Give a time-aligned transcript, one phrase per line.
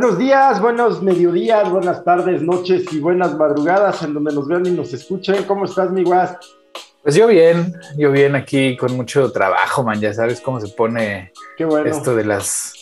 [0.00, 4.70] Buenos días, buenos mediodías, buenas tardes, noches y buenas madrugadas en donde nos vean y
[4.70, 5.42] nos escuchen.
[5.42, 6.36] ¿Cómo estás, mi guas?
[7.02, 10.00] Pues yo bien, yo bien aquí con mucho trabajo, man.
[10.00, 11.32] Ya sabes cómo se pone
[11.84, 12.74] esto de las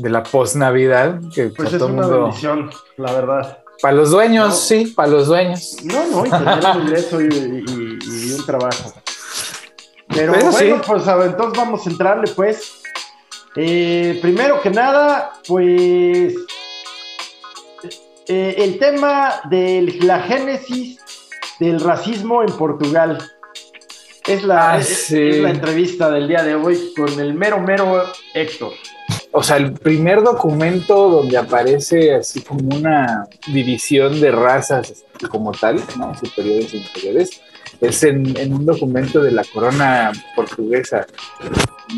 [0.00, 1.20] de la post-Navidad.
[1.32, 3.58] Que pues es una bendición, la verdad.
[3.80, 5.76] Para los dueños, sí, para los dueños.
[5.84, 8.92] No, no, y tener un ingreso y, un trabajo.
[10.08, 10.50] Pero, bueno,
[10.84, 12.81] pues entonces vamos a entrarle, pues.
[13.56, 16.34] Eh, primero que nada, pues
[18.28, 20.98] eh, el tema de la génesis
[21.60, 23.18] del racismo en Portugal.
[24.26, 28.72] Es la, ah, es, la entrevista del día de hoy con el mero, mero Héctor.
[29.32, 35.80] O sea, el primer documento donde aparece así como una división de razas como tal,
[35.98, 36.14] ¿no?
[36.14, 37.42] Superiores e inferiores,
[37.82, 41.06] es en, en un documento de la corona portuguesa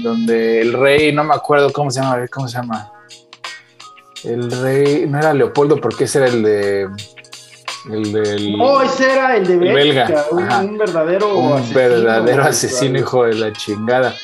[0.03, 2.91] donde el rey, no me acuerdo cómo se llama, cómo se llama.
[4.25, 6.89] El rey, no era Leopoldo, porque ese era el de.
[7.91, 8.57] El del.
[8.57, 11.37] No, ese era el de Belga, un, verdadero.
[11.37, 14.15] Un asesino, verdadero asesino, hijo de la chingada.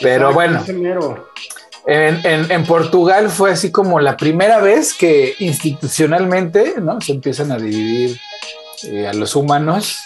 [0.00, 0.64] Pero bueno.
[1.88, 7.00] En, en, Portugal fue así como la primera vez que institucionalmente ¿no?
[7.00, 8.18] se empiezan a dividir
[8.88, 10.00] eh, a los humanos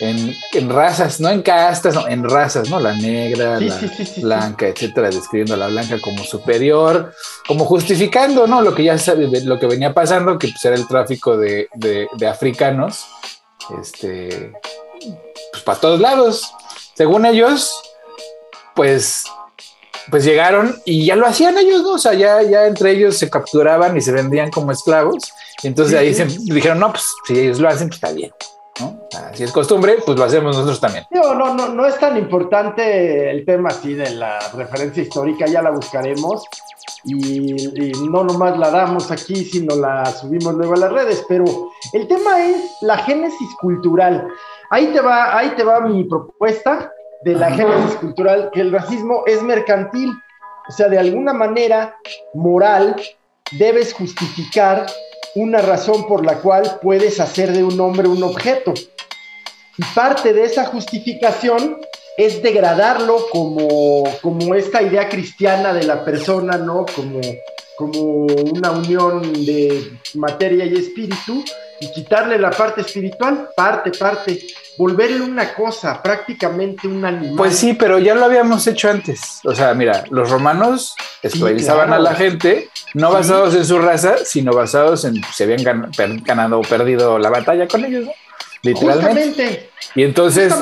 [0.00, 2.80] en, razas, no en castas, no, en razas, ¿no?
[2.80, 3.80] La negra, la
[4.16, 7.14] blanca, etcétera, describiendo a la blanca como superior,
[7.46, 8.60] como justificando, ¿no?
[8.60, 8.96] Lo que ya
[9.44, 11.68] lo que venía pasando, que pues, era el tráfico de,
[12.28, 13.06] africanos,
[13.80, 14.52] este,
[15.52, 16.52] pues para todos lados.
[16.94, 17.82] Según ellos,
[18.74, 19.24] pues
[20.10, 21.92] pues llegaron y ya lo hacían ellos, ¿no?
[21.92, 25.32] O sea, ya, ya entre ellos se capturaban y se vendían como esclavos.
[25.62, 28.30] Y entonces ahí se dijeron, no, pues si ellos lo hacen, pues está bien.
[29.34, 31.04] Si es costumbre, pues lo hacemos nosotros también.
[31.10, 35.62] No, no, no, no es tan importante el tema así de la referencia histórica, ya
[35.62, 36.44] la buscaremos
[37.04, 41.44] y, no nomás la damos aquí, sino la subimos luego a las redes, pero
[41.92, 44.26] el tema es la génesis cultural.
[44.70, 46.90] Ahí te va, ahí te va mi propuesta
[47.22, 50.10] de la génesis cultural, que el racismo es mercantil,
[50.68, 51.96] o sea, de alguna manera
[52.34, 52.96] moral
[53.52, 54.86] debes justificar
[55.34, 58.72] una razón por la cual puedes hacer de un hombre un objeto.
[59.76, 61.78] Y parte de esa justificación
[62.16, 66.86] es degradarlo como, como esta idea cristiana de la persona, ¿no?
[66.94, 67.20] Como,
[67.76, 71.44] como una unión de materia y espíritu,
[71.80, 74.40] y quitarle la parte espiritual, parte, parte,
[74.76, 77.36] volverle una cosa, prácticamente un animal.
[77.36, 79.40] Pues sí, pero ya lo habíamos hecho antes.
[79.44, 84.52] O sea, mira, los romanos esclavizaban a la gente, no basados en su raza, sino
[84.52, 85.62] basados en si habían
[86.24, 88.12] ganado o perdido la batalla con ellos, ¿no?
[88.62, 89.70] Literalmente.
[89.94, 90.52] Y entonces.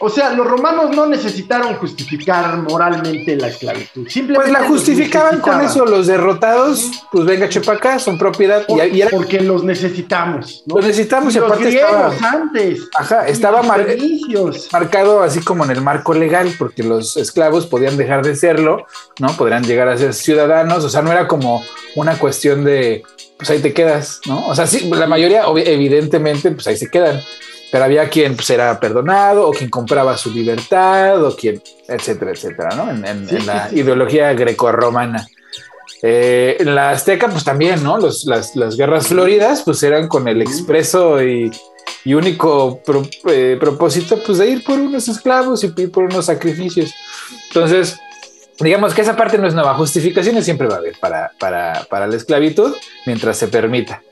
[0.00, 4.08] O sea, los romanos no necesitaron justificar moralmente la esclavitud.
[4.08, 5.84] Simplemente pues la justificaban con eso.
[5.84, 8.64] Los derrotados, pues venga, chepa acá, son propiedad.
[8.68, 10.62] y, Porque los necesitamos.
[10.66, 12.12] Los necesitamos y, aparte estaba.
[12.32, 12.88] antes.
[12.96, 18.36] Ajá, estaba marcado así como en el marco legal, porque los esclavos podían dejar de
[18.36, 18.86] serlo,
[19.18, 19.28] ¿no?
[19.36, 20.84] Podrían llegar a ser ciudadanos.
[20.84, 21.62] O sea, no era como
[21.94, 23.04] una cuestión de
[23.38, 24.48] pues ahí te quedas, ¿no?
[24.48, 27.22] O sea, sí, la mayoría, evidentemente, pues ahí se quedan.
[27.70, 32.70] Pero había quien pues, era perdonado, o quien compraba su libertad, o quien, etcétera, etcétera,
[32.74, 32.90] ¿no?
[32.90, 35.26] En, la ideología grecorromana.
[36.02, 37.98] Eh, en la Azteca, pues también, ¿no?
[37.98, 41.50] las, guerras floridas, pues eran con el expreso y,
[42.06, 42.80] único
[43.28, 46.94] eh, propósito, pues de ir por unos esclavos y ir por unos sacrificios.
[47.48, 47.98] Entonces,
[48.60, 49.74] digamos que esa parte no es nueva.
[49.74, 52.74] Justificaciones siempre va a haber para, para, la esclavitud
[53.06, 54.02] mientras se permita.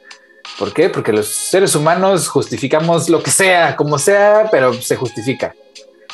[0.59, 0.89] ¿Por qué?
[0.89, 5.55] Porque los seres humanos justificamos lo que sea, como sea, pero se justifica.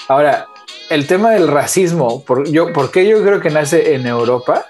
[0.08, 0.48] Ahora,
[0.90, 4.66] el tema del racismo, por, yo, ¿por qué yo creo que nace en Europa?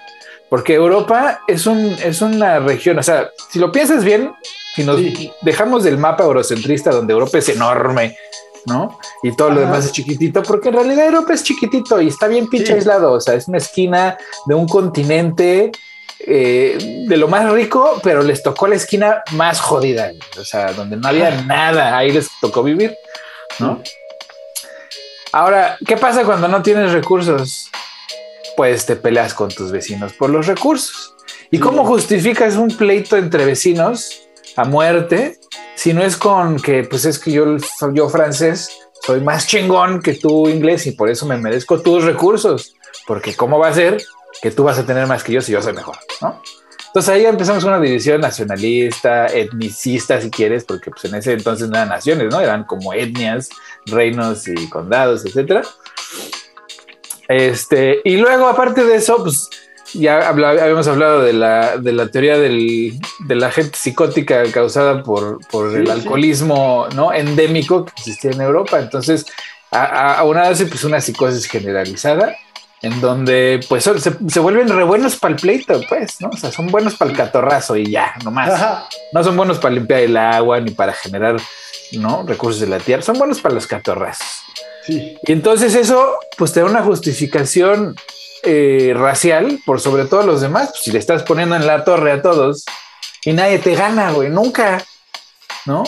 [0.49, 4.31] Porque Europa es, un, es una región, o sea, si lo piensas bien,
[4.75, 5.01] si nos
[5.41, 8.15] dejamos del mapa eurocentrista donde Europa es enorme,
[8.67, 8.99] ¿no?
[9.23, 12.47] Y todo lo demás es chiquitito, porque en realidad Europa es chiquitito y está bien
[12.47, 15.71] pinche aislado, o sea, es una esquina de un continente
[16.25, 20.95] eh, de lo más rico, pero les tocó la esquina más jodida, o sea, donde
[20.95, 22.95] no había nada, ahí les tocó vivir,
[23.59, 23.81] ¿no?
[25.33, 27.69] Ahora, ¿qué pasa cuando no tienes recursos?
[28.55, 31.15] Pues te peleas con tus vecinos por los recursos.
[31.49, 35.39] ¿Y cómo justificas un pleito entre vecinos a muerte
[35.75, 37.57] si no es con que, pues es que yo,
[37.93, 38.69] yo francés
[39.05, 42.75] soy más chingón que tú inglés y por eso me merezco tus recursos,
[43.05, 44.01] porque ¿cómo va a ser
[44.41, 45.97] que tú vas a tener más que yo si yo soy mejor?
[46.21, 46.41] ¿no?
[46.93, 51.75] Entonces ahí empezamos una división nacionalista, etnicista, si quieres, porque pues en ese entonces no
[51.75, 52.39] eran naciones, ¿no?
[52.39, 53.49] Eran como etnias,
[53.87, 55.63] reinos y condados, etcétera.
[57.27, 59.49] Este, y luego, aparte de eso, pues
[59.95, 65.39] ya habíamos hablado de la, de la teoría del, de la gente psicótica causada por,
[65.47, 67.11] por el alcoholismo ¿no?
[67.11, 68.79] endémico que existía en Europa.
[68.79, 69.25] Entonces,
[69.71, 72.35] a, a una vez pues una psicosis generalizada
[72.83, 76.29] en donde pues se, se vuelven re buenos para el pleito, pues, ¿no?
[76.29, 78.61] O sea, son buenos para el catorrazo y ya, nomás.
[79.13, 81.37] No son buenos para limpiar el agua ni para generar,
[81.93, 82.23] ¿no?
[82.23, 84.43] Recursos de la tierra, son buenos para los catorrazos.
[84.85, 85.17] Sí.
[85.23, 87.95] Y entonces eso, pues te da una justificación
[88.43, 92.11] eh, racial por sobre todo los demás, pues, si le estás poniendo en la torre
[92.11, 92.65] a todos
[93.23, 94.83] y nadie te gana, güey, nunca,
[95.65, 95.85] ¿no?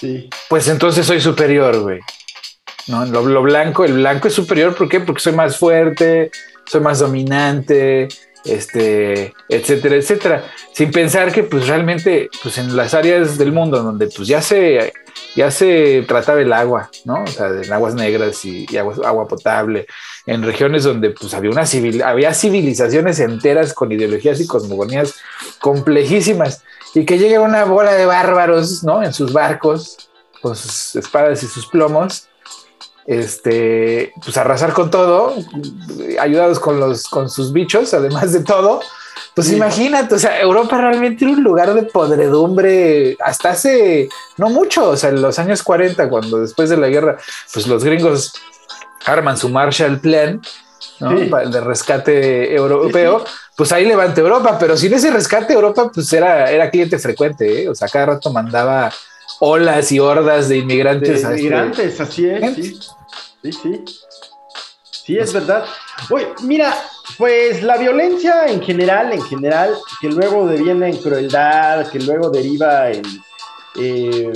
[0.00, 0.30] Sí.
[0.48, 2.00] Pues entonces soy superior, güey.
[2.88, 3.04] ¿No?
[3.06, 5.00] Lo, blanco, el blanco es superior, ¿por qué?
[5.00, 6.30] Porque soy más fuerte,
[6.66, 8.08] soy más dominante,
[8.44, 10.44] este, etcétera, etcétera.
[10.72, 14.92] Sin pensar que, pues realmente, pues en las áreas del mundo donde, pues ya se,
[15.34, 17.22] ya se trataba el agua, ¿no?
[17.22, 19.86] O sea, en aguas negras y, agua, agua, potable,
[20.26, 21.64] en regiones donde, pues había una
[22.04, 25.14] había civilizaciones enteras con ideologías y cosmogonías
[25.60, 26.62] complejísimas
[26.94, 29.02] y que llega una bola de bárbaros, ¿no?
[29.02, 30.10] En sus barcos,
[30.40, 32.28] con sus espadas y sus plomos
[33.06, 35.34] este, pues arrasar con todo,
[36.20, 38.80] ayudados con los, con sus bichos, además de todo.
[39.34, 44.90] Pues imagínate, o sea, Europa realmente era un lugar de podredumbre hasta hace no mucho,
[44.90, 47.16] o sea, en los años 40, cuando después de la guerra,
[47.52, 48.32] pues los gringos
[49.04, 50.40] arman su Marshall Plan,
[51.00, 53.24] de rescate europeo,
[53.56, 57.68] pues ahí levanta Europa, pero sin ese rescate Europa, pues era, era cliente frecuente, ¿eh?
[57.68, 58.92] o sea, cada rato mandaba
[59.44, 61.08] olas y hordas de inmigrantes.
[61.08, 62.54] De este inmigrantes, así es.
[62.54, 62.78] Sí.
[63.42, 63.84] sí, sí.
[64.90, 65.66] Sí, es verdad.
[66.10, 66.74] Oye, mira,
[67.18, 72.90] pues la violencia en general, en general, que luego deviene en crueldad, que luego deriva
[72.90, 73.02] en,
[73.78, 74.32] eh,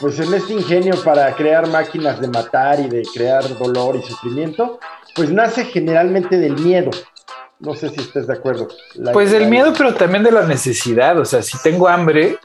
[0.00, 4.80] pues en este ingenio para crear máquinas de matar y de crear dolor y sufrimiento,
[5.14, 6.90] pues nace generalmente del miedo.
[7.60, 8.66] No sé si estés de acuerdo.
[9.12, 11.18] pues del miedo, pero también de la necesidad.
[11.20, 12.38] O sea, si tengo hambre,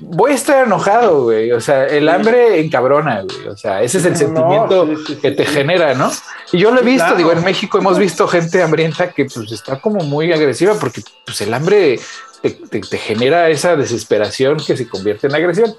[0.00, 1.52] Voy a estar enojado, güey.
[1.52, 3.48] O sea, el hambre encabrona, güey.
[3.48, 4.88] O sea, ese es el sentimiento
[5.20, 6.10] que te genera, ¿no?
[6.52, 9.80] Y yo lo he visto, digo, en México hemos visto gente hambrienta que pues está
[9.80, 11.98] como muy agresiva porque pues el hambre
[12.50, 15.74] te, genera esa desesperación que se convierte en agresión.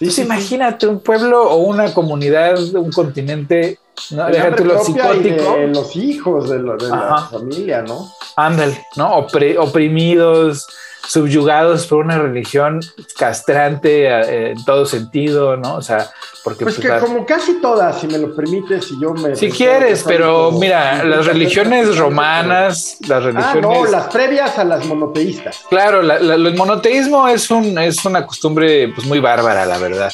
[0.00, 3.78] Entonces imagínate un pueblo o una comunidad, un continente,
[4.10, 4.26] ¿no?
[4.26, 5.56] Déjate lo psicótico.
[5.68, 8.12] los hijos de, la familia, ¿no?
[8.36, 9.16] Ándale, ¿no?
[9.16, 10.66] oprimidos,
[11.08, 12.80] subyugados por una religión
[13.16, 15.76] castrante eh, en todo sentido, ¿no?
[15.76, 16.10] O sea,
[16.44, 16.64] porque...
[16.64, 19.34] Pues, pues que como casi todas, si me lo permites, si yo me...
[19.34, 23.56] Si quieres, pero mira, las religiones romanas, las religiones...
[23.56, 25.64] Ah, no, las previas a las monoteístas.
[25.70, 30.12] Claro, el monoteísmo es, un, es una costumbre pues muy bárbara, la verdad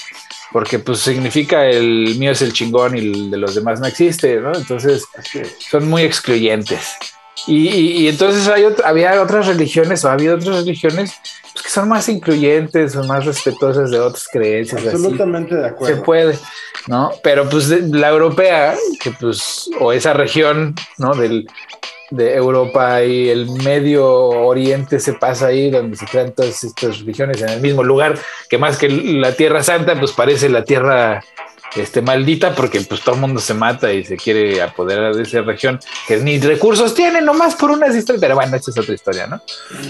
[0.53, 4.37] porque pues significa el mío es el chingón y el de los demás no existe,
[4.37, 4.55] ¿no?
[4.55, 5.05] Entonces
[5.59, 6.95] son muy excluyentes.
[7.47, 11.15] Y, entonces hay había otras religiones o ha habido otras religiones
[11.53, 14.87] pues, que son más incluyentes, son más respetuosas de otras creencias.
[14.87, 15.97] Absolutamente de acuerdo.
[15.97, 16.39] Se puede,
[16.87, 17.13] ¿no?
[17.23, 21.15] Pero pues la europea, que pues, o esa región, ¿no?
[21.15, 21.47] Del,
[22.11, 27.43] de Europa y el Medio Oriente se pasa ahí, donde se crean todas estas religiones
[27.43, 31.23] en el mismo lugar, que más que la Tierra Santa, pues parece la Tierra
[31.77, 35.43] este, maldita porque pues todo el mundo se mata y se quiere apoderar de esa
[35.43, 39.27] región que ni recursos tiene nomás por unas historias, pero bueno, esa es otra historia,
[39.27, 39.41] ¿no?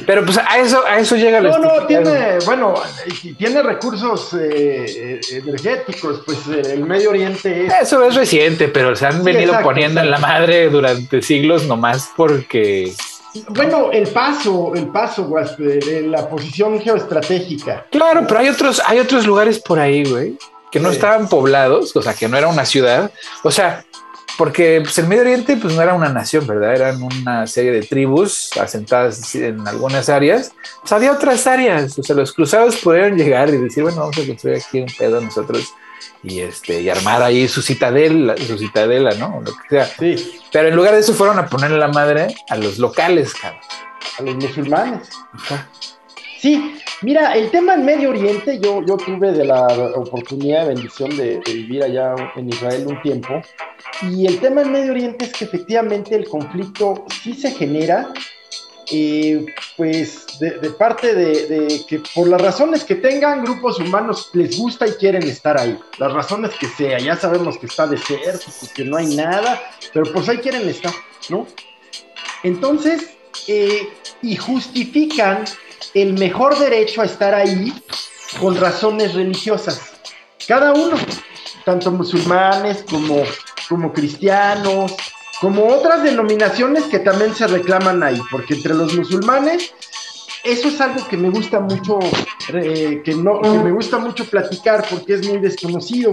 [0.07, 2.75] Pero pues a eso, a eso llega No, no, tiene, bueno,
[3.37, 9.55] tiene recursos eh, energéticos, pues el Medio Oriente Eso es reciente, pero se han venido
[9.63, 12.93] poniendo en la madre durante siglos nomás porque...
[13.49, 17.85] Bueno, el paso, el paso, en la posición geoestratégica.
[17.91, 20.39] Claro, pero hay otros, hay otros lugares por ahí, güey,
[20.75, 23.13] que no estaban poblados, o sea, que no era una ciudad.
[23.45, 23.85] O sea,
[24.37, 26.75] porque pues, el Medio Oriente pues no era una nación, ¿verdad?
[26.75, 30.51] Eran una serie de tribus asentadas en algunas áreas.
[30.81, 34.27] Pues había otras áreas, o sea, los cruzados pudieron llegar y decir, bueno, vamos a
[34.27, 35.73] construir aquí un pedo nosotros
[36.25, 39.43] y este y armar ahí su citadela, su citadela, ¿no?
[39.45, 39.87] Lo que sea.
[39.87, 40.41] Sí.
[40.51, 43.61] Pero en lugar de eso fueron a ponerle la madre a los locales, cabrón.
[44.19, 45.09] A los musulmanes.
[46.45, 51.41] Sí, Mira, el tema en Medio Oriente, yo, yo tuve de la oportunidad, bendición de,
[51.47, 53.41] vivir allá en Israel un tiempo,
[54.03, 58.13] y el tema en Medio Oriente es que efectivamente el conflicto sí se genera,
[58.91, 59.47] eh,
[59.79, 64.93] pues de, parte de, que por las razones que tengan, grupos humanos les gusta y
[64.93, 69.17] quieren estar ahí, las razones que sea, ya sabemos que está desértico, que no hay
[69.17, 69.63] nada,
[69.95, 70.93] pero pues ahí quieren estar,
[71.31, 71.47] ¿no?
[72.43, 73.15] Entonces,
[73.49, 73.89] eh,
[74.23, 75.45] y justifican
[75.95, 77.73] el mejor derecho a estar ahí
[78.41, 79.81] con razones religiosas.
[80.47, 80.97] Cada uno,
[81.65, 83.23] tanto musulmanes como,
[83.69, 84.95] como cristianos,
[85.41, 89.73] como otras denominaciones que también se reclaman ahí, porque entre los musulmanes
[90.45, 91.99] eso es algo que me gusta mucho,
[92.53, 96.11] eh, que, no, que me gusta mucho platicar porque es muy desconocido.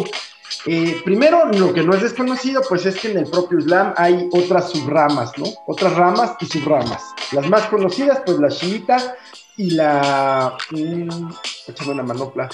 [0.65, 4.29] Eh, primero, lo que no es desconocido, pues es que en el propio Islam hay
[4.31, 5.47] otras subramas, ¿no?
[5.67, 7.03] Otras ramas y subramas.
[7.33, 9.17] Las más conocidas, pues la chiita
[9.61, 10.57] y la...
[10.71, 11.29] Mmm,
[11.67, 12.49] échame una manopla.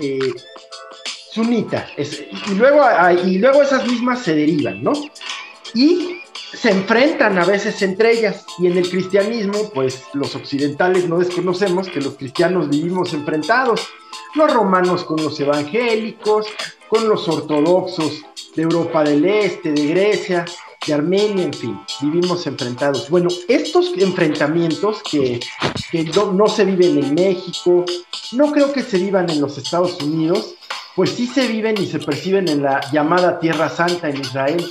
[0.00, 0.32] Eh,
[1.32, 1.86] sunita.
[1.96, 2.82] y, luego,
[3.24, 4.92] y luego esas mismas se derivan, ¿no?
[5.74, 11.18] Y se enfrentan a veces entre ellas y en el cristianismo, pues los occidentales no
[11.18, 13.86] desconocemos que los cristianos vivimos enfrentados,
[14.34, 16.46] los romanos con los evangélicos,
[16.88, 18.22] con los ortodoxos
[18.56, 20.44] de Europa del Este, de Grecia,
[20.86, 23.10] de Armenia, en fin, vivimos enfrentados.
[23.10, 25.40] Bueno, estos enfrentamientos que,
[26.14, 27.84] no, no se viven en México,
[28.32, 30.54] no creo que se vivan en los Estados Unidos,
[30.96, 34.64] pues sí se viven y se perciben en la llamada Tierra Santa en Israel.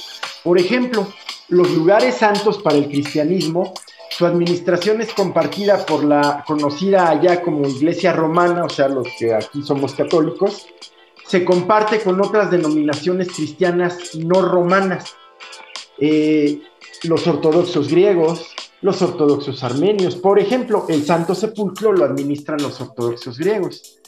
[0.43, 1.07] Por ejemplo,
[1.49, 3.73] los lugares santos para el cristianismo,
[4.09, 9.33] su administración es compartida por la conocida allá como Iglesia Romana, o sea, los que
[9.33, 10.65] aquí somos católicos,
[11.25, 15.15] se comparte con otras denominaciones cristianas no romanas,
[16.01, 16.62] eh,
[17.03, 20.15] los ortodoxos griegos, los ortodoxos armenios.
[20.15, 24.00] Por ejemplo, el Santo Sepulcro lo administran los ortodoxos griegos.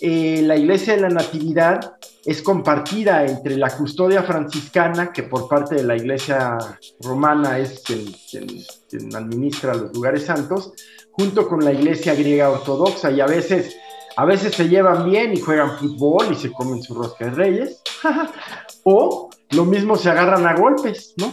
[0.00, 5.76] Eh, la Iglesia de la Natividad es compartida entre la custodia franciscana, que por parte
[5.76, 6.58] de la Iglesia
[7.00, 10.72] romana es quien, administra los lugares santos,
[11.12, 13.76] junto con la Iglesia griega ortodoxa, y a veces,
[14.16, 17.82] a veces se llevan bien y juegan fútbol y se comen su rosca de reyes,
[18.84, 21.32] o lo mismo se agarran a golpes, ¿no?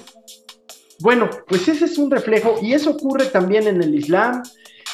[1.00, 4.44] Bueno, pues ese es un reflejo, y eso ocurre también en el Islam,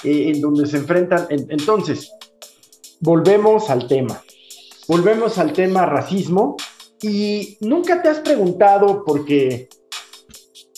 [0.03, 2.11] eh, en donde se enfrentan, entonces,
[3.01, 4.21] volvemos al tema
[4.89, 6.57] volvemos al tema racismo
[6.99, 9.69] y nunca te has preguntado porque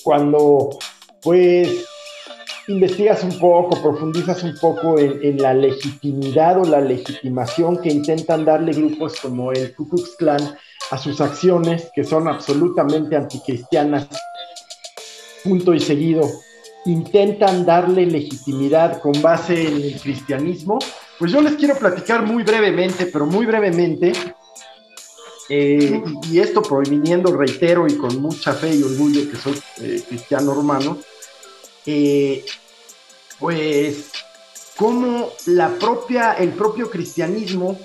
[0.04, 0.78] cuando
[1.24, 1.86] pues
[2.68, 8.74] investigas un poco, profundizas un poco en, la legitimidad o la legitimación que intentan darle
[8.74, 10.56] grupos como el Ku Klux Klan
[10.92, 14.08] a sus acciones que son absolutamente anticristianas,
[15.44, 16.30] punto y seguido,
[16.86, 20.80] intentan darle legitimidad con base en el cristianismo,
[21.18, 24.14] pues yo les quiero platicar muy brevemente, pero muy brevemente,
[25.50, 26.02] eh,
[26.32, 30.98] y, esto proviniendo, reitero, y con mucha fe y orgullo que soy eh, cristiano romano,
[31.86, 32.46] eh,
[33.40, 34.12] pues
[34.78, 37.80] como la propia, el propio cristianismo,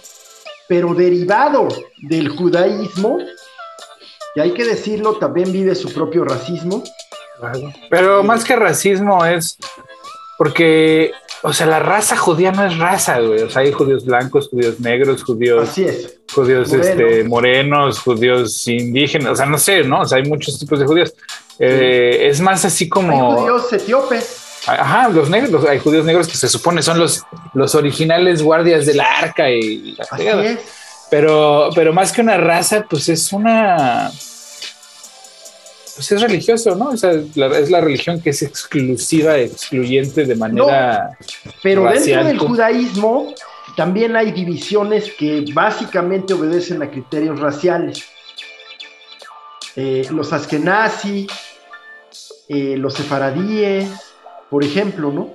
[0.69, 3.19] pero derivado del judaísmo,
[4.35, 6.83] y hay que decirlo, también vive su propio racismo.
[7.91, 9.59] Pero más que racismo es
[10.39, 11.13] porque
[11.47, 13.41] o sea, la raza judía no es raza, güey.
[13.43, 15.69] O sea, hay judíos blancos, judíos negros, judíos.
[16.35, 19.31] Judíos este, morenos, judíos indígenas.
[19.31, 20.01] O sea, no sé, ¿no?
[20.01, 21.15] O sea, hay muchos tipos de judíos.
[21.61, 23.31] Eh, es más así como.
[23.31, 24.43] Hay judíos etíopes.
[24.67, 27.23] Ajá, los negros, hay judíos negros que se supone son los,
[27.55, 29.97] los originales guardias de la arca y
[31.09, 34.11] Pero, pero más que una raza, pues es una
[35.97, 36.91] pues es religioso, ¿no?
[36.91, 41.17] O sea, es la religión que es exclusiva, excluyente de manera.
[41.63, 43.33] pero dentro del judaísmo
[43.77, 48.05] también hay divisiones que básicamente obedecen a criterios raciales.
[49.75, 51.27] Eh, los askenazi,
[52.49, 53.89] eh, los sefaradíes,
[54.51, 55.31] por ejemplo, ¿no?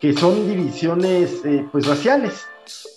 [0.00, 2.46] Que son divisiones eh, pues raciales.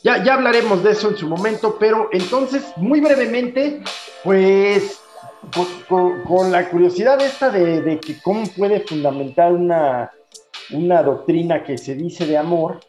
[0.03, 3.83] Ya, ya hablaremos de eso en su momento, pero entonces, muy brevemente,
[4.23, 4.99] pues
[6.25, 10.11] con, la curiosidad esta de, que cómo puede fundamentar una,
[10.71, 12.79] una doctrina que se dice de amor,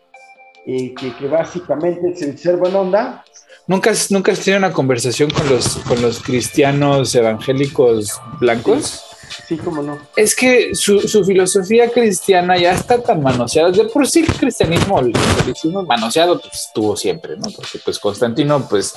[0.67, 3.25] eh, que, básicamente es el ser buena onda.
[3.67, 9.08] ¿Nunca ¿Nunca has tenido una conversación con los, con los cristianos evangélicos blancos?
[9.47, 9.99] Sí, cómo no.
[10.17, 13.71] Es que su, filosofía cristiana ya está tan manoseada.
[13.71, 17.51] De por sí el cristianismo, el cristianismo manoseado, pues estuvo siempre, ¿no?
[17.51, 18.95] Porque pues Constantino, pues,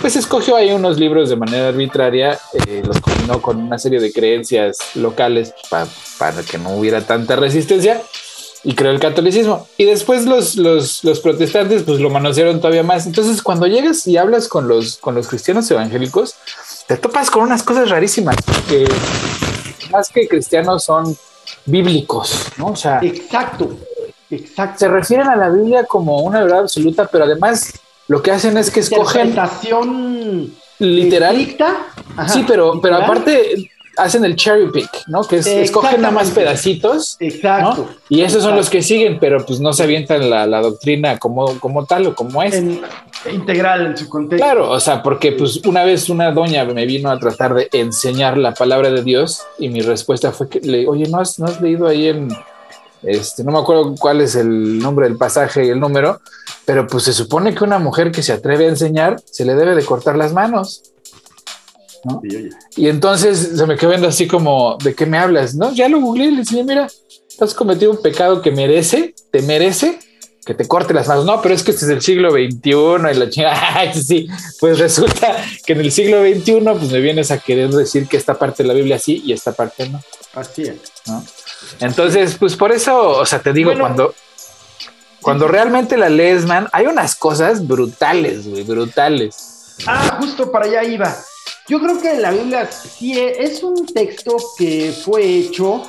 [0.00, 4.12] pues escogió ahí unos libros de manera arbitraria, eh, los combinó con una serie de
[4.12, 8.02] creencias locales para que no hubiera tanta resistencia
[8.64, 9.66] y creó el catolicismo.
[9.76, 13.06] Y después los, los, los, protestantes pues lo manosearon todavía más.
[13.06, 16.34] Entonces cuando llegas y hablas con los, con los cristianos evangélicos,
[16.86, 18.36] te topas con unas cosas rarísimas.
[18.68, 18.86] Que
[19.90, 21.16] más que cristianos son
[21.64, 22.68] bíblicos, ¿no?
[22.68, 23.76] O sea, exacto,
[24.30, 24.78] exacto.
[24.78, 27.72] Se refieren a la Biblia como una verdad absoluta, pero además
[28.08, 29.34] lo que hacen es que escogen
[30.78, 31.36] literal.
[31.36, 31.86] Estricta.
[32.28, 35.22] sí, pero, pero aparte hacen el cherry pick, ¿no?
[35.22, 37.16] Que es, escogen nada más pedacitos.
[37.20, 37.88] Exacto.
[38.08, 41.84] Y esos son los que siguen, pero pues no se avientan la, doctrina como, como
[41.84, 42.62] tal o como es.
[43.30, 44.44] integral en su contexto.
[44.44, 48.38] Claro, o sea, porque pues una vez una doña me vino a tratar de enseñar
[48.38, 51.60] la palabra de Dios y mi respuesta fue que le oye, ¿no has, no has
[51.60, 52.28] leído ahí en,
[53.02, 56.20] este, no me acuerdo cuál es el nombre del pasaje y el número,
[56.64, 59.74] pero pues se supone que una mujer que se atreve a enseñar se le debe
[59.74, 60.82] de cortar las manos.
[62.76, 65.54] Y entonces se me quedó viendo así como, ¿de qué me hablas?
[65.54, 66.88] No, ya lo googleé y le dije, mira,
[67.40, 69.98] has cometido un pecado que merece, te merece
[70.48, 71.26] que te corte las manos.
[71.26, 73.92] No, pero es que este es el siglo XXI y la chingada.
[73.92, 74.26] sí,
[74.60, 75.36] pues resulta
[75.66, 78.68] que en el siglo XXI pues me vienes a querer decir que esta parte de
[78.68, 80.00] la Biblia sí y esta parte no.
[80.34, 80.76] Así es.
[81.80, 84.14] Entonces, pues por eso, o sea, te digo, cuando,
[85.20, 89.74] cuando realmente la lees, man, hay unas cosas brutales, güey, brutales.
[89.86, 91.14] Ah, justo para allá iba.
[91.68, 95.82] Yo creo que la Biblia sí es un texto que fue hecho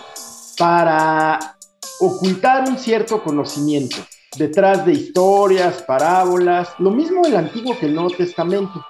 [0.57, 1.57] para
[2.01, 3.97] ocultar un cierto conocimiento
[4.37, 8.85] detrás de historias, parábolas, lo mismo el Antiguo que el Nuevo Testamento,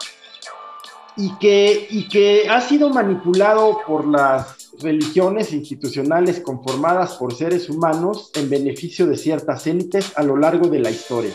[1.16, 8.32] y que, y que ha sido manipulado por las religiones institucionales conformadas por seres humanos
[8.36, 11.34] en beneficio de ciertas élites a lo largo de la historia.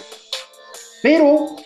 [1.03, 1.57] Pero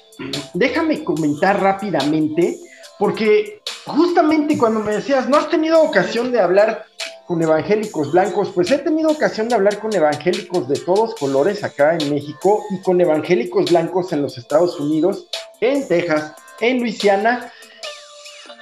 [0.54, 2.58] déjame comentar rápidamente,
[2.98, 3.57] porque
[3.88, 6.86] justamente cuando me decías, no has tenido ocasión de hablar
[7.26, 11.96] con evangélicos blancos, pues he tenido ocasión de hablar con evangélicos de todos colores acá
[11.98, 15.28] en México y con evangélicos blancos en los Estados Unidos,
[15.60, 17.52] en Texas, en Luisiana,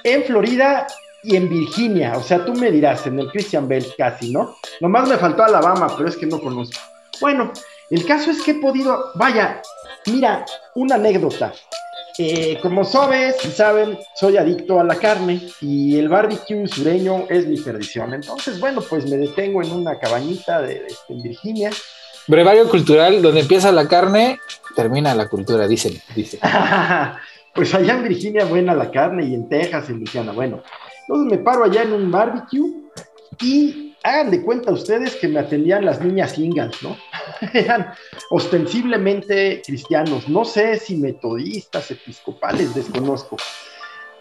[0.03, 0.87] en Florida
[1.23, 2.13] y en Virginia.
[2.17, 4.55] O sea, tú me dirás, en el Christian Bell casi, ¿no?
[4.81, 6.79] Nomás me faltó Alabama, pero es que no conozco.
[7.21, 7.51] Bueno,
[7.89, 9.61] el caso es que he podido, vaya,
[10.07, 11.53] mira, una anécdota.
[12.19, 17.45] Eh, como sabes y saben, soy adicto a la carne y el barbecue sureño es
[17.47, 18.13] mi perdición.
[18.13, 21.69] Entonces, bueno, pues me detengo en una cabañita de, este, en Virginia.
[22.27, 24.39] Brevario cultural, donde empieza la carne,
[24.75, 25.93] termina la cultura, dicen.
[26.15, 26.39] Dice.
[27.53, 30.63] pues allá en Virginia buena la carne y en Texas, en Luisiana, bueno.
[31.07, 32.69] Entonces me paro allá en un barbecue
[33.41, 36.97] y hagan de cuenta ustedes que me atendían las niñas ingas, ¿no?
[37.53, 37.91] Eran
[38.29, 43.37] ostensiblemente cristianos, no sé si metodistas, episcopales, desconozco.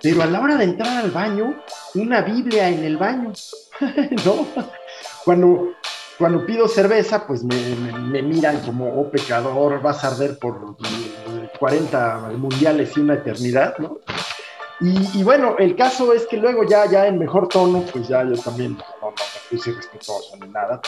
[0.03, 1.63] Pero a la hora de entrar al baño,
[1.95, 3.33] una Biblia en el baño,
[4.25, 4.47] ¿no?
[5.25, 5.73] Cuando,
[6.19, 10.77] cuando pido cerveza, pues me, miran como, oh pecador, vas a arder por
[11.59, 13.99] 40 mundiales y una eternidad, ¿no?
[14.79, 18.37] Y, bueno, el caso es que luego ya, ya en mejor tono, pues ya yo
[18.37, 20.83] también no, no me puse respetuoso ni nada.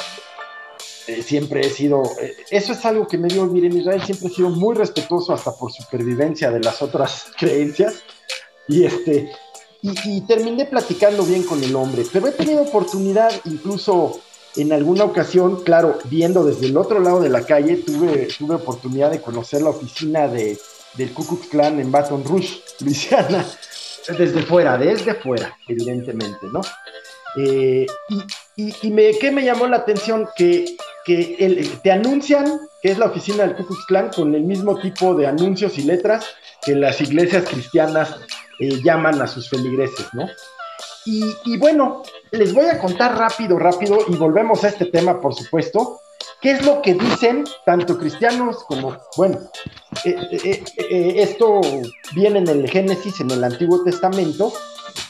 [1.07, 4.29] Eh, siempre he sido, eh, eso es algo que me dio vivir en Israel, siempre
[4.29, 8.03] he sido muy respetuoso hasta por supervivencia de las otras creencias.
[8.69, 9.33] Y este,
[9.81, 14.21] y, terminé platicando bien con el hombre, pero he tenido oportunidad incluso
[14.57, 19.11] en alguna ocasión, claro, viendo desde el otro lado de la calle, tuve, tuve oportunidad
[19.11, 20.59] de conocer la oficina de,
[20.95, 23.47] del Ku Klux en Baton Rouge, Luisiana,
[24.17, 26.61] desde fuera, desde fuera, evidentemente, ¿no?
[27.37, 27.87] Eh,
[28.57, 30.29] y, me, ¿qué me llamó la atención?
[30.37, 34.79] Que, que te anuncian que es la oficina del Ku Klux Klan con el mismo
[34.79, 36.27] tipo de anuncios y letras
[36.63, 38.17] que las iglesias cristianas
[38.59, 40.29] eh, llaman a sus feligreses, ¿no?
[41.05, 46.01] Y bueno, les voy a contar rápido, rápido, y volvemos a este tema, por supuesto,
[46.41, 49.39] ¿Qué es lo que dicen tanto cristianos como, bueno,
[50.05, 51.61] eh, eh, eh, esto
[52.15, 54.53] viene en el Génesis, en el Antiguo Testamento,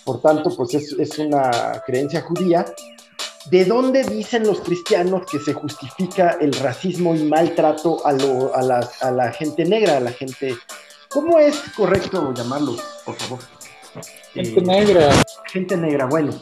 [0.04, 2.64] por tanto, pues es, una creencia judía.
[3.50, 9.10] ¿De dónde dicen los cristianos que se justifica el racismo y maltrato a, la, a
[9.10, 10.56] la gente negra, a la gente...
[11.08, 13.38] ¿Cómo es correcto llamarlo, por favor?
[14.34, 15.10] Gente negra.
[15.50, 16.32] Gente negra, bueno.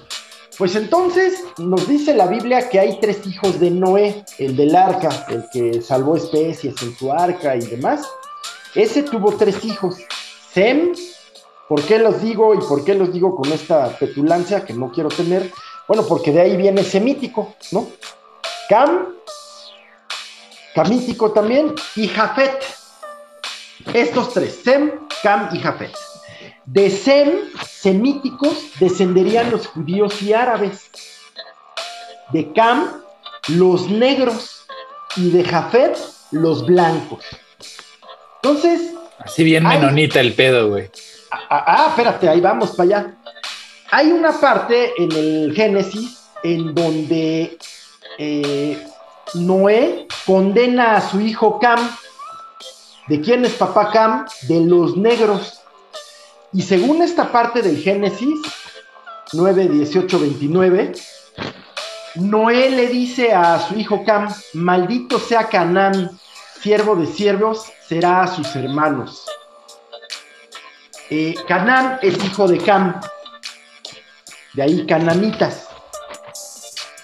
[0.58, 5.26] Pues entonces nos dice la Biblia que hay tres hijos de Noé, el del arca,
[5.28, 8.08] el que salvó especies en su arca y demás.
[8.74, 9.96] Ese tuvo tres hijos.
[10.52, 10.94] Sem,
[11.68, 15.10] ¿por qué los digo y por qué los digo con esta petulancia que no quiero
[15.10, 15.52] tener?
[15.86, 17.88] Bueno, porque de ahí viene semítico, ¿no?
[18.70, 19.14] Cam,
[20.74, 22.64] camítico también, y Jafet.
[23.92, 24.90] Estos tres, Sem,
[25.22, 25.92] Cam y Jafet.
[26.66, 27.30] De Sem,
[27.64, 30.90] semíticos, descenderían los judíos y árabes.
[32.32, 33.02] De Cam,
[33.48, 34.66] los negros.
[35.16, 35.96] Y de Jafet,
[36.32, 37.24] los blancos.
[38.42, 38.92] Entonces.
[39.18, 40.90] Así bien menonita el pedo, güey.
[41.30, 43.14] Ah, ah, ah, espérate, ahí vamos para allá.
[43.90, 47.56] Hay una parte en el Génesis en donde
[48.18, 48.86] eh,
[49.34, 51.78] Noé condena a su hijo Cam.
[53.06, 54.26] ¿De quién es papá Cam?
[54.48, 55.60] De los negros.
[56.56, 58.40] Y según esta parte del Génesis,
[59.34, 60.92] 9, 18, 29,
[62.14, 66.18] Noé le dice a su hijo Cam, maldito sea Canaán,
[66.62, 69.26] siervo de siervos, será a sus hermanos.
[71.10, 73.02] Eh, Canaán es hijo de Cam,
[74.54, 75.68] de ahí cananitas.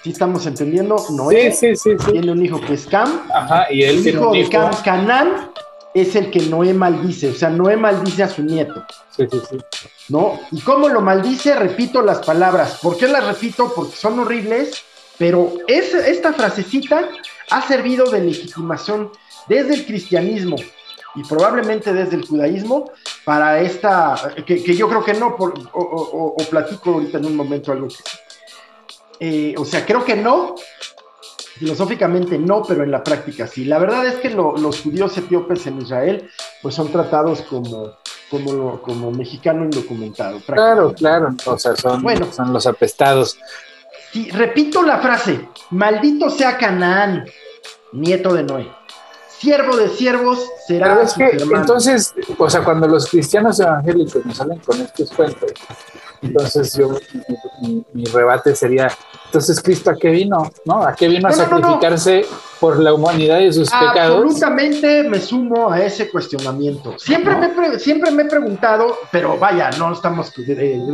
[0.03, 0.97] ¿Sí estamos entendiendo?
[1.11, 3.21] Noé sí, sí, sí, tiene un hijo que es Cam.
[3.35, 5.51] Ajá, y él el hijo de Cam, Canán,
[5.95, 7.31] es el que Noé maldice.
[7.31, 8.85] O sea, Noé maldice a su nieto.
[9.17, 9.59] Sí, sí, sí.
[10.09, 10.41] ¿No?
[10.51, 11.55] ¿Y cómo lo maldice?
[11.55, 12.79] Repito las palabras.
[12.83, 13.73] ¿Por qué las repito?
[13.75, 14.83] Porque son horribles,
[15.19, 17.09] pero esta frasecita
[17.51, 19.11] ha servido de legitimación
[19.49, 20.57] desde el cristianismo
[21.15, 22.91] y probablemente desde el judaísmo
[23.25, 27.89] para esta, que, yo creo que no, por, o, platico ahorita en un momento algo
[27.89, 27.97] que
[29.21, 30.57] eh, o sea, creo que no,
[31.63, 33.65] filosóficamente no, pero en la práctica sí.
[33.65, 36.29] La verdad es que los judíos etíopes en Israel,
[36.61, 37.93] pues son tratados como,
[38.29, 40.41] como, como mexicano indocumentado.
[40.41, 43.39] Claro, claro, o sea, son, bueno, son los apestados.
[44.11, 47.27] Sí, repito la frase, maldito sea Canaán,
[47.93, 48.69] nieto de Noé.
[49.43, 50.95] Siervo de siervos será.
[50.95, 55.51] Pero es que, entonces, o sea, cuando los cristianos evangélicos me salen con estos cuentos,
[56.23, 56.97] entonces yo,
[57.61, 58.89] mi, rebate sería,
[59.25, 60.85] entonces Cristo a qué vino, ¿no?
[60.85, 62.25] ¿A qué vino a sacrificarse
[62.61, 64.23] por la humanidad y sus pecados?
[64.23, 66.97] Absolutamente me sumo a ese cuestionamiento.
[66.97, 70.33] Siempre, me, siempre me he preguntado, pero vaya, no estamos...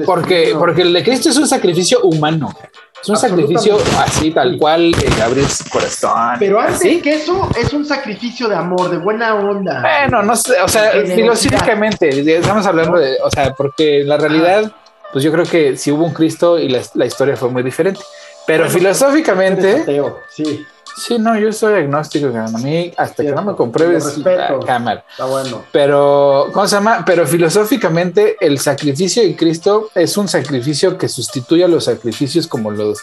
[0.07, 2.57] porque, porque el de Cristo es un sacrificio humano.
[3.03, 6.37] Es un sacrificio así, tal cual, eh, abrir su corazón.
[6.39, 9.81] Pero antes que eso, es un sacrificio de amor, de buena onda.
[9.81, 14.73] Bueno, no sé, o sea, filosóficamente, estamos hablando de, o sea, porque la realidad
[15.13, 18.01] pues yo creo que si hubo un Cristo y la, historia fue muy diferente.
[18.47, 19.85] Pero filosóficamente.
[20.31, 20.67] sí.
[20.97, 25.05] Sí, no, yo soy agnóstico, a mí hasta que no me compruebes la cámara.
[25.11, 25.65] Está bueno.
[25.71, 27.05] Pero, ¿cómo se llama?
[27.07, 32.71] Pero filosóficamente el sacrificio de Cristo es un sacrificio que sustituye a los sacrificios como
[32.71, 32.99] los,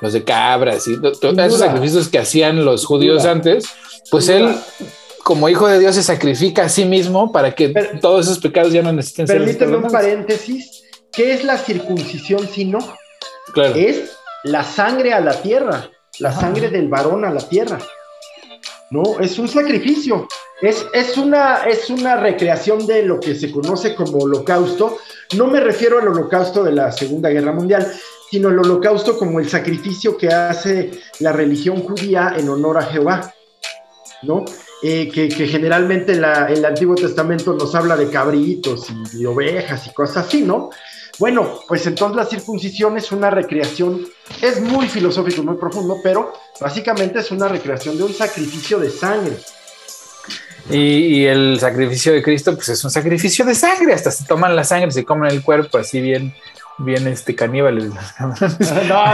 [0.00, 3.64] los de cabras y todos esos sacrificios que hacían los judíos antes.
[4.10, 4.54] Pues él,
[5.24, 7.68] como hijo de Dios, se sacrifica a sí mismo para que
[8.00, 9.38] todos esos pecados ya no necesiten ser.
[9.38, 10.80] Permíteme un paréntesis
[11.12, 12.78] ¿Qué es la circuncisión si no?
[13.52, 13.74] Claro.
[13.74, 14.12] Es
[14.44, 17.78] la sangre a la tierra, la sangre del varón a la tierra.
[18.90, 19.20] ¿No?
[19.20, 20.28] Es un sacrificio.
[20.60, 24.98] Es, es, una, es una recreación de lo que se conoce como holocausto.
[25.36, 27.90] No me refiero al holocausto de la Segunda Guerra Mundial,
[28.30, 33.34] sino el holocausto como el sacrificio que hace la religión judía en honor a Jehová.
[34.22, 34.44] ¿No?
[34.82, 40.26] Eh, que, generalmente la, el Antiguo Testamento nos habla de cabritos y, ovejas y cosas
[40.26, 40.70] así, ¿no?
[41.20, 44.06] Bueno, pues entonces la circuncisión es una recreación,
[44.40, 49.36] es muy filosófico, muy profundo, pero básicamente es una recreación de un sacrificio de sangre.
[50.70, 54.64] Y, el sacrificio de Cristo, pues es un sacrificio de sangre, hasta se toman la
[54.64, 56.34] sangre, se comen el cuerpo, así bien,
[56.78, 57.84] bien este caníbales.
[58.18, 58.28] no,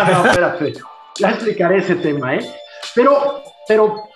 [0.04, 0.74] no, espérate,
[1.18, 2.54] ya explicaré ese tema, ¿eh?
[2.94, 4.08] Pero, pero,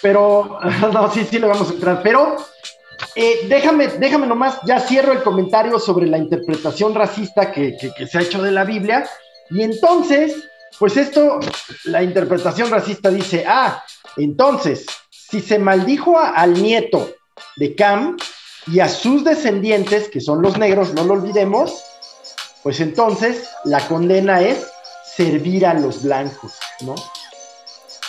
[0.00, 0.60] pero,
[0.92, 2.36] no, sí, sí le vamos a entrar, pero
[3.14, 7.76] eh, déjame, déjame nomás, ya cierro el comentario sobre la interpretación racista que,
[8.10, 9.08] se ha hecho de la Biblia.
[9.50, 10.34] Y entonces,
[10.78, 11.38] pues esto,
[11.84, 13.82] la interpretación racista dice, ah,
[14.16, 17.10] entonces, si se maldijo al nieto
[17.56, 18.16] de Cam
[18.66, 21.84] y a sus descendientes, que son los negros, no lo olvidemos,
[22.62, 24.66] pues entonces la condena es
[25.04, 26.94] servir a los blancos, ¿no?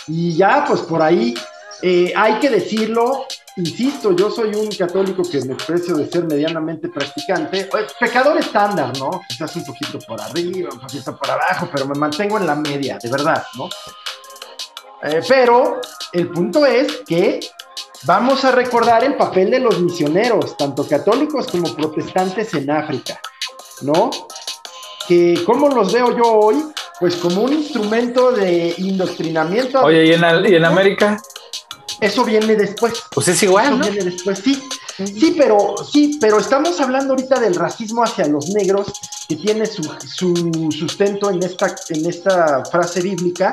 [0.08, 1.34] Y ya, pues por ahí
[1.82, 6.88] eh, hay que decirlo, insisto, yo soy un católico que me precio de ser medianamente
[6.88, 9.22] practicante, pecador estándar, ¿no?
[9.28, 12.98] Quizás un poquito por arriba, un poquito por abajo, pero me mantengo en la media,
[13.02, 13.68] de verdad, ¿no?
[15.02, 15.80] Eh, pero
[16.12, 17.40] el punto es que
[18.04, 23.20] vamos a recordar el papel de los misioneros, tanto católicos como protestantes en África,
[23.82, 24.10] ¿no?
[25.08, 26.62] Que como los veo yo hoy,
[27.00, 29.82] pues como un instrumento de indoctrinamiento.
[29.82, 31.20] Oye, ¿y en, ¿y en América?
[32.00, 32.94] Eso viene después.
[33.10, 34.62] Pues es igual, Eso viene después, sí.
[34.96, 38.92] Sí, pero sí, pero estamos hablando ahorita del racismo hacia los negros
[39.28, 39.82] que tiene su,
[40.70, 43.52] sustento en esta, en esta frase bíblica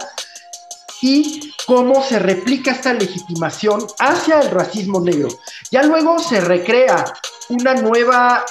[1.02, 5.28] y cómo se replica esta legitimación hacia el racismo negro.
[5.70, 7.04] Ya luego se recrea
[7.50, 8.46] una nueva,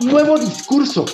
[0.00, 1.06] nuevo discurso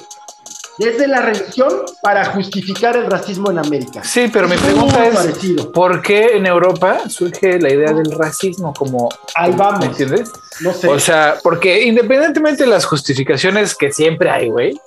[0.80, 4.02] desde la religión para justificar el racismo en América.
[4.02, 9.10] Sí, pero mi pregunta es, ¿por qué en Europa surge la idea del racismo como...
[9.34, 9.80] Ahí vamos.
[9.80, 10.32] ¿Me entiendes?
[10.62, 10.88] No sé.
[10.88, 14.80] O sea, porque independientemente de las justificaciones que siempre hay, güey,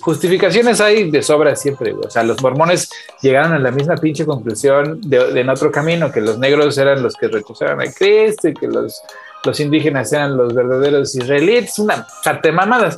[0.00, 2.08] justificaciones hay de sobra siempre, güey.
[2.08, 2.90] O sea, los mormones
[3.22, 7.14] llegaron a la misma pinche conclusión de, en otro camino, que los negros eran los
[7.14, 9.00] que recusaron a Cristo y que los,
[9.44, 12.96] los indígenas eran los verdaderos israelíes, una chate mamadas.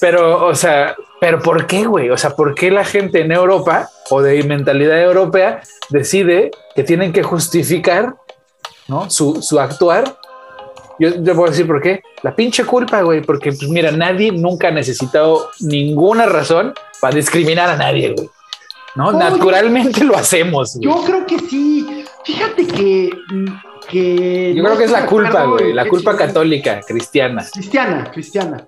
[0.00, 2.10] Pero, o sea, pero ¿por qué, güey?
[2.10, 5.60] O sea, ¿por qué la gente en Europa o de mentalidad europea
[5.90, 8.14] decide que tienen que justificar
[8.88, 9.10] ¿no?
[9.10, 10.16] su, su actuar
[11.00, 12.02] yo te a decir por qué.
[12.22, 17.70] La pinche culpa, güey, porque pues mira, nadie nunca ha necesitado ninguna razón para discriminar
[17.70, 18.28] a nadie, güey.
[18.96, 19.10] ¿No?
[19.10, 20.78] Naturalmente lo hacemos.
[20.78, 22.04] Yo creo que sí.
[22.22, 23.10] Fíjate que.
[23.88, 25.72] que yo creo que es la culpa, güey.
[25.72, 27.46] La culpa católica, cristiana.
[27.50, 28.66] Cristiana, cristiana.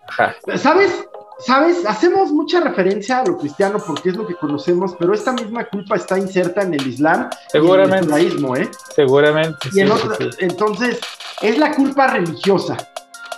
[0.57, 1.05] ¿Sabes?
[1.45, 1.85] ¿Sabes?
[1.87, 5.97] Hacemos mucha referencia a lo cristiano porque es lo que conocemos, pero esta misma culpa
[5.97, 7.97] está inserta en el Islam Seguramente.
[7.97, 8.71] en el judaísmo, ¿eh?
[8.95, 9.69] Seguramente.
[9.73, 11.01] Y Entonces,
[11.41, 12.77] es la culpa religiosa,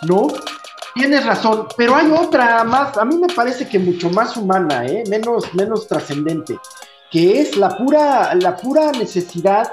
[0.02, 0.28] ¿no?
[0.94, 5.02] Tienes razón, pero hay otra más, a mí me parece que mucho más humana, ¿eh?
[5.08, 6.56] menos, menos trascendente,
[7.10, 9.72] que es la pura, la pura necesidad,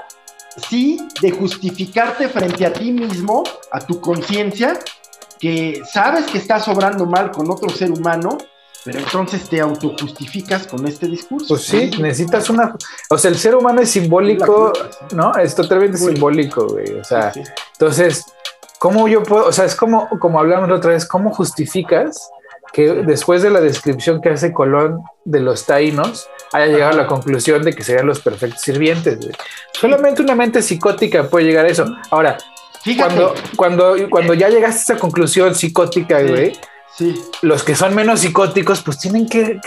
[0.68, 4.78] sí, de justificarte frente a ti mismo, a tu conciencia,
[5.42, 8.38] que sabes que estás obrando mal con otro ser humano,
[8.84, 11.48] pero entonces te autojustificas con este discurso.
[11.48, 12.76] Pues sí, necesitas una.
[13.10, 14.72] O sea, el ser humano es simbólico,
[15.12, 15.34] ¿no?
[15.34, 16.92] Es totalmente simbólico, güey.
[16.92, 17.32] O sea,
[17.72, 18.24] entonces,
[18.78, 19.46] ¿cómo yo puedo?
[19.46, 22.30] O sea, es como, como hablamos la otra vez, ¿cómo justificas
[22.72, 27.06] que después de la descripción que hace Colón de los taínos, haya llegado a la
[27.08, 29.18] conclusión de que serían los perfectos sirvientes?
[29.18, 29.32] Güey?
[29.72, 31.84] Solamente una mente psicótica puede llegar a eso.
[32.12, 32.38] Ahora,
[32.96, 36.52] Cuando, cuando, cuando ya llegaste a esa conclusión psicótica, güey
[36.96, 37.14] Sí.
[37.40, 39.58] Los que son menos psicóticos, pues tienen que,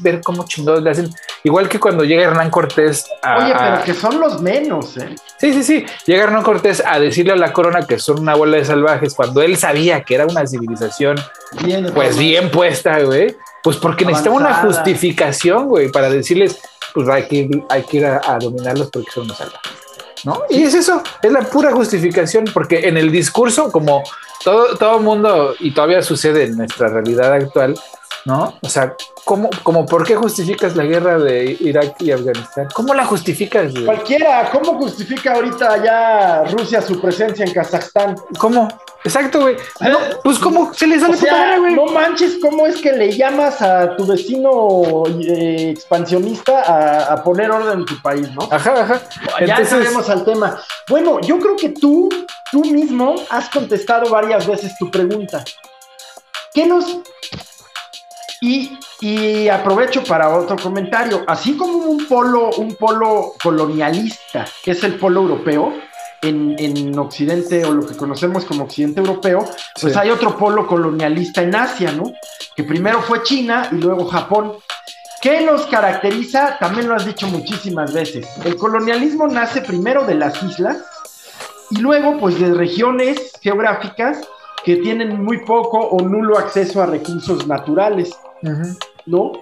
[0.00, 1.10] ver cómo chingados le hacen.
[1.42, 3.44] Igual que cuando llega Hernán Cortés a.
[3.44, 5.14] Oye, pero que son los menos, ¿eh?
[5.38, 5.86] Sí, sí, sí.
[6.06, 9.42] Llega Hernán Cortés a decirle a la corona que son una bola de salvajes cuando
[9.42, 11.16] él sabía que era una civilización,
[11.94, 13.36] pues bien puesta, güey.
[13.62, 16.58] Pues porque necesitaba una justificación, güey, para decirles,
[16.94, 19.83] pues hay que, hay que ir a, a dominarlos porque son unos salvajes.
[20.24, 20.42] ¿No?
[20.48, 24.02] Y es eso, es la pura justificación, porque en el discurso, como
[24.42, 27.74] todo, todo mundo, y todavía sucede en nuestra realidad actual,
[28.24, 28.58] ¿no?
[28.62, 32.68] O sea, ¿cómo, como por qué justificas la guerra de Irak y Afganistán?
[32.74, 33.72] ¿Cómo la justificas?
[33.84, 38.16] Cualquiera, ¿cómo justifica ahorita ya Rusia su presencia en Kazajstán?
[38.38, 38.68] ¿Cómo?
[39.04, 39.56] Exacto, güey.
[40.22, 41.74] Pues, ¿cómo se les sale o güey?
[41.74, 47.80] No manches, ¿cómo es que le llamas a tu vecino eh, expansionista a, poner orden
[47.80, 48.48] en tu país, no?
[48.50, 49.02] Ajá, ajá.
[49.46, 50.58] Ya sabemos al tema.
[50.88, 52.08] Bueno, yo creo que tú,
[52.50, 55.44] tú mismo has contestado varias veces tu pregunta.
[56.54, 57.00] ¿Qué nos
[59.00, 61.24] y, aprovecho para otro comentario.
[61.26, 65.72] Así como un polo, un polo colonialista, que es el polo europeo,
[66.28, 69.44] en, Occidente o lo que conocemos como Occidente europeo,
[69.80, 72.12] pues hay otro polo colonialista en Asia, ¿no?
[72.56, 74.54] Que primero fue China y luego Japón.
[75.20, 76.58] ¿Qué nos caracteriza?
[76.58, 78.26] También lo has dicho muchísimas veces.
[78.44, 80.78] El colonialismo nace primero de las islas
[81.70, 84.20] y luego pues de regiones geográficas
[84.64, 88.10] que tienen muy poco o nulo acceso a recursos naturales.
[89.06, 89.32] ¿no?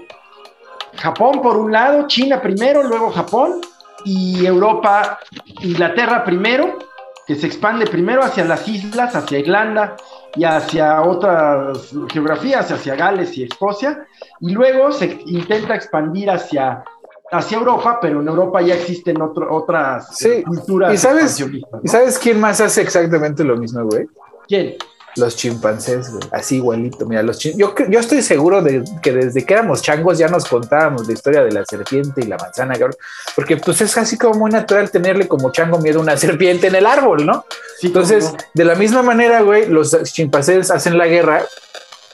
[0.94, 3.60] Japón por un lado, China primero, luego Japón
[4.04, 5.18] y Europa,
[5.60, 6.78] Inglaterra primero,
[7.26, 9.96] que se expande primero hacia las islas, hacia Irlanda
[10.34, 14.06] y hacia otras geografías, hacia Gales y Escocia,
[14.40, 16.82] y luego se intenta expandir hacia,
[17.30, 20.08] hacia Europa, pero en Europa ya existen otras
[20.44, 20.94] culturas.
[20.94, 21.40] ¿Y sabes,
[21.82, 24.06] ¿Y sabes quién más hace exactamente lo mismo, güey?
[24.48, 24.76] ¿Quién?
[25.16, 26.22] Los chimpancés, güey.
[26.30, 27.06] Así igualito.
[27.06, 31.06] Mira, los yo, yo estoy seguro de que desde que éramos changos ya nos contábamos
[31.06, 32.96] la historia de la serpiente y la manzana, cabrón.
[33.36, 36.74] Porque pues es así como muy natural tenerle como chango miedo a una serpiente en
[36.74, 37.44] el árbol, ¿no?
[37.82, 41.44] Entonces, de la misma manera, güey, los chimpancés hacen la guerra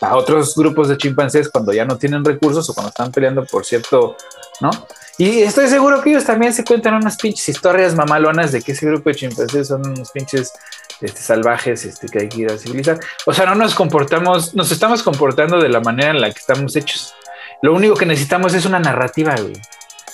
[0.00, 3.64] a otros grupos de chimpancés cuando ya no tienen recursos o cuando están peleando por
[3.64, 4.16] cierto,
[4.61, 4.70] ¿no?
[5.18, 8.87] Y estoy seguro que ellos también se cuentan unas pinches historias mamalonas de que ese
[8.87, 10.52] grupo de chimpancés son unos pinches
[11.00, 12.98] este, salvajes este, que hay que ir a civilizar.
[13.26, 16.74] O sea, no nos comportamos, nos estamos comportando de la manera en la que estamos
[16.76, 17.14] hechos.
[17.62, 19.54] Lo único que necesitamos es una narrativa, güey.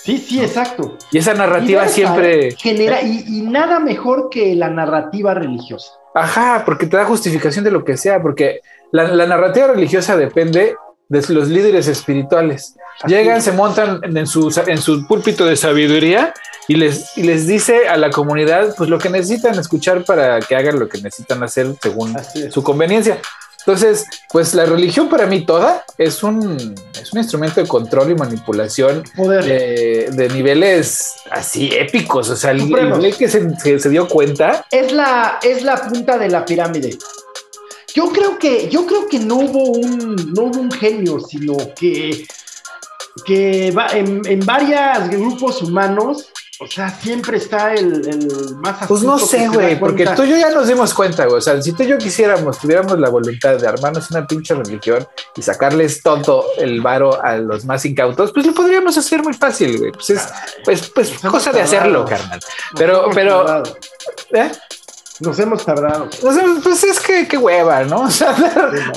[0.05, 0.97] Sí, sí, exacto.
[1.11, 2.51] Y esa narrativa siempre...
[2.51, 5.93] Genera, y, nada mejor que la narrativa religiosa.
[6.13, 10.75] Ajá, porque te da justificación de lo que sea, porque la, narrativa religiosa depende
[11.09, 12.75] de los líderes espirituales.
[13.07, 16.33] Llegan, se montan en su, en su púlpito de sabiduría
[16.67, 20.55] y les, y les dice a la comunidad pues lo que necesitan escuchar para que
[20.55, 22.15] hagan lo que necesitan hacer según
[22.49, 23.19] su conveniencia.
[23.65, 28.15] Entonces, pues la religión para mí toda es un, es un instrumento de control y
[28.15, 32.29] manipulación de, de, niveles así épicos.
[32.29, 34.63] O sea, el, nivel que se, se, dio cuenta.
[34.69, 36.95] Es la, es la punta de la pirámide.
[37.95, 42.27] Yo creo que, yo creo que no hubo un, no hubo un genio, sino que,
[43.25, 46.29] que en, en varios grupos humanos
[46.59, 50.37] o sea, siempre está el, el más Pues no sé, güey, porque tú y yo
[50.37, 51.37] ya nos dimos cuenta, güey.
[51.37, 55.05] O sea, si tú y yo quisiéramos, tuviéramos la voluntad de armarnos una pinche religión
[55.35, 59.77] y sacarles todo el varo a los más incautos, pues lo podríamos hacer muy fácil,
[59.77, 59.91] güey.
[59.91, 60.29] Pues es,
[60.63, 62.39] pues, pues cosa de hacerlo, carnal.
[62.77, 63.63] Pero, pero,
[64.31, 64.51] ¿eh?
[65.21, 66.09] Nos hemos tardado.
[66.63, 68.05] pues es que qué hueva, ¿no?
[68.15, 68.35] O sea,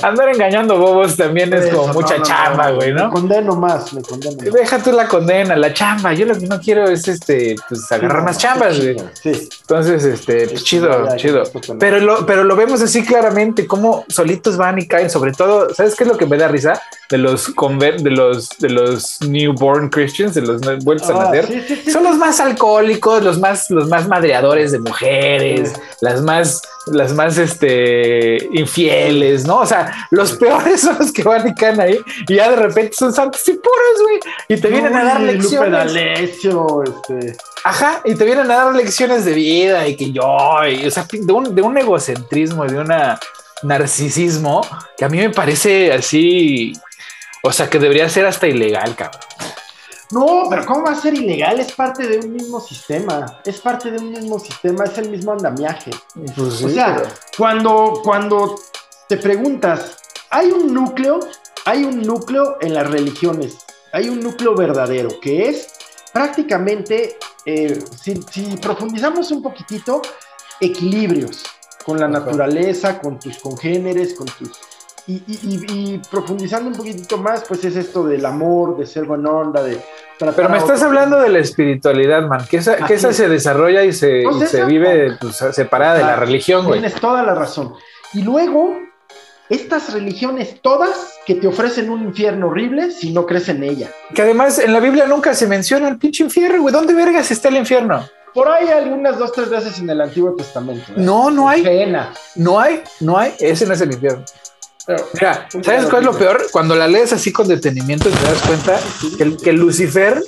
[0.03, 3.07] andar, engañando bobos también es como mucha chamba, güey, ¿no?
[3.07, 6.13] Me condeno más, me condeno Deja tú la condena, la chamba.
[6.13, 8.97] Yo lo que no quiero es este, pues agarrar más chambas, güey.
[9.21, 9.49] Sí.
[9.61, 11.43] Entonces, este, pues, chido, chido.
[11.79, 15.95] Pero lo, pero lo vemos así claramente, cómo solitos van y caen, sobre todo, ¿sabes
[15.95, 16.81] qué es lo que me da risa?
[17.09, 21.65] De los de los de los newborn Christians, de los vueltos a ah, nacer.
[21.91, 25.73] Son los más alcohólicos, los más, los más madreadores de mujeres,
[26.09, 29.59] las más, las más este, infieles, ¿no?
[29.59, 32.95] O sea, los peores son los que van y caen ahí y ya de repente
[32.97, 34.19] son santos y puros, güey.
[34.47, 35.93] Y te vienen a dar lecciones.
[35.93, 37.37] este.
[37.63, 41.31] Ajá, y te vienen a dar lecciones de vida y que yo, o sea, de
[41.31, 42.91] un, de un egocentrismo, de un
[43.63, 44.61] narcisismo
[44.97, 46.73] que a mí me parece así,
[47.43, 49.21] o sea, que debería ser hasta ilegal, cabrón.
[50.11, 51.59] No, pero ¿cómo va a ser ilegal?
[51.59, 53.41] Es parte de un mismo sistema.
[53.45, 55.91] Es parte de un mismo sistema, es el mismo andamiaje.
[56.35, 57.03] Pues o sea,
[57.37, 58.55] cuando, cuando
[59.07, 59.97] te preguntas,
[60.31, 61.19] hay un núcleo,
[61.65, 63.57] hay un núcleo en las religiones,
[63.93, 65.67] hay un núcleo verdadero, que es
[66.11, 68.15] prácticamente, eh, si,
[68.57, 70.01] profundizamos un poquitito,
[70.59, 71.43] equilibrios
[71.85, 74.51] con la naturaleza, con tus congéneres, con tus
[75.09, 79.79] y, profundizando un poquitito más, pues es esto del amor, de ser buena onda, de...
[80.19, 83.93] Pero me estás hablando de la espiritualidad, man, que esa, que esa se desarrolla y
[83.93, 86.81] se, se vive pues, separada de la religión, güey.
[86.81, 87.73] Tienes toda la razón.
[88.13, 88.77] Y luego,
[89.47, 93.89] estas religiones todas que te ofrecen un infierno horrible si no crees en ella.
[94.13, 96.73] Que además en la Biblia nunca se menciona el pinche infierno, güey.
[96.73, 98.05] ¿Dónde vergas está el infierno?
[98.33, 100.91] Por ahí algunas dos, tres veces en el Antiguo Testamento.
[100.91, 100.95] ¿eh?
[100.97, 101.63] No, no hay.
[102.35, 103.33] No hay, no hay.
[103.39, 104.23] Ese no es el infierno.
[105.13, 106.47] Mira, ¿sabes cuál es lo peor?
[106.51, 108.79] Cuando la lees así con detenimiento te das cuenta
[109.17, 110.21] que, que Lucifer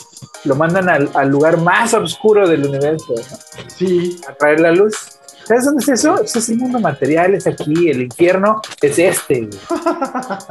[0.43, 3.15] lo mandan al, al, lugar más oscuro del universo.
[3.75, 4.21] Sí.
[4.27, 5.20] A traer la luz.
[5.51, 6.21] ¿Sabes dónde es eso?
[6.23, 9.49] Eso es el mundo material, es aquí, el infierno es este.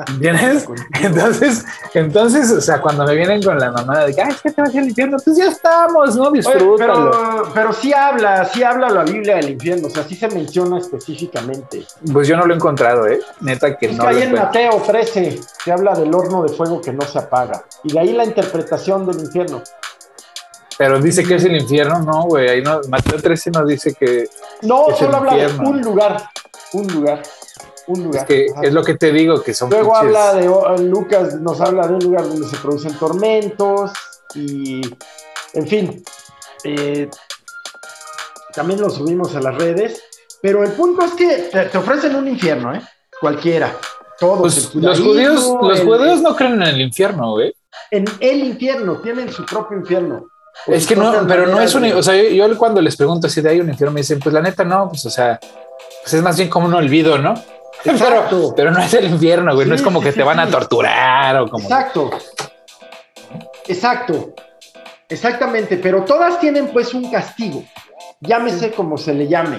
[0.09, 0.69] ¿Entiendes?
[1.03, 4.51] Entonces, entonces, o sea, cuando me vienen con la mamada de que, ay, es que
[4.51, 6.31] te vas al infierno, pues ya estamos, ¿no?
[6.31, 7.11] Disfrútalo.
[7.11, 10.79] pero, pero sí habla, sí habla la Biblia del infierno, o sea, sí se menciona
[10.79, 11.87] específicamente.
[12.13, 13.21] Pues yo no lo he encontrado, ¿eh?
[13.41, 14.03] Neta que no.
[14.03, 17.65] Que hay en Mateo 13, se habla del horno de fuego que no se apaga.
[17.85, 19.63] Y de ahí la interpretación del infierno.
[20.81, 22.49] Pero dice que es el infierno, no, güey.
[22.49, 24.27] Ahí no, Mateo 13 nos dice que.
[24.63, 26.31] No, solo habla de un lugar.
[26.73, 27.23] Un lugar.
[27.87, 28.23] Un lugar.
[28.23, 29.69] Es, que es lo que te digo, que son.
[29.69, 30.47] Luego habla de.
[30.83, 33.93] Lucas nos habla de un lugar donde se producen tormentos
[34.35, 34.81] y.
[35.53, 36.03] En fin.
[36.65, 37.11] Eh,
[38.55, 40.03] también lo subimos a las redes.
[40.41, 42.81] Pero el punto es que te, ofrecen un infierno, ¿eh?
[43.21, 43.77] Cualquiera.
[44.19, 44.39] Todos.
[44.41, 47.55] Pues, los judíos, los judíos no creen en el infierno, güey.
[47.91, 50.25] En el infierno, tienen su propio infierno.
[50.67, 53.51] Es que no, pero no es un, o sea, yo, cuando les pregunto si de
[53.51, 55.39] ahí un infierno me dicen, pues la neta no, pues o sea,
[56.03, 57.35] pues es más bien como un olvido, ¿no?
[57.83, 61.35] Pero, pero no es el infierno, güey, no es como que te van a torturar
[61.39, 61.65] o como.
[61.65, 62.11] Exacto.
[63.67, 64.35] Exacto.
[65.09, 67.65] Exactamente, pero todas tienen pues un castigo.
[68.21, 69.59] Llámese como se le llame.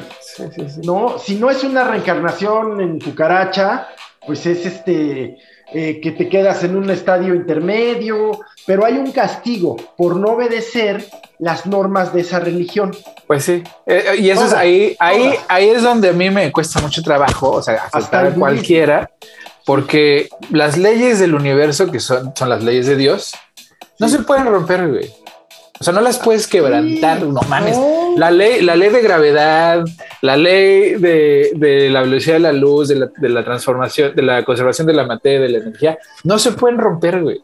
[0.84, 1.18] ¿No?
[1.18, 3.90] Si no es una reencarnación en cucaracha,
[4.26, 5.38] pues es este
[5.74, 11.06] eh, que te quedas en un estadio intermedio, pero hay un castigo por no obedecer
[11.40, 12.92] las normas de esa religión.
[13.26, 16.52] Pues sí, eh, eh, y eso es ahí, ahí, ahí es donde a mí me
[16.52, 19.12] cuesta mucho trabajo, o sea, aceptar a cualquiera,
[19.66, 23.34] porque las leyes del universo, que son, son las leyes de Dios,
[23.98, 25.21] no se pueden romper, güey.
[25.82, 27.76] O sea, no las puedes quebrantar, no mames.
[28.16, 29.84] La ley, la ley de gravedad,
[30.22, 34.94] la ley de, la velocidad de la luz, de la, transformación, de la conservación de
[34.94, 37.42] la materia, de la energía, no se pueden romper, güey.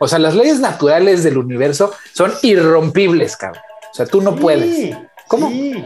[0.00, 3.62] O sea, las leyes naturales del universo son irrompibles, cabrón.
[3.92, 4.96] O sea, tú no puedes.
[5.28, 5.48] ¿Cómo?
[5.48, 5.84] Sí.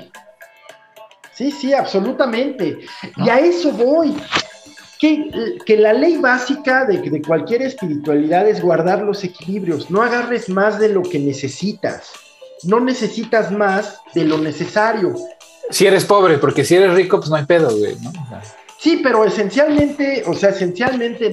[1.35, 2.79] Sí, sí, absolutamente.
[3.19, 4.17] Y a eso voy
[4.99, 10.79] que, la ley básica de, de cualquier espiritualidad es guardar los equilibrios, no agarres más
[10.79, 12.13] de lo que necesitas,
[12.65, 15.15] no necesitas más de lo necesario.
[15.71, 17.97] Si eres pobre, porque si eres rico, pues no hay pedo, güey.
[18.79, 21.31] Sí, pero esencialmente, o sea, esencialmente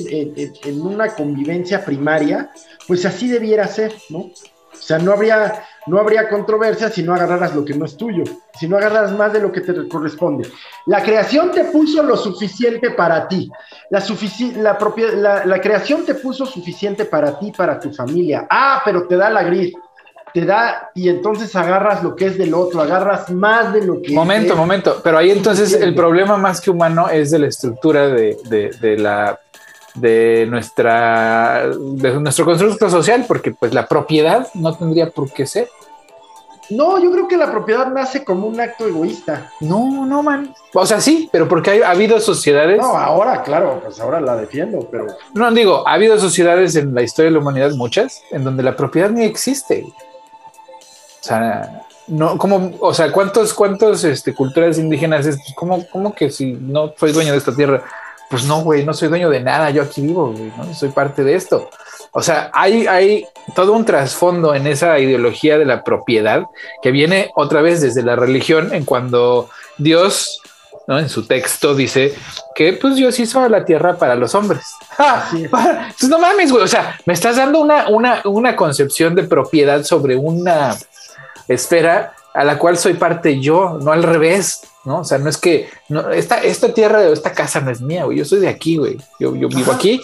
[0.64, 2.50] en, una convivencia primaria,
[2.88, 4.20] pues así debiera ser, ¿no?
[4.20, 8.24] O sea, no habría, no habría controversia si no agarraras lo que no es tuyo,
[8.60, 10.50] si no agarraras más de lo que te corresponde.
[10.86, 13.50] La creación te puso lo suficiente para ti.
[13.90, 14.04] La,
[14.58, 18.48] la, la, creación te puso suficiente para ti, para tu familia.
[18.50, 19.74] Ah, pero te da la gris.
[20.34, 24.14] te da, y entonces agarras lo que es del otro, agarras más de lo que...
[24.14, 28.38] Momento, momento, pero ahí entonces el problema más que humano es de la estructura de,
[28.82, 29.40] de, la
[29.96, 35.70] de nuestra de nuestro constructo social porque pues la propiedad no tendría por qué ser
[36.70, 39.52] no, yo creo que la propiedad nace como un acto egoísta.
[39.60, 40.54] No, no, man.
[40.74, 42.80] O sea, sí, pero porque ha habido sociedades.
[42.80, 45.08] No, ahora, claro, pues ahora la defiendo, pero.
[45.34, 48.76] No, digo, ha habido sociedades en la historia de la humanidad, muchas, en donde la
[48.76, 49.84] propiedad ni existe.
[49.86, 55.38] O sea, no, como, o sea, ¿cuántos, cuántos este, culturas indígenas es?
[55.38, 57.84] Pues, ¿cómo, ¿Cómo que si no soy dueño de esta tierra?
[58.34, 60.74] Pues no, güey, no soy dueño de nada, yo aquí vivo, güey, ¿no?
[60.74, 61.70] Soy parte de esto.
[62.14, 66.46] O sea, hay, hay todo un trasfondo en esa ideología de la propiedad
[66.82, 70.42] que viene otra vez desde la religión, en cuando Dios,
[70.88, 70.98] ¿no?
[70.98, 72.16] en su texto, dice
[72.56, 74.66] que pues Dios hizo la tierra para los hombres.
[75.52, 76.64] Pues no mames, güey.
[76.64, 80.76] O sea, me estás dando una, una, una concepción de propiedad sobre una
[81.48, 85.00] esfera a la cual soy parte yo, no al revés, ¿no?
[85.00, 88.06] O sea, no es que no, esta, esta tierra o esta casa no es mía,
[88.06, 88.18] güey.
[88.18, 88.98] Yo soy de aquí, güey.
[89.20, 90.02] Yo, yo vivo aquí.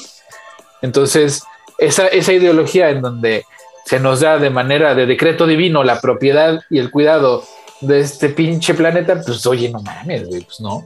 [0.82, 1.44] Entonces,
[1.78, 3.46] esa, esa ideología en donde
[3.86, 7.44] se nos da de manera de decreto divino la propiedad y el cuidado
[7.82, 10.84] de este pinche planeta, pues oye, no mames, güey, pues no.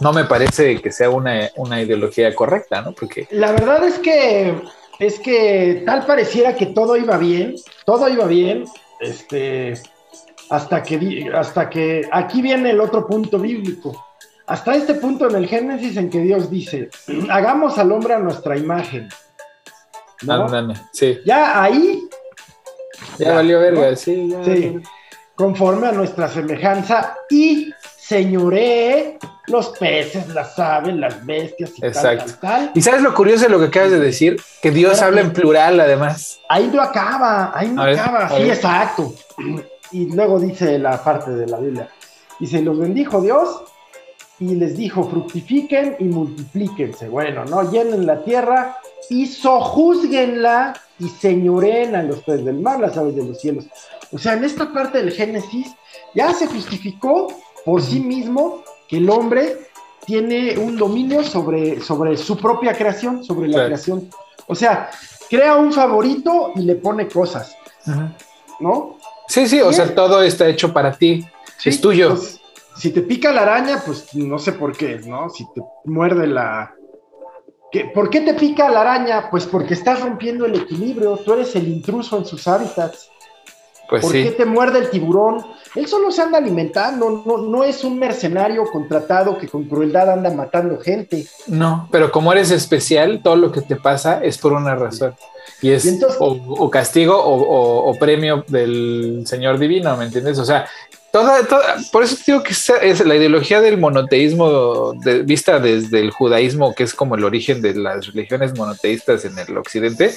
[0.00, 2.92] No me parece que sea una, una ideología correcta, ¿no?
[2.92, 3.28] Porque.
[3.30, 4.54] La verdad es que
[4.98, 8.64] es que tal pareciera que todo iba bien, todo iba bien,
[9.00, 9.74] este,
[10.52, 14.06] hasta que, hasta que aquí viene el otro punto bíblico.
[14.46, 16.90] Hasta este punto en el Génesis en que Dios dice,
[17.30, 19.08] hagamos al hombre a nuestra imagen,
[20.92, 21.18] sí.
[21.24, 22.02] Ya ahí.
[23.18, 24.78] Ya, valió verga, sí, sí.
[25.34, 32.32] Conforme a nuestra semejanza y señoré los peces, las aves, las bestias y Exacto.
[32.40, 34.38] Tal, ¿Y sabes lo curioso de lo que acabas de decir?
[34.60, 36.38] Que Dios habla en plural, además.
[36.50, 38.28] Ahí no acaba, ahí no acaba.
[38.28, 39.14] sí, exacto.
[39.92, 41.88] Y luego dice la parte de la Biblia.
[42.40, 43.62] Dice, los bendijo Dios
[44.40, 47.08] y les dijo, fructifiquen y multiplíquense.
[47.08, 47.70] Bueno, ¿no?
[47.70, 48.78] Llenen la tierra
[49.10, 53.66] y sojuzguenla y señoren a los peces del mar, las aves de los cielos.
[54.12, 55.74] O sea, en esta parte del Génesis
[56.14, 57.28] ya se justificó
[57.64, 59.58] por sí mismo que el hombre
[60.04, 64.08] tiene un dominio sobre, sobre su propia creación, sobre la creación.
[64.46, 64.90] O sea,
[65.30, 67.56] crea un favorito y le pone cosas,
[68.60, 68.98] ¿no?
[69.32, 71.26] Sí, sí, o sea, todo está hecho para ti,
[71.64, 72.10] es tuyo.
[72.10, 72.38] Pues,
[72.76, 75.30] si te pica la araña, pues no sé por qué, ¿no?
[75.30, 76.74] Si te muerde la,
[77.94, 79.30] ¿Por qué te pica la araña?
[79.30, 83.08] Pues porque estás rompiendo el equilibrio, tú eres el intruso en sus hábitats.
[83.92, 85.44] Pues ¿Por qué te muerde el tiburón?
[85.74, 90.30] Él solo se anda alimentando, no, no es un mercenario contratado que con crueldad anda
[90.30, 91.26] matando gente.
[91.46, 95.14] No, pero como eres especial, todo lo que te pasa es por una razón.
[95.60, 95.86] Y es
[96.18, 100.38] o, castigo o, o, premio del Señor Divino, ¿me entiendes?
[100.38, 100.66] O sea,
[101.12, 106.74] Toda, toda, por eso digo que es la ideología del monoteísmo vista desde el judaísmo,
[106.74, 110.14] que es como el origen de las religiones monoteístas en el occidente,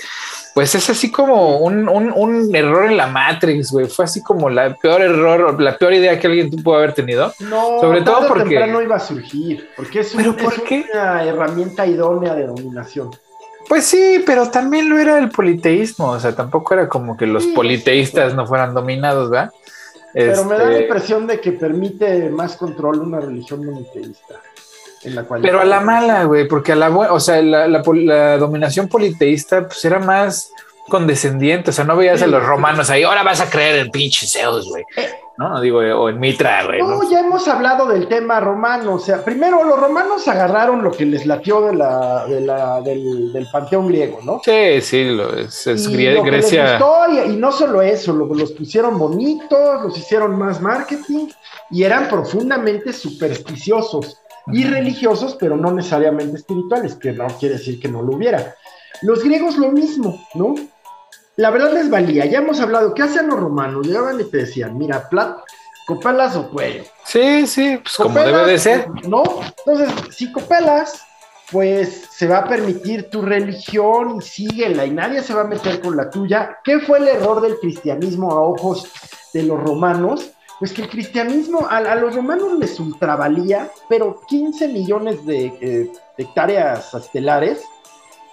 [0.55, 3.87] pues es así como un, un, error en la Matrix, güey.
[3.87, 7.33] Fue así como la peor error, la peor idea que alguien pudo haber tenido.
[7.41, 13.11] No, sobre todo porque no iba a surgir, porque es, una herramienta idónea de dominación.
[13.67, 17.47] Pues sí, pero también lo era el politeísmo, o sea, tampoco era como que los
[17.47, 19.51] politeístas no fueran dominados, ¿verdad?
[20.13, 24.35] Pero me da la este, impresión de que permite más control una religión monoteísta.
[25.41, 29.99] Pero a la mala, güey, porque a la o sea, la, dominación politeísta pues era
[29.99, 30.51] más
[30.87, 34.27] condescendiente, o sea, no veías a los romanos ahí, ahora vas a creer en pinche
[34.27, 34.83] Zeus, güey.
[34.97, 35.59] Eh, ¿no?
[35.59, 36.79] Digo, o en Mitra, güey.
[36.79, 38.95] No, ya hemos hablado del tema romano.
[38.95, 43.47] O sea, primero los romanos agarraron lo que les latió de la, de la, del,
[43.51, 44.41] panteón griego, ¿no?
[44.43, 46.79] Sí, sí, lo, es, es Grecia.
[47.27, 51.27] y, no solo eso, los pusieron bonitos, los hicieron más marketing
[51.69, 57.87] y eran profundamente supersticiosos y religiosos, pero no necesariamente espirituales, que no quiere decir que
[57.87, 58.55] no lo hubiera.
[59.01, 60.55] Los griegos lo mismo, ¿no?
[61.37, 62.25] la verdad les valía.
[62.25, 63.85] Ya hemos hablado, ¿qué hacían los romanos?
[63.85, 65.37] Llegaban y te decían, mira, plat,
[65.85, 66.83] copelas o cuello.
[67.03, 68.87] Sí, sí, pues como debe de ser.
[69.07, 69.23] ¿No?
[69.65, 71.01] Entonces, si copelas,
[71.51, 75.81] pues se va a permitir tu religión y síguela y nadie se va a meter
[75.81, 76.59] con la tuya.
[76.63, 78.87] ¿Qué fue el error del cristianismo a ojos
[79.33, 80.31] de los romanos?
[80.59, 86.93] Pues que el cristianismo a, los romanos les ultravalía, pero 15 millones de eh, hectáreas
[86.93, 87.63] estelares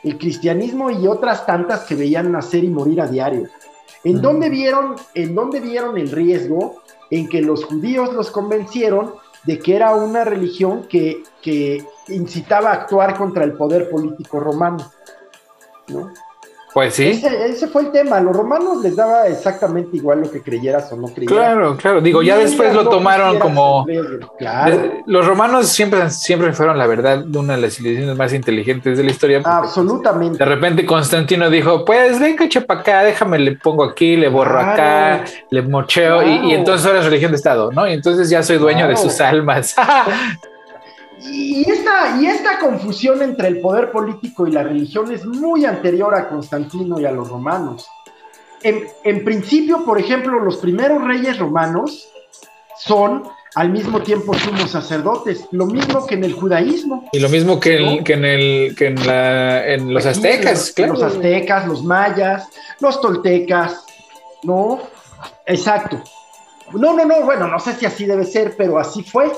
[0.02, 3.48] el cristianismo y otras tantas que veían nacer y morir a diario.
[4.04, 9.14] ¿En, dónde, vieron, ¿En dónde vieron el riesgo en que los judíos los convencieron
[9.44, 14.90] de que era una religión que, que incitaba a actuar contra el poder político romano?
[15.88, 16.12] ¿no?
[16.74, 17.22] Pues sí.
[17.22, 18.16] Ese, fue el tema.
[18.16, 21.36] A los romanos les daba exactamente igual lo que creyeras o no creyeras.
[21.36, 22.00] Claro, claro.
[22.00, 23.86] Digo, ya después lo tomaron como.
[24.38, 25.02] Claro.
[25.06, 29.10] Los romanos siempre, siempre fueron, la verdad, una de las civilizaciones más inteligentes de la
[29.10, 29.42] historia.
[29.42, 30.38] Pues, Absolutamente.
[30.38, 35.24] De repente Constantino dijo: Pues venga, chepa acá, déjame, le pongo aquí, le borro acá,
[35.50, 36.22] le mocheo.
[36.22, 37.86] Y, entonces ahora es religión de Estado, ¿no?
[37.86, 39.74] Y entonces ya soy dueño de sus almas.
[41.30, 46.14] Y esta, y esta confusión entre el poder político y la religión es muy anterior
[46.14, 47.86] a Constantino y a los romanos.
[48.64, 52.08] En, principio, por ejemplo, los primeros reyes romanos
[52.78, 57.08] son al mismo tiempo sumos sacerdotes, lo mismo que en el judaísmo.
[57.12, 60.94] Y lo mismo que, en, el, que en, la, en los aztecas, claro.
[60.94, 62.48] Los aztecas, los mayas,
[62.80, 63.84] los toltecas,
[64.44, 64.80] ¿no?
[65.46, 66.00] Exacto.
[66.72, 69.30] No, no, no, bueno, no sé si así debe ser, pero así fue.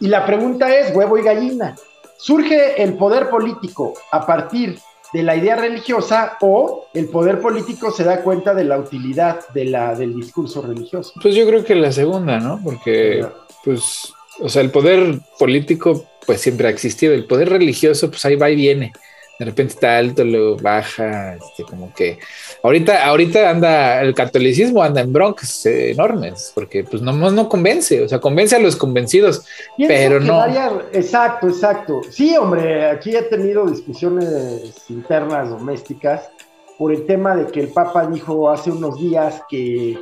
[0.00, 1.76] Y la pregunta es, huevo y gallina,
[2.16, 4.78] ¿surge el poder político a partir
[5.12, 9.66] de la idea religiosa o el poder político se da cuenta de la utilidad de
[9.66, 11.12] la, del discurso religioso?
[11.20, 12.60] Pues yo creo que la segunda, ¿no?
[12.62, 13.26] Porque,
[13.64, 18.36] pues, o sea, el poder político pues siempre ha existido, el poder religioso pues ahí
[18.36, 18.92] va y viene
[19.40, 22.18] de repente está alto, luego baja, este, como que
[22.62, 28.06] ahorita, ahorita anda, el catolicismo anda en broncas enormes, porque pues no, no convence, o
[28.06, 29.46] sea, convence a los convencidos,
[29.78, 30.44] pero no.
[30.92, 32.02] exacto, exacto.
[32.10, 36.28] Sí, hombre, aquí he tenido discusiones internas domésticas
[36.76, 39.98] por el tema de que el Papa dijo hace unos días que,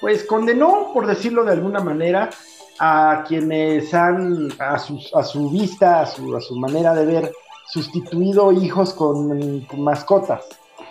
[0.00, 2.30] pues, condenó, por decirlo de alguna manera,
[2.78, 7.32] a quienes han, a, a su vista, a su, a su manera de ver,
[7.68, 10.44] sustituido hijos con, mascotas.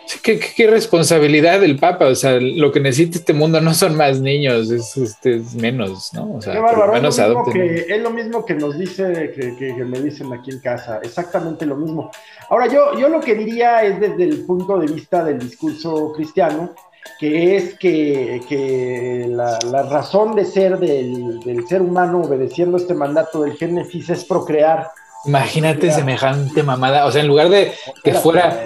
[0.05, 4.21] Sí, ¿qué, responsabilidad del Papa, o sea, lo que necesita este mundo no son más
[4.21, 6.36] niños, es, este, menos, ¿no?
[6.36, 9.84] O sea, qué bárbaro, es, lo mismo que, es lo mismo que nos dice, que,
[9.84, 12.09] me dicen aquí en casa, exactamente lo mismo.
[12.49, 16.73] Ahora, yo, yo lo que diría es desde el punto de vista del discurso cristiano,
[17.19, 19.59] que es que, la,
[19.89, 24.88] razón de ser del, del ser humano obedeciendo este mandato del Génesis es procrear
[25.26, 27.05] Imagínate semejante mamada.
[27.05, 28.59] O sea, en lugar de que fuera.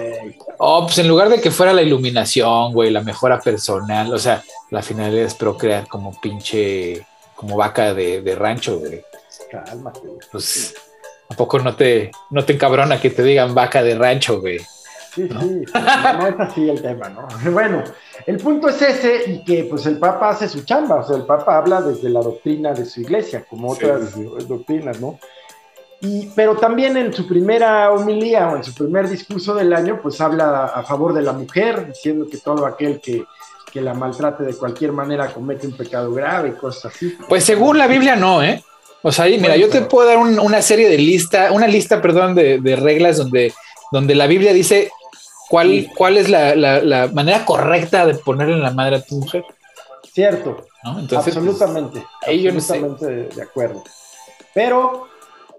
[0.58, 4.12] Oh, pues en lugar de que fuera la iluminación, güey, la mejora personal.
[4.12, 7.06] O sea, la finalidad es procrear como pinche.
[7.34, 9.02] Como vaca de, rancho, güey.
[9.50, 10.00] Cálmate.
[10.30, 10.74] Pues.
[11.28, 14.60] ¿A poco no te, no te encabrona que te digan vaca de rancho, güey?
[15.14, 17.28] Sí, sí, no es así el tema, ¿no?
[17.52, 17.84] Bueno,
[18.26, 21.24] el punto es ese y que pues el Papa hace su chamba, o sea, el
[21.24, 24.14] Papa habla desde la doctrina de su iglesia, como otras
[24.48, 25.18] doctrinas, ¿no?
[26.34, 30.64] Pero también en su primera homilía o en su primer discurso del año, pues habla
[30.64, 33.24] a, favor de la mujer, diciendo que todo aquel que,
[33.74, 37.16] la maltrate de cualquier manera comete un pecado grave y cosas así.
[37.26, 38.62] Pues según la Biblia no, ¿eh?
[39.00, 42.76] O sea, mira, yo te puedo dar una serie de lista, una lista, perdón, de,
[42.76, 43.54] reglas donde,
[43.90, 44.90] donde la Biblia dice
[45.48, 49.42] cuál, cuál es la, manera correcta de ponerle en la madre a tu mujer.
[50.12, 50.66] Cierto.
[50.84, 52.04] absolutamente.
[52.26, 53.82] Pues, absolutamente de acuerdo.
[54.52, 55.08] Pero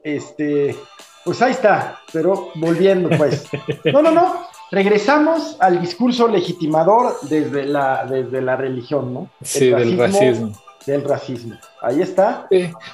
[0.03, 0.75] este,
[1.23, 3.45] pues ahí está, pero volviendo pues.
[3.91, 4.47] No, no, no.
[4.71, 9.29] Regresamos al discurso legitimador desde la, desde la religión, ¿no?
[9.41, 10.51] sí, del racismo.
[10.85, 11.55] Del racismo.
[11.81, 12.47] Ahí está.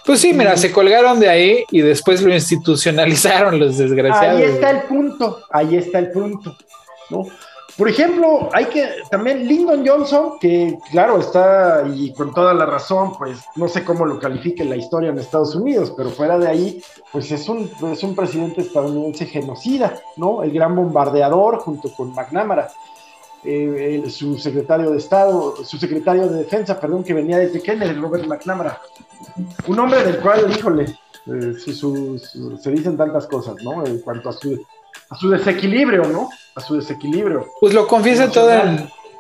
[0.06, 4.42] Pues sí, mira, se colgaron de ahí y después lo institucionalizaron los desgraciados.
[4.42, 6.56] Ahí está el punto, ahí está el punto,
[7.10, 7.26] ¿no?
[7.80, 13.14] Por ejemplo, hay que también Lyndon Johnson, que claro está y con toda la razón,
[13.18, 16.84] pues no sé cómo lo califique la historia en Estados Unidos, pero fuera de ahí,
[17.14, 20.44] pues es un, es un presidente estadounidense genocida, ¿no?
[20.44, 22.70] El gran bombardeador junto con McNamara.
[23.46, 28.28] Eh, su secretario de Estado, su secretario de Defensa, perdón, que venía desde Kennedy, Robert
[28.28, 28.82] McNamara.
[29.68, 30.84] Un hombre del cual, híjole,
[31.28, 33.86] eh, se dicen tantas cosas, ¿no?
[33.86, 34.62] En cuanto a su,
[35.10, 36.30] a su desequilibrio, ¿no?
[36.56, 37.48] A su desequilibrio.
[37.60, 38.52] Pues lo confiesa todo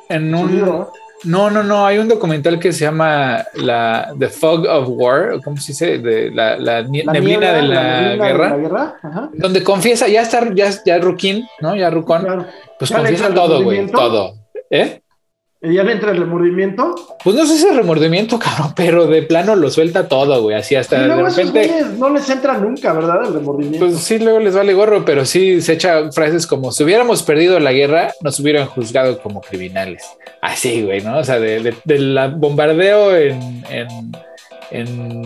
[0.09, 0.87] en, un...
[1.25, 5.57] No, no, no, hay un documental que se llama la The Fog of War, ¿cómo
[5.57, 5.97] se dice?
[5.97, 8.99] De la, neblina, de la, guerra.
[9.33, 11.75] Donde confiesa, ya está, ya, ya Rukin, ¿no?
[11.75, 12.45] Ya Rucón,
[12.77, 14.35] pues confiesa todo, güey, todo.
[14.69, 15.01] ¿Eh?
[15.61, 16.95] ¿Y ya le entra el remordimiento?
[17.21, 20.55] Pues no sé si es remordimiento, cabrón, pero de plano lo suelta todo, güey.
[20.55, 21.85] Así hasta de repente.
[21.97, 23.25] no les entra nunca, ¿verdad?
[23.25, 23.85] El remordimiento.
[23.85, 27.59] Pues sí, luego les vale gorro, pero sí se echa frases como: si hubiéramos perdido
[27.59, 30.05] la guerra, nos hubieran juzgado como criminales.
[30.41, 31.17] Así, güey, ¿no?
[31.17, 34.11] O sea, del de, bombardeo en en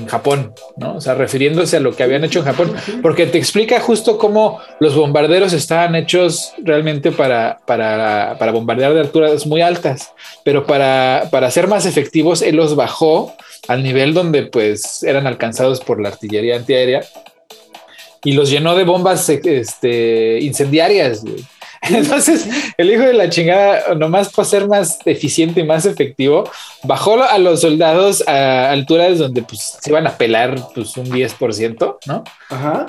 [0.07, 0.95] Japón, ¿no?
[0.95, 4.59] O sea, refiriéndose a lo que habían hecho en Japón, porque te explica justo cómo
[4.79, 10.13] los bombarderos estaban hechos realmente para, para, para bombardear de alturas muy altas,
[10.43, 13.33] pero para, para ser más efectivos, él los bajó
[13.67, 17.01] al nivel donde pues eran alcanzados por la artillería antiaérea
[18.23, 21.23] y los llenó de bombas este, incendiarias.
[21.89, 26.49] Entonces, el hijo de la chingada, nomás para ser más eficiente y más efectivo,
[26.83, 31.97] bajó a los soldados a alturas donde pues se iban a pelar pues un 10%,
[32.05, 32.23] ¿no?
[32.49, 32.85] Ajá.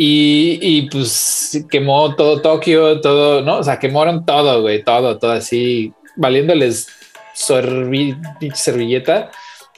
[0.00, 3.58] Y, y, pues quemó todo Tokio, todo, ¿no?
[3.58, 6.86] O sea, quemaron todo, güey, todo, todo así, valiéndoles
[7.34, 9.30] servilleta.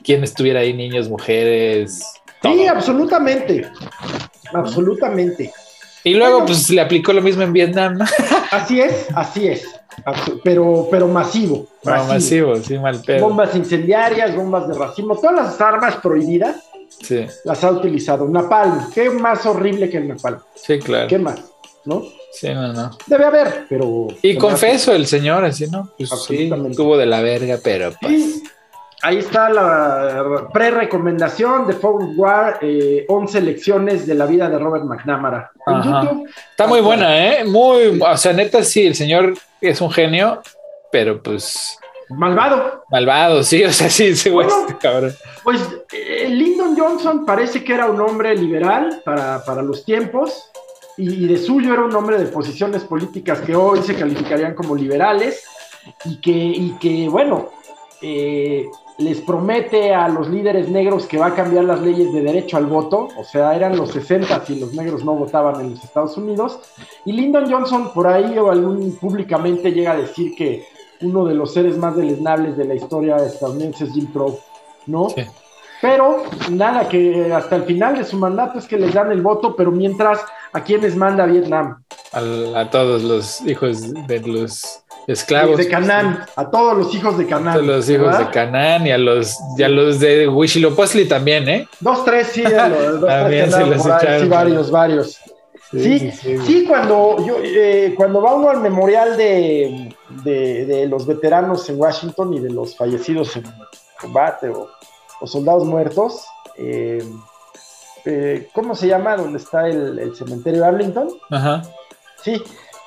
[0.03, 2.03] Quien estuviera ahí, niños, mujeres.
[2.43, 3.71] Sí, absolutamente.
[4.53, 5.53] Absolutamente.
[6.05, 7.99] Y luego, pues le aplicó lo mismo en Vietnam.
[8.51, 9.65] Así es, así es.
[10.43, 11.67] Pero, pero masivo.
[11.85, 13.29] Masivo, sí, mal pedo.
[13.29, 16.57] Bombas incendiarias, bombas de racimo, todas las armas prohibidas
[17.01, 17.27] Sí.
[17.45, 18.29] Las ha utilizado.
[18.29, 20.39] Napalm, ¿qué más horrible que el Napalm?
[20.55, 21.09] Sí, claro.
[21.09, 21.41] ¿Qué más?
[21.85, 22.03] ¿No?
[22.33, 22.91] Sí, no, no.
[23.07, 24.09] Debe haber, pero.
[24.23, 25.91] Y confeso, el señor, así, ¿no?
[25.97, 27.93] Pues sí, tuvo de la verga, pero.
[28.01, 28.43] Pues.
[29.03, 34.85] Ahí está la pre-recomendación de Forward War, eh, 11 lecciones de la vida de Robert
[34.85, 35.51] McNamara.
[35.67, 36.29] En YouTube.
[36.51, 37.45] Está muy buena, ¿eh?
[37.45, 40.43] Muy, o sea, neta, sí, el señor es un genio,
[40.91, 41.79] pero pues
[42.11, 42.85] Malvado.
[42.91, 45.15] Malvado, sí, o sea, sí, sí, bueno, cabrón.
[45.45, 45.61] Pues
[45.93, 50.51] eh, Lyndon Johnson parece que era un hombre liberal para, los tiempos
[50.97, 55.45] y, de suyo era un hombre de posiciones políticas que hoy se calificarían como liberales
[56.05, 57.51] y que, y que bueno,
[58.03, 58.67] eh,
[59.01, 62.67] les promete a los líderes negros que va a cambiar las leyes de derecho al
[62.67, 66.61] voto, o sea, eran los 60 si los negros no votaban en los Estados Unidos,
[67.05, 70.65] y Lyndon Johnson por ahí o algún públicamente llega a decir que
[71.03, 74.39] uno de los seres más deleznables de la historia estadounidense es Jim Crow,
[74.87, 75.09] ¿no?
[75.81, 79.57] Pero nada, que hasta el final de su mandato es que les dan el voto,
[79.57, 80.21] pero mientras,
[80.53, 81.83] ¿a quiénes manda Vietnam?
[82.13, 85.57] A, todos los hijos de los esclavos.
[85.57, 87.49] De Canaán, a todos los hijos de Canaán.
[87.49, 91.69] A todos los hijos de Canaán y a los, y los de Huitzilopochtli también, ¿eh?
[91.81, 94.23] Dos, tres, sí, dos, también se los echaron.
[94.23, 95.21] Sí, varios, varios.
[95.73, 102.35] Sí, sí, cuando, yo, eh, cuando va uno al memorial de, los veteranos en Washington
[102.35, 103.45] y de los fallecidos en
[104.01, 104.69] combate o,
[105.27, 106.25] soldados muertos,
[106.57, 107.05] eh,
[108.05, 109.17] eh, ¿cómo se llama?
[109.17, 111.09] Donde está el, cementerio de Arlington.
[111.31, 111.63] Ajá.
[112.21, 112.43] Sí,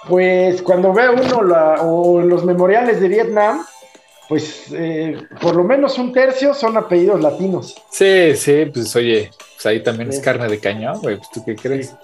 [0.08, 1.40] pues cuando ve uno
[1.82, 3.66] o los memoriales de Vietnam,
[4.30, 4.68] pues
[5.42, 7.76] por lo menos un tercio son apellidos latinos.
[7.90, 11.56] Sí, sí, pues oye, pues ahí también es carne de cañón, güey, pues, ¿tú qué
[11.56, 11.96] crees?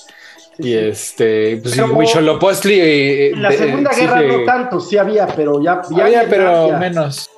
[0.60, 2.80] y este, pues Huicholopostli.
[2.80, 5.82] Eh, en la Segunda Guerra no tantos, sí había, pero ya.
[6.02, 7.30] había, pero menos.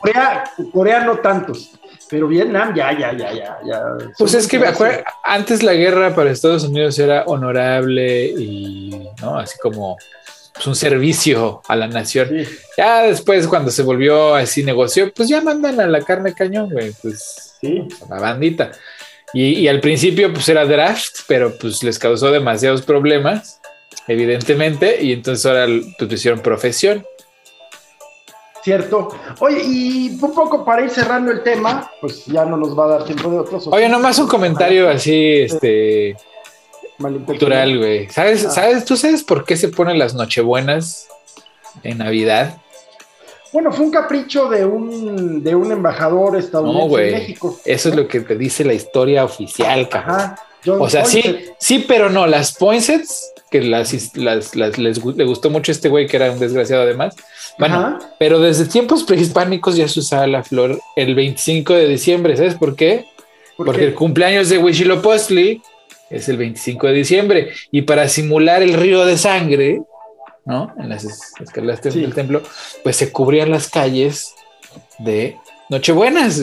[0.00, 1.72] Corea, Corea no tantos.
[2.10, 3.58] Pero Vietnam, ya, ya, ya, ya.
[3.64, 3.82] ya.
[4.16, 9.38] Pues es que acuerdo, antes la guerra para Estados Unidos era honorable y, ¿no?
[9.38, 9.96] Así como
[10.54, 12.30] pues, un servicio a la nación.
[12.76, 16.92] Ya después, cuando se volvió así negocio, pues ya mandan a la carne cañón, güey,
[17.02, 17.86] pues sí.
[18.08, 18.72] a la bandita.
[19.34, 23.60] Y, al principio pues era draft, pero pues les causó demasiados problemas,
[24.06, 25.66] evidentemente, y entonces ahora
[25.98, 27.04] pues hicieron profesión.
[28.62, 29.08] Cierto.
[29.40, 32.88] Oye, y un poco para ir cerrando el tema, pues ya no nos va a
[32.88, 33.68] dar tiempo de otros.
[33.68, 36.16] Oye, nomás un comentario así, este,
[37.24, 38.08] cultural, güey.
[38.08, 38.50] ¿Sabes, ah.
[38.50, 41.08] ¿Sabes, tú sabes por qué se ponen las nochebuenas
[41.82, 42.58] en Navidad?
[43.52, 47.58] Bueno, fue un capricho de un, de un embajador estadounidense en México.
[47.64, 50.34] Eso es lo que te dice la historia oficial, cabrón.
[50.78, 55.72] o sea, sí, sí, pero no, las poinsets, que las, las, les, le gustó mucho
[55.72, 57.16] este güey que era un desgraciado además.
[57.58, 62.54] Bueno, pero desde tiempos prehispánicos ya se usaba la flor el 25 de diciembre, ¿sabes
[62.54, 63.06] por qué?
[63.56, 65.60] Porque el cumpleaños de Huitzilopochtli
[66.10, 69.82] es el 25 de diciembre y para simular el río de sangre,
[70.44, 70.72] ¿no?
[70.78, 71.04] En las
[71.40, 72.42] escaleras del templo,
[72.84, 74.34] pues se cubrían las calles
[74.98, 75.36] de
[75.68, 76.40] Nochebuenas.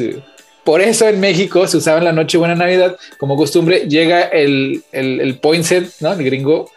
[0.65, 3.87] Por eso en México se usaba la Nochebuena Navidad como costumbre.
[3.87, 6.11] Llega el, el, el poinset, ¿no?
[6.11, 6.69] El gringo,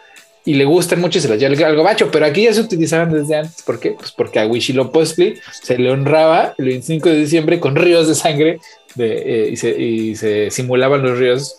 [0.49, 3.11] y le gustan mucho y se las lleva al gabacho, pero aquí ya se utilizaban
[3.11, 3.61] desde antes.
[3.61, 3.91] ¿Por qué?
[3.91, 8.59] Pues porque a Huitzilopochtli se le honraba el 25 de diciembre con ríos de sangre
[8.95, 11.55] de, eh, y, se, y, se, simulaban los ríos.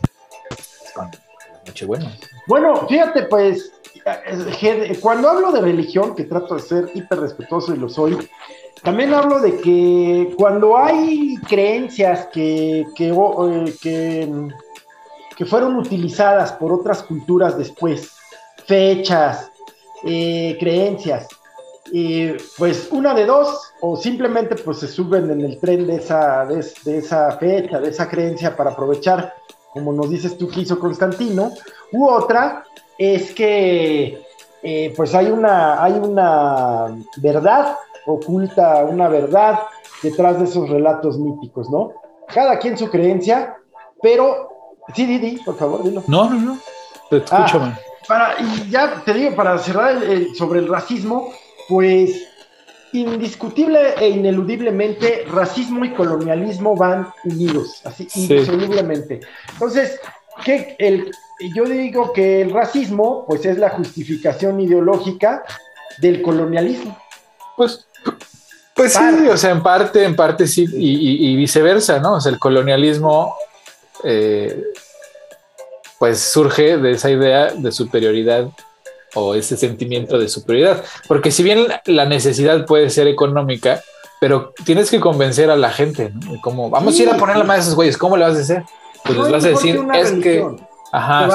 [2.49, 3.71] Bueno, fíjate, pues
[4.99, 8.19] cuando hablo de religión, que trato de ser hiper respetuoso y lo soy,
[8.83, 14.49] también hablo de que cuando hay creencias que, que, eh,
[15.37, 18.17] que, fueron utilizadas por otras culturas después,
[18.67, 19.51] fechas,
[20.05, 21.29] eh, creencias,
[22.57, 26.65] pues una de dos, o simplemente pues se suben en el tren de esa, de,
[26.85, 29.35] de esa fecha, de esa creencia para aprovechar,
[29.73, 31.51] como nos dices tú que hizo Constantino,
[31.93, 32.65] u otra
[32.99, 34.23] es que
[34.63, 39.61] eh, pues hay una, hay una verdad oculta, una verdad
[40.03, 41.93] detrás de esos relatos míticos, ¿no?
[42.29, 43.57] Cada quien su creencia,
[44.03, 44.49] pero
[44.95, 46.03] sí, Didi, por favor, dilo.
[46.07, 46.59] No, no, no.
[47.09, 47.79] Te escucho, ah,
[48.11, 50.03] para, y ya te digo, para cerrar
[50.37, 51.33] sobre el racismo,
[51.69, 52.11] pues
[52.93, 59.21] indiscutible e ineludiblemente, racismo y colonialismo van unidos, así, indisolublemente.
[59.53, 60.01] Entonces,
[60.45, 61.13] que el,
[61.55, 65.45] yo digo que el racismo, pues es la justificación ideológica
[65.99, 66.99] del colonialismo.
[67.57, 67.87] Pues,
[68.75, 72.15] pues sí, o sea, en parte, en parte sí, y, viceversa, ¿no?
[72.15, 73.37] O sea, el colonialismo,
[74.03, 74.65] eh,
[76.01, 78.49] pues surge de esa idea de superioridad
[79.15, 80.83] o ese sentimiento de superioridad.
[81.07, 83.83] Porque si bien la necesidad puede ser económica,
[84.19, 86.41] pero tienes que convencer a la gente, ¿no?
[86.41, 88.65] Como, vamos a ir a ponerle más a esos güeyes, ¿cómo le vas a hacer?
[89.05, 90.43] Pues les vas a decir, es que...
[90.91, 91.29] Ajá,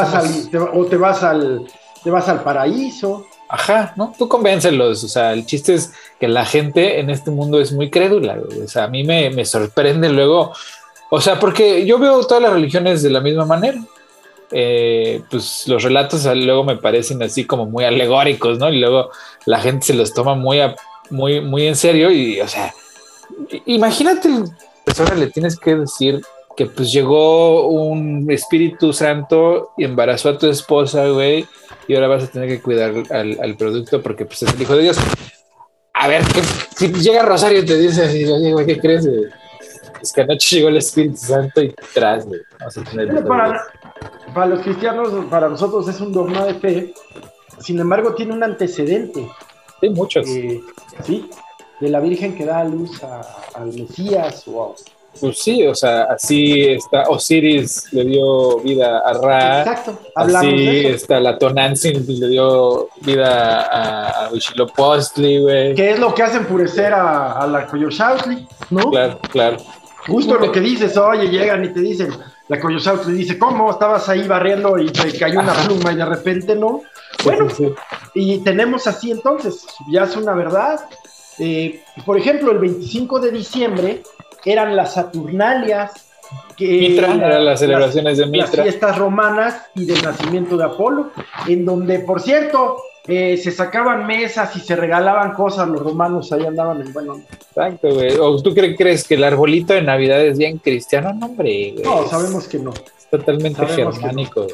[0.74, 1.68] o te vas al,
[2.03, 3.24] te vas al paraíso.
[3.47, 4.16] Ajá, ¿no?
[4.18, 7.91] Tú convéncelos, o sea, el chiste es que la gente en este mundo es muy
[7.91, 10.53] crédula, o sea, a mí me, me sorprende luego,
[11.11, 13.80] o sea, porque yo veo todas las religiones de la misma manera,
[14.52, 18.72] eh, pues los relatos luego me parecen así como muy alegóricos, ¿no?
[18.72, 19.10] Y luego
[19.46, 20.60] la gente se los toma muy,
[21.10, 22.74] muy, muy en serio y, o sea,
[23.66, 24.30] imagínate,
[24.84, 26.22] persona le tienes que decir
[26.56, 31.46] que pues llegó un Espíritu Santo y embarazó a tu esposa, güey,
[31.88, 34.84] y ahora vas a tener que cuidar al, producto porque pues es el hijo de
[34.84, 34.98] Dios.
[35.93, 36.24] A ver,
[36.78, 39.08] si llega Rosario y te dice, güey, ¿qué crees?
[40.02, 42.41] Es que anoche llegó el Espíritu Santo y tras, güey.
[42.60, 43.08] Vamos a tener
[44.34, 46.93] para los cristianos, para nosotros es un dogma de fe,
[47.60, 49.30] sin embargo tiene un antecedente.
[49.80, 50.28] Sí, muchos.
[50.28, 50.62] Eh,
[51.04, 51.30] sí,
[51.80, 53.02] de la Virgen que da a luz
[53.54, 54.76] al Mesías o
[55.20, 59.60] Pues sí, o sea, así está Osiris le dio vida a Ra.
[59.60, 65.76] Exacto, hablamos así está la Tonantzin le dio vida a, a Huitzilopochtli, güey.
[65.76, 68.89] Que es lo que hace enfurecer a, a la Coyoshautli, ¿no?
[68.91, 69.58] Claro, claro.
[70.08, 72.10] Justo lo que dices, oye, llegan y te dicen,
[72.48, 73.72] la Coyosaut le dice, ¿cómo?
[73.72, 76.82] Estabas ahí barriendo y te cayó una pluma y de repente no.
[77.24, 77.48] Bueno,
[78.14, 80.88] y tenemos así entonces, ya es una verdad.
[81.39, 84.04] Eh, por ejemplo, el 25 de diciembre
[84.43, 85.91] eran las Saturnalias.
[86.56, 88.48] Que Mitra, eran las celebraciones de Mitra.
[88.48, 91.12] Las fiestas romanas y del nacimiento de Apolo,
[91.48, 92.78] en donde, por cierto,
[93.08, 97.22] eh, se sacaban mesas y se regalaban cosas, los romanos ahí andaban en bueno.
[97.32, 98.18] Exacto, güey.
[98.18, 101.14] ¿O tú crees que el arbolito de Navidad es bien cristiano?
[101.14, 101.84] No, hombre, güey.
[101.84, 102.72] No, sabemos que no.
[102.72, 104.47] Es totalmente germánico.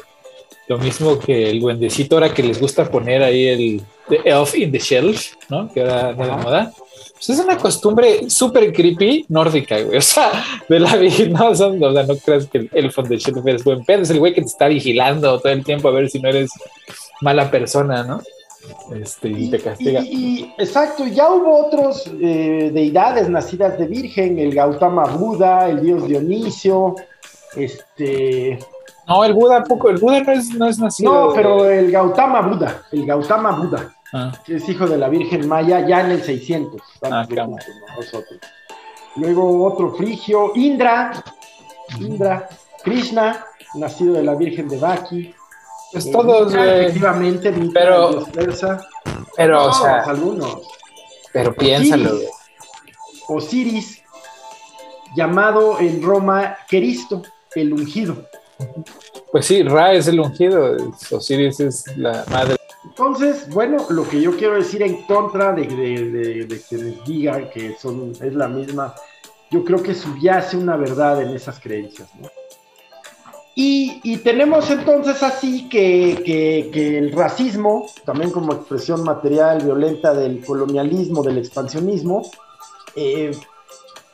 [0.68, 3.82] Lo mismo que el duendecito ahora que les gusta poner ahí el
[4.24, 5.72] Elf in the Shelf, ¿no?
[5.72, 6.72] Que ahora de la moda.
[7.14, 9.96] Pues es una costumbre súper creepy nórdica, güey.
[10.02, 10.30] O sea,
[10.68, 10.94] de la
[11.30, 14.02] no, o sea, no creas que el Elf in the Shelf es buen pedo.
[14.02, 16.50] Es el güey que te está vigilando todo el tiempo a ver si no eres
[17.22, 18.20] mala persona, ¿no?
[18.94, 20.00] Este, y, te castiga.
[20.00, 26.06] Y, exacto, ya hubo otros eh, deidades nacidas de virgen, el Gautama Buda, el dios
[26.06, 26.94] Dionisio,
[27.56, 28.58] este...
[29.08, 31.12] No, el Buda poco, el Buda no es, no es nacido.
[31.12, 34.32] No, pero el Gautama Buda, el Gautama Buda, ah.
[34.44, 36.80] que es hijo de la Virgen Maya ya en el 600.
[37.02, 37.26] Ah,
[39.16, 41.12] Luego otro frigio, Indra,
[41.98, 42.48] Indra,
[42.82, 43.44] Krishna,
[43.74, 45.34] nacido de la Virgen de Baki.
[45.92, 48.26] Pues todos, Efectivamente, pero,
[49.36, 50.56] pero, o sea, algunos.
[51.32, 52.18] Pero piénsalo,
[53.28, 54.02] Osiris,
[55.14, 57.22] llamado en Roma Queristo,
[57.54, 58.26] el ungido.
[59.30, 60.76] Pues sí, Ra es el ungido,
[61.10, 62.56] Osiris es la madre.
[62.84, 67.50] Entonces, bueno, lo que yo quiero decir en contra de, de, de que les digan
[67.50, 68.94] que son, es la misma,
[69.50, 72.28] yo creo que subyace una verdad en esas creencias, ¿no?
[73.54, 81.38] Y, tenemos entonces así que, el racismo, también como expresión material violenta del colonialismo, del
[81.38, 82.22] expansionismo,
[82.96, 83.32] eh,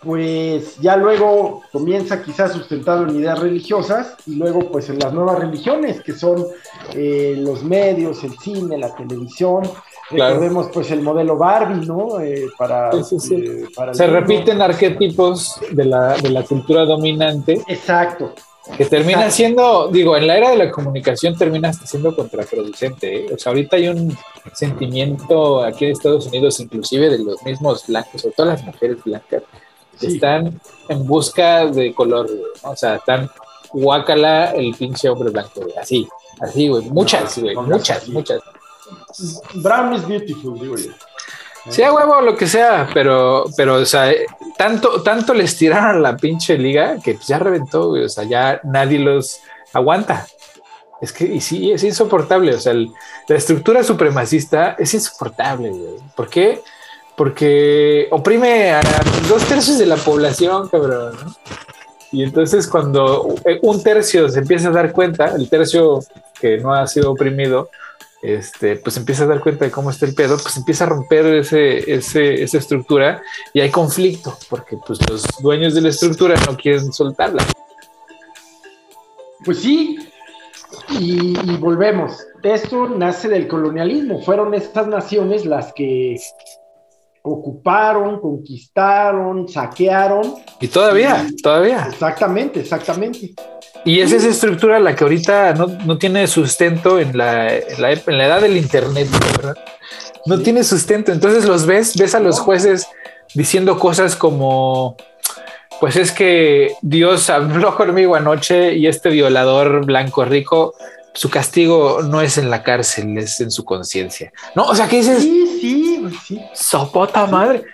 [0.03, 5.41] pues ya luego comienza quizás sustentado en ideas religiosas y luego pues en las nuevas
[5.41, 6.47] religiones que son
[6.95, 9.69] eh, los medios, el cine, la televisión.
[10.11, 12.21] Recordemos pues el modelo Barbie, ¿no?
[12.21, 17.61] Eh, para, Se repiten arquetipos de la, de la cultura dominante.
[17.67, 18.33] Exacto.
[18.77, 23.25] Que termina siendo, digo, en la era de la comunicación termina siendo contraproducente.
[23.25, 23.27] ¿eh?
[23.35, 24.17] O sea, ahorita hay un
[24.53, 29.43] sentimiento aquí en Estados Unidos, inclusive de los mismos blancos, sobre todo las mujeres blancas,
[29.99, 32.29] que están en busca de color,
[32.63, 33.31] o sea, están
[33.73, 36.09] guácala el pinche hombre blanco, así,
[36.41, 38.41] así, güey, muchas, güey, muchas, muchas.
[39.55, 40.91] Brown is beautiful, digo yo.
[41.69, 44.13] Sea huevo lo que sea, pero, pero, o sea,
[44.57, 49.41] tanto, tanto les tiraron la pinche liga que ya reventó, O sea, ya nadie los
[49.73, 50.27] aguanta.
[51.01, 52.55] Es que, y sí, es insoportable.
[52.55, 55.97] O sea, la estructura supremacista es insoportable, güey.
[56.17, 56.61] ¿Por qué?
[57.17, 58.81] Porque oprime a
[59.29, 61.17] dos tercios de la población, cabrón.
[62.11, 66.01] Y entonces cuando un tercio se empieza a dar cuenta, el tercio
[66.41, 67.71] que no ha sido oprimido,
[68.23, 71.27] este, pues empieza a dar cuenta de cómo está el pedo, pues empieza a romper
[71.27, 76.93] ese, esa estructura y hay conflicto, porque pues los dueños de la estructura no quieren
[76.93, 77.45] soltarla.
[79.45, 79.99] Pues sí,
[80.91, 82.27] y, volvemos.
[82.43, 84.23] Esto nace del colonialismo.
[84.23, 86.17] Fueron estas naciones las que
[87.23, 90.35] ocuparon, conquistaron, saquearon.
[90.61, 91.87] Y todavía, todavía.
[91.89, 93.35] Exactamente, exactamente.
[93.85, 98.41] Y es esa estructura la que ahorita no, tiene sustento en la, en la, edad
[98.41, 99.57] del Internet, ¿verdad?
[100.27, 101.13] No tiene sustento.
[101.13, 102.89] Entonces los ves, ves a los jueces
[103.35, 104.97] diciendo cosas como,
[105.81, 110.75] pues es que Dios habló conmigo anoche y este violador blanco rico,
[111.15, 114.33] su castigo no es en la cárcel, es en su conciencia.
[114.55, 115.23] No, o sea, ¿qué dices?
[115.23, 116.41] Sí, sí, sí.
[116.55, 117.65] Sopota madre.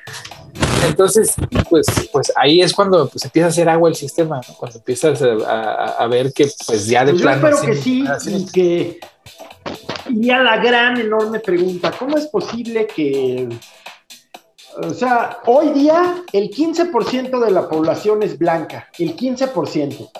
[0.87, 1.35] Entonces,
[1.69, 6.07] pues, pues ahí es cuando pues, empieza a hacer agua el sistema, cuando empiezas a,
[6.07, 7.41] ver que pues ya de pues plano...
[7.41, 9.01] Yo espero que sí, y que...
[10.11, 13.49] Y a la gran, enorme pregunta, ¿cómo es posible que...
[14.77, 20.11] O sea, hoy día el 15% de la población es blanca, el 15%.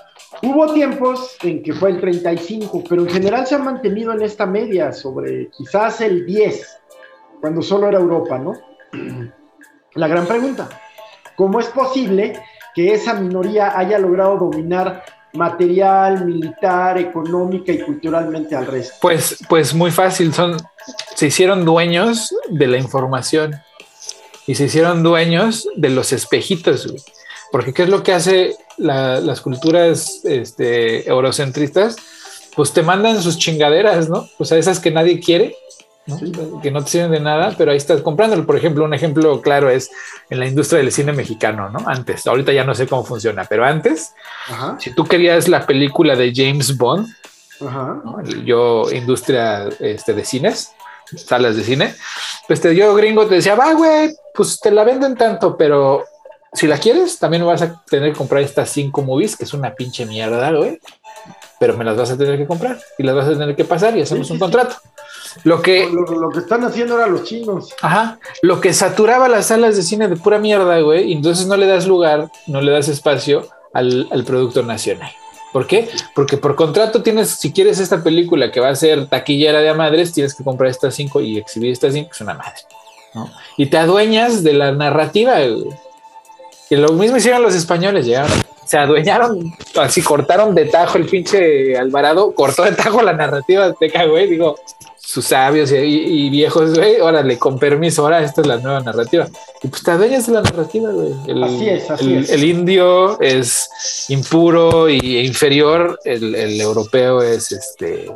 [0.43, 4.47] Hubo tiempos en que fue el 35, pero en general se ha mantenido en esta
[4.47, 6.78] media sobre quizás el 10,
[7.41, 8.55] cuando solo era Europa, ¿no?
[9.95, 10.68] La gran pregunta,
[11.36, 12.40] ¿cómo es posible
[12.74, 18.97] que esa minoría haya logrado dominar material, militar, económica y culturalmente al resto?
[19.01, 20.57] Pues, pues muy fácil, son,
[21.14, 23.55] se hicieron dueños de la información
[24.47, 26.92] y se hicieron dueños de los espejitos,
[27.53, 31.97] Porque ¿qué es lo que hace las culturas este, eurocentristas?
[32.57, 34.28] Pues te mandan sus chingaderas, ¿no?
[34.38, 35.57] O sea, esas que nadie quiere,
[36.62, 38.44] que no te sirven de nada, pero ahí estás comprándolo.
[38.44, 39.90] Por ejemplo, un ejemplo claro es
[40.28, 41.80] en la industria del cine mexicano, ¿no?
[41.86, 44.12] Antes, ahorita ya no sé cómo funciona, pero antes,
[44.78, 47.09] si tú querías la película de James Bond,
[48.44, 50.72] yo, industria este, de cines,
[51.16, 51.94] salas de cine,
[52.46, 56.05] pues te, yo gringo te decía, va, güey, pues te la venden tanto, pero
[56.52, 59.74] si la quieres, también vas a tener que comprar estas cinco movies, que es una
[59.74, 60.78] pinche mierda, güey,
[61.59, 63.96] pero me las vas a tener que comprar y las vas a tener que pasar
[63.96, 64.76] y hacemos un contrato.
[65.42, 67.74] Lo que, lo, que están haciendo ahora los chinos.
[67.82, 68.18] Ajá.
[68.42, 71.11] Lo que saturaba las salas de cine de pura mierda, güey.
[71.11, 75.11] Y entonces no le das lugar, no le das espacio al, producto nacional.
[75.52, 75.88] ¿Por qué?
[76.14, 79.74] Porque por contrato tienes, si quieres esta película que va a ser taquillera de a
[79.74, 82.61] madres, tienes que comprar estas cinco y exhibir estas cinco, es una madre.
[83.14, 83.30] ¿no?
[83.57, 85.76] Y te adueñas de la narrativa, güey.
[86.70, 88.30] Y lo mismo hicieron los españoles, llegaron,
[88.64, 94.06] se adueñaron, así cortaron de tajo el pinche Alvarado, cortó de tajo la narrativa azteca,
[94.06, 94.28] güey.
[94.28, 94.56] Digo,
[95.06, 99.28] sus sabios y, viejos, güey, órale, con permiso, ahora esta es la nueva narrativa.
[99.62, 101.12] Y pues te adueñas de la narrativa, güey.
[101.44, 102.30] así es, así es.
[102.30, 103.68] El indio es
[104.08, 108.10] impuro y inferior, el, europeo es este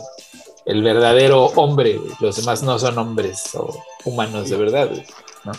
[0.65, 3.75] el verdadero hombre, los demás no son hombres o
[4.05, 4.91] humanos de verdad,
[5.45, 5.53] ¿no?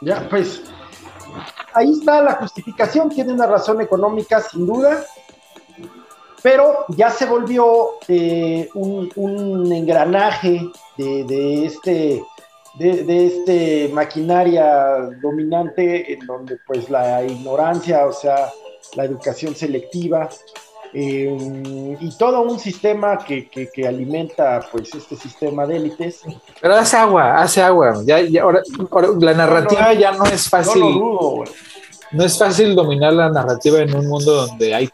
[0.00, 0.62] Ya, pues
[1.74, 5.04] ahí está la justificación, tiene una razón económica sin duda,
[6.42, 10.62] pero ya se volvió eh, un, engranaje
[10.96, 12.22] de, este
[12.78, 18.50] de, este maquinaria dominante en donde pues la ignorancia, o sea,
[18.96, 20.28] la educación selectiva
[20.92, 23.48] eh, y todo un sistema que,
[23.86, 26.22] alimenta pues este sistema de élites.
[26.60, 28.02] Pero hace agua, hace agua.
[28.04, 28.62] Ya, ahora,
[29.20, 30.82] la narrativa ya no es fácil.
[30.82, 34.90] no es fácil dominar la narrativa en un mundo donde hay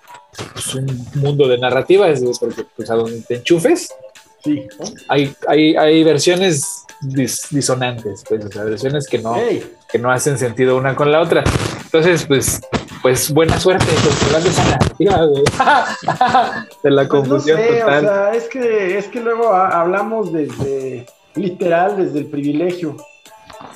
[0.53, 3.88] pues, un mundo de narrativas, porque pues a donde te enchufes,
[4.44, 4.66] sí,
[5.09, 9.36] hay, hay, hay versiones disonantes, pues, o sea, versiones que no,
[9.90, 11.44] que no hacen sentido una con la otra.
[11.84, 12.61] Entonces, pues,
[13.07, 13.86] pues buena suerte
[14.68, 15.26] narrativa,
[16.82, 18.04] de la pues, confusión total.
[18.04, 22.96] O sea, es que, es que luego hablamos desde, literal, desde el privilegio.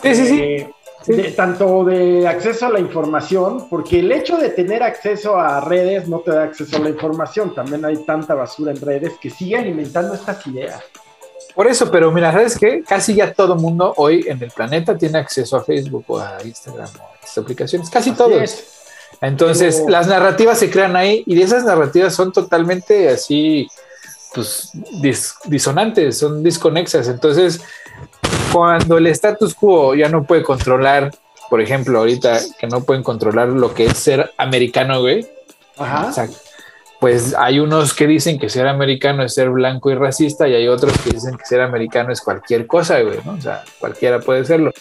[0.02, 0.42] Sí, sí, sí.
[0.42, 6.08] Eh, tanto de acceso a la información, porque el hecho de tener acceso a redes
[6.08, 9.56] no te da acceso a la información, también hay tanta basura en redes que sigue
[9.56, 10.82] alimentando estas ideas.
[11.54, 12.82] Por eso, pero mira, ¿sabes qué?
[12.82, 16.88] Casi ya todo mundo hoy en el planeta tiene acceso a Facebook o a Instagram
[16.98, 18.79] o a estas aplicaciones, casi todos.
[19.20, 23.68] Entonces, las narrativas se crean ahí y esas narrativas son totalmente así,
[24.34, 24.70] pues,
[25.44, 27.06] disonantes, son desconexas.
[27.08, 27.60] Entonces,
[28.50, 31.10] cuando el status quo ya no puede controlar,
[31.50, 35.26] por ejemplo, ahorita que no pueden controlar lo que es ser americano, güey.
[35.76, 36.12] Ajá.
[36.98, 40.68] pues hay unos que dicen que ser americano es ser blanco y racista y hay
[40.68, 43.32] otros que dicen que ser americano es cualquier cosa, güey, ¿no?
[43.32, 44.72] O sea, cualquiera puede serlo.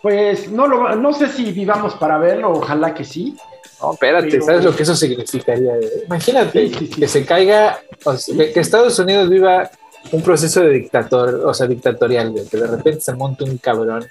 [0.00, 3.36] Pues no, lo, no sé si vivamos para verlo, ojalá que sí.
[3.82, 5.72] No, espérate, ¿sabes lo que eso significaría?
[6.06, 7.80] Imagínate que se caiga,
[8.26, 9.70] que Estados Unidos viva
[10.12, 14.06] un proceso de dictador, o sea, dictatorial, que de repente se monta un cabrón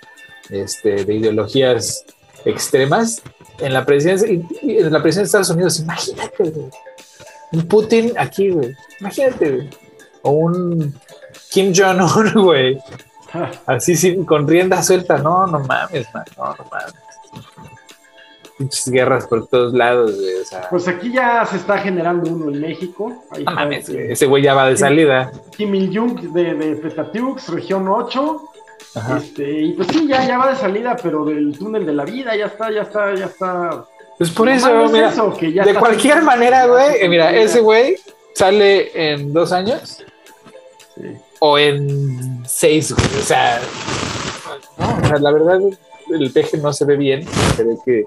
[0.50, 2.06] este, de ideologías
[2.44, 3.22] extremas
[3.60, 5.80] en la presidencia, en la presidencia de Estados Unidos.
[5.80, 6.54] Imagínate,
[7.54, 8.76] Un Putin aquí, güey.
[9.00, 9.70] Imagínate,
[10.24, 10.94] O un
[11.50, 12.80] Kim Jong-un, güey.
[13.66, 15.18] Así sin, con rienda suelta.
[15.18, 16.26] No, no mames, man.
[16.38, 16.94] No, no mames.
[18.62, 20.34] Muchas guerras por todos lados, güey.
[20.70, 23.24] Pues aquí ya se está generando uno en México.
[23.38, 25.32] no mames, ese güey ya va de salida.
[25.56, 28.42] Kim Il-jung de, de Petatiux, región 8.
[29.18, 32.36] Este, y pues sí, ya, ya va de salida, pero del túnel de la vida
[32.36, 33.86] ya está, ya está, ya está.
[34.18, 35.12] Pues por eso, mira,
[35.64, 37.96] de cualquier manera, güey, mira, ese güey
[38.36, 40.04] sale en dos años
[41.40, 43.08] o en seis, güey.
[43.20, 43.62] O sea,
[45.20, 45.60] la verdad,
[46.14, 48.06] el peje no se ve bien, se ve que,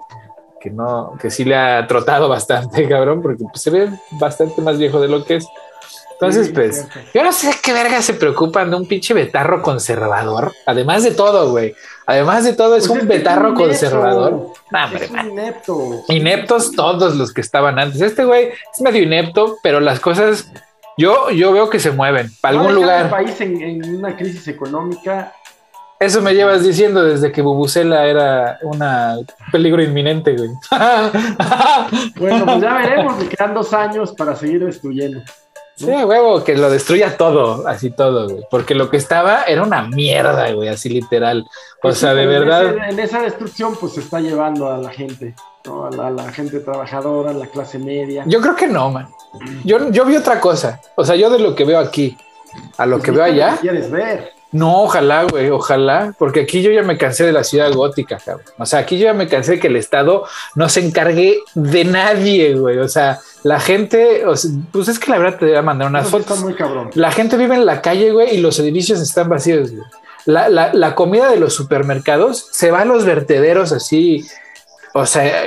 [0.64, 4.98] que no, que sí le ha trotado bastante, cabrón, porque se ve bastante más viejo
[4.98, 5.46] de lo que es.
[6.12, 10.52] Entonces, pues, yo no sé qué verga se preocupan de un pinche betarro conservador.
[10.64, 11.74] Además de todo, güey.
[12.06, 14.52] Además de todo, es pues un betarro conservador.
[14.94, 16.04] es inepto.
[16.08, 18.00] Ineptos todos los que estaban antes.
[18.00, 20.50] Este güey es medio inepto, pero las cosas
[20.96, 23.06] yo, yo veo que se mueven para algún lugar.
[23.06, 25.34] El país en, una crisis económica.
[26.05, 28.78] Eso me llevas diciendo desde que Bubucela era un
[29.50, 30.50] peligro inminente, güey.
[32.16, 35.22] bueno, pues ya veremos, le quedan dos años para seguir destruyendo.
[35.76, 38.44] Sí, huevo, que lo destruya todo, así todo, güey.
[38.50, 41.40] Porque lo que estaba era una mierda, güey, así literal.
[41.40, 42.76] O pues sea, de verdad.
[42.86, 45.34] en esa destrucción, pues se está llevando a la gente,
[45.64, 45.86] ¿no?
[45.86, 48.24] A la, gente trabajadora, a la clase media.
[48.26, 49.09] Yo creo que no, man.
[49.64, 50.82] Yo, yo vi otra cosa.
[50.96, 52.14] O sea, yo de lo que veo aquí
[52.76, 53.57] a lo pues que veo allá.
[53.59, 54.34] ¿Quieres ver?
[54.55, 58.46] No, ojalá, güey, ojalá, porque aquí yo ya me cansé de la ciudad gótica, cabrón.
[58.57, 61.84] O sea, aquí yo ya me cansé de que el Estado no se encargue de
[61.84, 62.78] nadie, güey.
[62.78, 64.22] O sea, la gente,
[64.70, 66.38] pues es que la verdad te voy a mandar unas fotos.
[66.38, 66.90] muy cabrón.
[66.94, 69.82] La gente vive en la calle, güey, y los edificios están vacíos, güey.
[70.24, 74.24] La, la, la comida de los supermercados se va a los vertederos así.
[74.92, 75.46] O sea,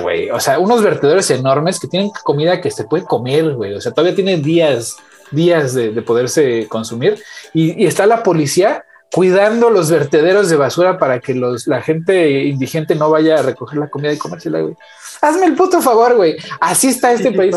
[0.00, 3.74] güey, o sea, unos vertederos enormes que tienen comida que se puede comer, güey.
[3.74, 4.96] O sea, todavía tienen días
[5.32, 7.22] días de, poderse consumir.
[7.52, 12.94] Y, está la policía cuidando los vertederos de basura para que los, la gente indigente
[12.94, 14.74] no vaya a recoger la comida y comérsela, güey.
[15.20, 16.36] Hazme el puto favor, güey.
[16.60, 17.54] Así está este país.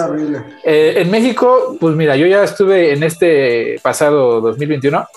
[0.64, 5.08] Eh, en México, pues mira, yo ya estuve en este pasado 2021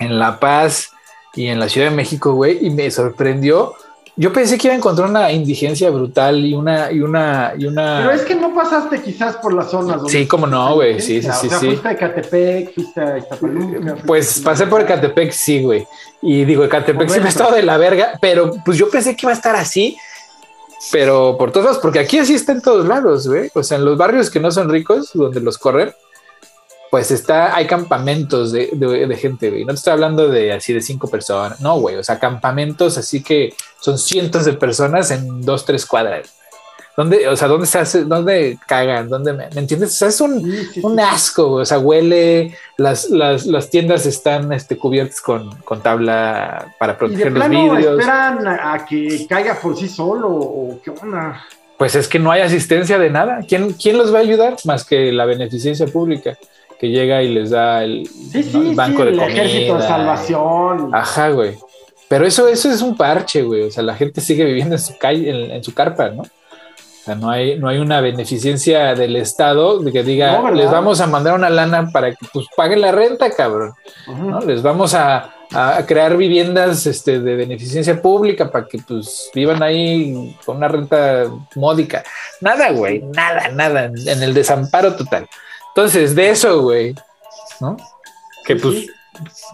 [0.00, 0.90] en La Paz
[1.34, 3.74] y en la Ciudad de México, güey, y me sorprendió
[4.16, 8.02] yo pensé que iba a encontrar una indigencia brutal y una, y una, y una.
[8.02, 10.12] Pero es que no pasaste quizás por las zonas donde.
[10.12, 11.00] Sí, como no, güey.
[11.00, 11.66] Sí, sí, sí, sí.
[11.66, 13.96] Fuiste a Ecatepec, fuiste a Iztapalapa.
[14.06, 15.86] Pues pasé por Ecatepec, sí, güey.
[16.22, 19.26] Y digo, Ecatepec sí me ha estado de la verga, pero pues yo pensé que
[19.26, 19.96] iba a estar así,
[20.92, 23.50] pero por todos lados, porque aquí así está en todos lados, güey.
[23.54, 25.92] O sea, en los barrios que no son ricos, donde los corren,
[26.94, 29.64] pues está, hay campamentos de, de, gente, güey.
[29.64, 31.96] No te estoy hablando de así de cinco personas, no, güey.
[31.96, 36.32] O sea, campamentos así que son cientos de personas en dos, tres cuadras.
[36.96, 39.08] ¿Dónde, o sea, dónde se hace, dónde cagan?
[39.08, 39.90] ¿Dónde me, entiendes?
[39.90, 45.20] O sea, es un, asco, o sea, huele, las, las, las tiendas están este, cubiertas
[45.20, 47.98] con, con, tabla para proteger los vidrios.
[47.98, 51.44] esperan a, que caiga por sí solo o qué onda?
[51.76, 53.40] Pues es que no hay asistencia de nada.
[53.48, 56.38] ¿Quién, ¿Quién los va a ayudar más que la beneficencia pública?
[56.84, 58.06] Que llega y les da el,
[58.74, 60.90] banco de el ejército de salvación.
[60.94, 61.56] Ajá, güey.
[62.08, 63.62] Pero eso, eso es un parche, güey.
[63.62, 66.22] O sea, la gente sigue viviendo en su calle, en, su carpa, ¿no?
[66.22, 71.00] O sea, no hay, no hay una beneficencia del Estado de que diga, les vamos
[71.00, 73.72] a mandar una lana para que pues paguen la renta, cabrón.
[74.06, 74.40] ¿no?
[74.40, 75.30] Les vamos a,
[75.86, 82.02] crear viviendas este, de beneficencia pública para que pues vivan ahí con una renta módica.
[82.40, 85.28] Nada, güey, nada, nada, en el desamparo total.
[85.74, 86.94] Entonces, de eso, güey,
[87.60, 87.76] ¿no?
[88.44, 88.86] Que pues,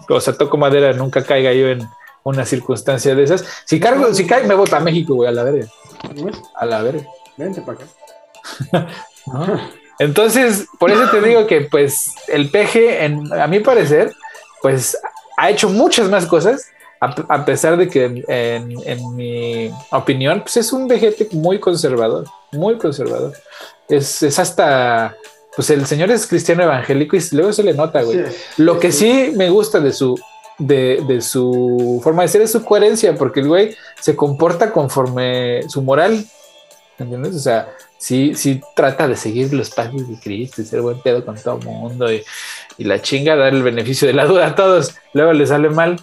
[0.07, 1.87] o sea, toco madera, nunca caiga yo en
[2.23, 3.43] una circunstancia de esas.
[3.65, 5.67] Si cargo, si cae, me voy para México, güey, a la verga.
[6.55, 7.07] A la verga.
[7.37, 8.87] Vente para acá.
[9.99, 14.13] Entonces, por eso te digo que, pues, el peje, en, a mi parecer,
[14.61, 14.95] pues,
[15.37, 16.67] ha hecho muchas más cosas,
[16.99, 23.33] a, pesar de que, en, mi opinión, pues es un vejete muy conservador, muy conservador.
[23.89, 25.15] Es, es hasta
[25.55, 28.23] pues el señor es cristiano evangélico y luego se le nota, güey.
[28.57, 30.19] Lo que sí me gusta de su,
[30.57, 35.81] de, su forma de ser es su coherencia, porque el güey se comporta conforme su
[35.81, 36.25] moral,
[36.97, 37.35] ¿entiendes?
[37.35, 41.25] O sea, sí, sí trata de seguir los pasos de Cristo y ser buen pedo
[41.25, 42.23] con todo el mundo y,
[42.77, 44.95] y la chinga, dar el beneficio de la duda a todos.
[45.13, 45.97] Luego le sale mal,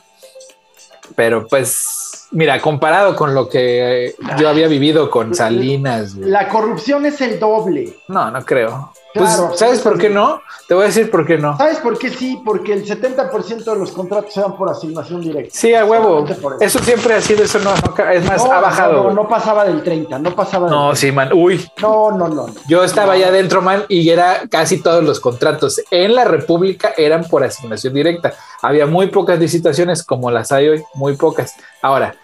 [1.17, 6.15] pero pues mira, comparado con lo que yo había vivido con Salinas.
[6.17, 7.97] La corrupción es el doble.
[8.09, 8.93] No, no creo.
[9.15, 10.43] Pues, ¿sabes por qué no?
[10.67, 11.57] Te voy a decir por qué no.
[11.57, 12.41] ¿Sabes por qué sí?
[12.45, 15.51] Porque el 70% de los contratos se dan por asignación directa.
[15.53, 16.27] Sí, a huevo.
[16.61, 16.79] Eso.
[16.81, 17.73] siempre ha sido, eso no,
[18.13, 19.05] es más, ha bajado.
[19.05, 21.33] No, no, pasaba del 30, no pasaba del No, sí, man.
[21.33, 21.67] Uy.
[21.81, 22.47] No, no, no.
[22.69, 27.25] Yo estaba allá adentro, man, y era casi todos los contratos en la República eran
[27.25, 28.35] por asignación directa.
[28.61, 31.55] Había muy pocas licitaciones como las hay hoy, muy pocas.
[31.81, 32.15] Ahora,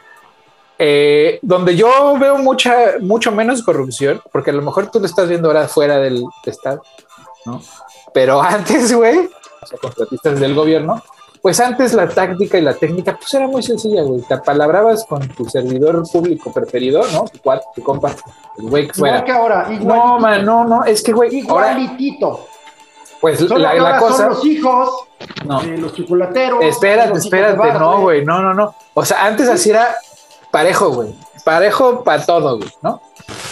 [0.79, 5.29] eh, donde yo veo mucha, mucho menos corrupción, porque a lo mejor tú lo estás
[5.29, 6.83] viendo ahora fuera del Estado,
[7.47, 7.63] ¿no?
[8.13, 11.03] Pero antes, güey, o sea, contratistas del gobierno,
[11.45, 14.23] pues antes la táctica y la técnica, pues era muy sencilla, güey.
[14.23, 17.25] Te apalabrabas con tu servidor público preferido, ¿no?
[17.25, 17.39] Tu
[17.75, 18.15] tu compa,
[18.57, 19.23] el güey que fuera.
[19.23, 21.37] que ahora, No, man, no, no, es que, güey.
[21.37, 22.47] Igualitito.
[23.21, 24.17] pues la, la, cosa.
[24.17, 24.89] Son los hijos
[25.45, 25.61] no.
[25.61, 26.65] de los chocolateros.
[26.65, 28.75] Espérate, espérate, no, güey, no, no, no.
[28.95, 29.95] O sea, antes así era
[30.55, 31.13] parejo, güey.
[31.45, 33.03] Parejo para todo, güey, ¿no?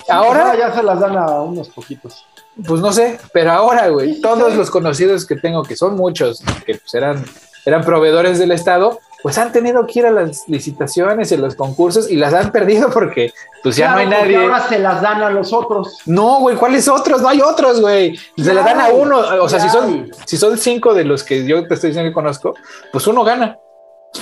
[0.08, 2.24] ahora ya se las dan a unos poquitos.
[2.64, 6.76] Pues no sé, pero ahora, güey, todos los conocidos que tengo, que son muchos, que
[6.76, 7.24] pues eran,
[7.64, 12.08] eran proveedores del Estado, pues han tenido que ir a las licitaciones y los concursos
[12.08, 13.32] y las han perdido porque
[13.64, 14.36] pues ya no hay nadie.
[14.36, 15.98] ahora se las dan a los otros.
[16.06, 17.20] No, güey, ¿cuáles otros?
[17.20, 18.16] No hay otros, güey.
[18.36, 19.18] Se las dan a uno.
[19.40, 22.14] O sea, si son, si son cinco de los que yo te estoy diciendo que
[22.14, 22.54] conozco,
[22.92, 23.58] pues uno gana.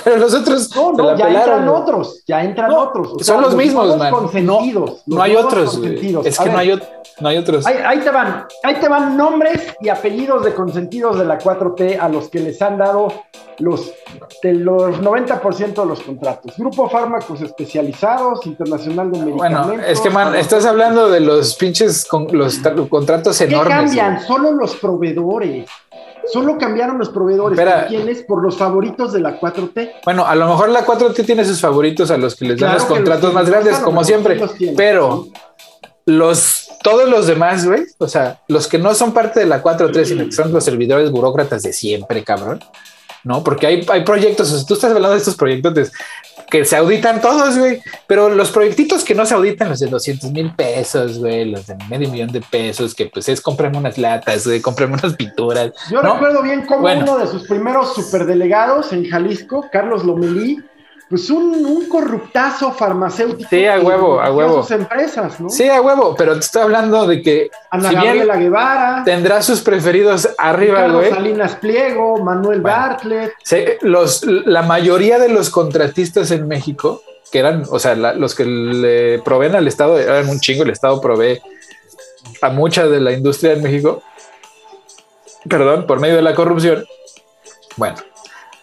[0.03, 0.75] Pero los otros.
[0.75, 2.23] No, no, ya entran otros.
[2.25, 3.25] Ya entran otros.
[3.25, 4.11] son los, mismos, man.
[4.11, 5.79] Consentidos, no, hay otros.
[6.23, 6.79] Es que no hay,
[7.19, 7.65] no hay, otros.
[7.65, 8.45] Ahí, te van.
[8.63, 12.61] Ahí te van nombres y apellidos de consentidos de la 4T a los que les
[12.61, 13.13] han dado
[13.59, 13.93] los,
[14.41, 16.57] de los 90% de los contratos.
[16.57, 19.67] Grupo Fármacos Especializados, Internacional de Medicamentos.
[19.67, 23.91] Bueno, es que, man, estás hablando de los pinches con, los contratos enormes.
[23.91, 24.21] ¿Qué cambian?
[24.25, 25.69] Solo los proveedores.
[26.31, 27.59] Solo cambiaron los proveedores.
[27.59, 28.23] ¿Por quiénes?
[28.23, 29.93] Por los favoritos de la 4T.
[30.05, 32.85] Bueno, a lo mejor la 4T tiene sus favoritos a los que les dan los
[32.85, 34.39] contratos más grandes, como siempre.
[34.75, 35.27] Pero
[36.05, 40.03] los todos los demás, güey, o sea, los que no son parte de la 4T,
[40.05, 42.59] sino que son los servidores burócratas de siempre, cabrón.
[43.23, 43.43] ¿no?
[43.43, 45.87] Porque hay, hay proyectos, o sea, tú estás hablando de estos proyectos de,
[46.51, 47.81] que se auditan todos, güey.
[48.05, 51.75] Pero los proyectitos que no se auditan, los de 200 mil pesos, güey, los de
[51.89, 55.71] medio millón de pesos, que pues es comprarme unas latas, güey, comprarme unas pinturas.
[55.89, 60.61] Yo recuerdo bien cómo uno de sus primeros superdelegados en Jalisco, Carlos Lomelí,
[61.11, 63.49] pues un, un, corruptazo farmacéutico.
[63.49, 64.63] Sí, a huevo, a huevo.
[64.63, 65.49] Sus empresas, ¿no?
[65.49, 69.59] Sí, a huevo, pero te estoy hablando de que Ana si Gabriela Guevara tendrá sus
[69.59, 71.09] preferidos arriba, güey.
[71.09, 73.33] Salinas Pliego, Manuel Bartlett.
[73.43, 78.45] Sí, los, la mayoría de los contratistas en México, que eran, o sea, los que
[78.45, 81.41] le proveen al Estado, eran un chingo, el Estado provee
[82.41, 84.01] a mucha de la industria en México,
[85.49, 86.85] perdón, por medio de la corrupción.
[87.75, 87.97] Bueno,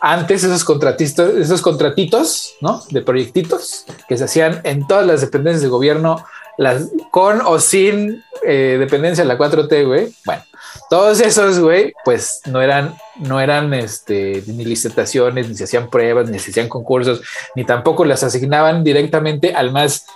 [0.01, 2.83] antes esos contratistas, esos contratitos, ¿no?
[2.91, 6.25] De proyectitos que se hacían en todas las dependencias de gobierno,
[6.57, 10.13] las con o sin eh, dependencia de la 4T, güey.
[10.25, 10.43] Bueno,
[10.91, 16.29] todos esos, güey, pues no eran, no eran este, ni licitaciones, ni se hacían pruebas,
[16.29, 17.23] ni se hacían concursos,
[17.55, 20.07] ni tampoco las asignaban directamente al más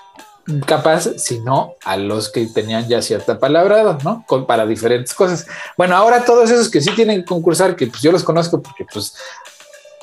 [0.67, 4.25] capaz, sino a los que tenían ya cierta palabra, ¿no?
[4.47, 5.47] para diferentes cosas.
[5.77, 8.85] Bueno, ahora todos esos que sí tienen que concursar, que pues yo los conozco porque
[8.93, 9.15] pues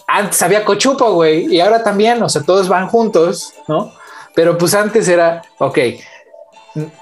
[0.10, 3.93] antes había cochupo, güey, y ahora también, o sea, todos van juntos, ¿no?
[4.34, 5.78] Pero pues antes era, ok,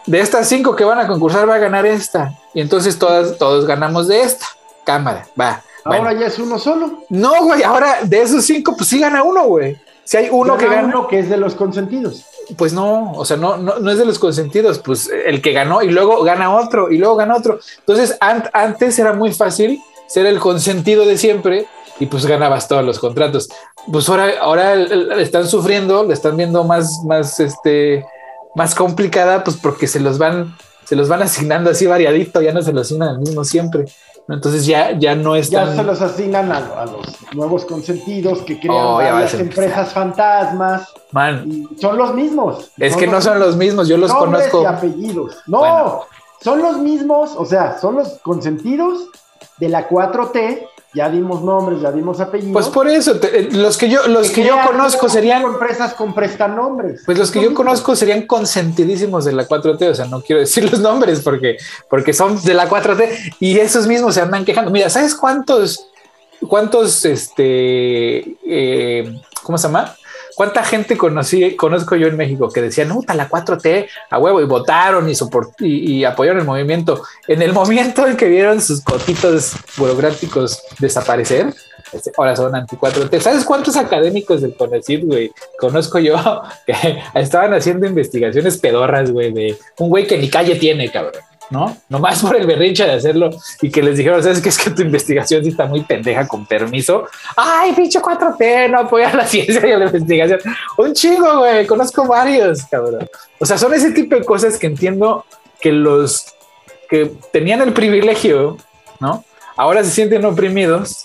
[0.06, 3.66] de estas cinco que van a concursar va a ganar esta, y entonces todas, todos
[3.66, 4.46] ganamos de esta
[4.84, 5.64] cámara, va.
[5.86, 7.06] Ahora ya es uno solo.
[7.10, 9.78] No, güey, ahora de esos cinco, pues sí gana uno, güey.
[10.04, 10.84] Si hay uno que gana.
[10.84, 12.26] Uno que es de los consentidos.
[12.58, 15.90] Pues no, o sea, no, no, es de los consentidos, pues el que ganó y
[15.90, 17.60] luego gana otro y luego gana otro.
[17.80, 21.68] Entonces, antes era muy fácil ser el consentido de siempre
[22.00, 23.50] y pues ganabas todos los contratos.
[23.92, 24.76] Pues ahora, ahora
[25.20, 28.06] están sufriendo, le están viendo más, más, este,
[28.56, 32.62] más complicada, pues porque se los van, se los van asignando así variadito, ya no
[32.62, 33.86] se los asignan al mismo siempre.
[34.30, 38.76] Entonces ya, ya no es Ya se los asignan a, los nuevos consentidos que crean
[38.76, 40.94] oh, las empresas fantasmas.
[41.12, 41.70] Man.
[41.80, 42.72] son los mismos.
[42.78, 44.64] Es que no son los mismos, yo los conozco.
[44.64, 45.38] Y apellidos.
[45.48, 46.02] No,
[46.42, 49.08] son los mismos, o sea, son los consentidos
[49.60, 50.68] de la 4T
[50.98, 52.54] ya dimos nombres, ya dimos apellidos.
[52.54, 55.44] Pues por eso, eh, los que yo, los que, yo conozco serían.
[55.44, 57.04] Empresas con prestanombres.
[57.06, 60.70] Pues los que yo conozco serían consentidísimos de la 4T, o sea, no quiero decir
[60.70, 61.58] los nombres porque,
[61.88, 64.72] porque son de la 4T y esos mismos se andan quejando.
[64.72, 65.88] Mira, ¿sabes cuántos,
[66.48, 69.96] cuántos, este, eh, ¿cómo se llama?
[70.38, 74.46] ¿Cuánta gente conocí, conozco yo en México que decían, no, la 4T a huevo y
[74.46, 77.02] votaron y, y, apoyaron el movimiento?
[77.28, 81.56] En el momento en que vieron sus cotitos burocráticos desaparecer,
[81.92, 83.20] este, ahora son anti-4T.
[83.20, 85.32] ¿Sabes cuántos académicos del CONACYT, güey?
[85.58, 86.18] Conozco yo
[86.68, 91.24] que estaban haciendo investigaciones pedorras, güey, de un güey que ni calle tiene, cabrón.
[91.50, 91.78] ¿No?
[91.90, 93.30] Nomás por el berrinche de hacerlo
[93.62, 94.50] y que les dijeron, ¿sabes qué?
[94.50, 97.08] Es que tu investigación sí está muy pendeja con permiso.
[97.36, 100.40] Ay, pinche 4T, no apoya la ciencia y la investigación.
[100.78, 103.08] Un chingo, güey, conozco varios, cabrón.
[103.40, 105.26] O sea, son ese tipo de cosas que entiendo
[105.62, 106.26] que los
[106.90, 108.58] que tenían el privilegio,
[109.00, 109.24] ¿no?
[109.56, 111.04] Ahora se sienten oprimidos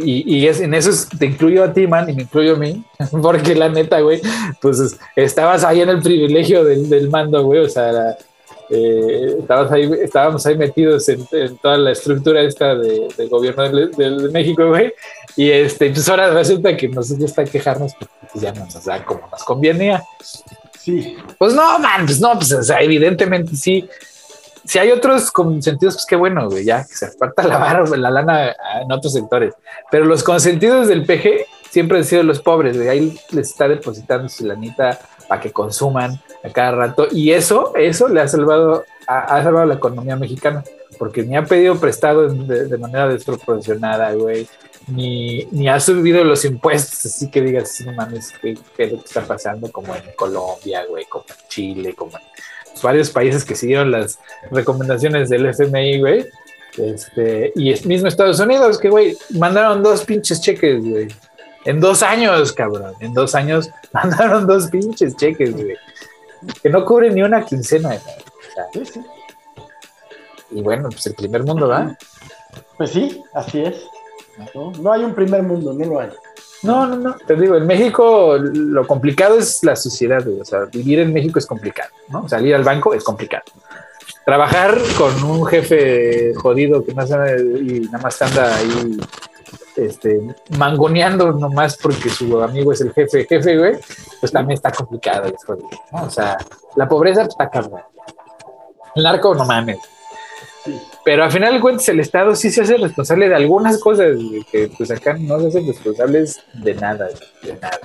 [0.00, 2.84] y, es, en eso te incluyo a ti, man, y me incluyo a mí,
[3.22, 4.20] porque la neta, güey,
[4.60, 8.16] pues estabas ahí en el privilegio del, mando, güey, o sea,
[8.70, 11.26] eh, estabas ahí, estábamos ahí metidos en,
[11.62, 14.92] toda la estructura esta de, gobierno de, México, güey,
[15.36, 17.94] y este, pues ahora resulta que nos gusta quejarnos
[18.32, 20.02] pues, ya no nos da como nos convenía.
[20.78, 21.16] Sí.
[21.38, 23.88] Pues no, man, pues no, pues o sea, evidentemente sí,
[24.64, 28.54] si hay otros consentidos, pues qué bueno, güey, ya que se aparta la la lana
[28.82, 29.54] en otros sectores.
[29.90, 32.88] Pero los consentidos del PG siempre han sido los pobres, güey.
[32.88, 36.20] Ahí les está depositando su lanita para que consuman
[36.52, 37.08] cada rato.
[37.10, 40.64] Y eso, eso le ha salvado, ha, salvado la economía mexicana,
[40.98, 44.46] porque ni ha pedido prestado de, manera desproporcionada, güey.
[44.86, 48.98] Ni, ni, ha subido los impuestos, así que digas, no mames, ¿qué, qué es lo
[48.98, 49.70] que está pasando?
[49.70, 52.24] Como en Colombia, güey, como en Chile, como en
[52.82, 54.18] varios países que siguieron las
[54.50, 56.26] recomendaciones del FMI, güey.
[56.76, 61.08] Este, y es mismo Estados Unidos, que, güey, mandaron dos pinches cheques, güey.
[61.64, 62.94] En dos años, cabrón.
[63.00, 65.76] En dos años mandaron dos pinches cheques, güey.
[66.62, 67.90] Que no cubren ni una quincena.
[67.90, 69.02] O sea,
[70.50, 71.96] Y bueno, pues el primer mundo, ¿va?
[72.76, 73.84] Pues sí, así es.
[74.54, 76.10] no hay un primer mundo, no lo hay.
[76.62, 77.16] No, no, no.
[77.26, 81.46] Te digo, en México lo complicado es la sociedad, O sea, vivir en México es
[81.46, 82.28] complicado, ¿no?
[82.28, 83.44] Salir al banco es complicado.
[84.24, 88.98] Trabajar con un jefe jodido que no sabe y nada más anda ahí
[89.78, 90.20] este,
[90.58, 93.76] mangoneando nomás porque su amigo es el jefe, jefe, güey,
[94.20, 95.32] pues también está complicado,
[95.92, 96.02] ¿no?
[96.04, 96.36] O sea,
[96.76, 97.82] la pobreza está cabrón.
[98.94, 99.78] El narco, no mames.
[101.04, 104.16] Pero al final de cuentas el Estado sí se hace responsable de algunas cosas
[104.50, 107.08] que pues acá no se hacen responsables de nada,
[107.42, 107.78] de nada.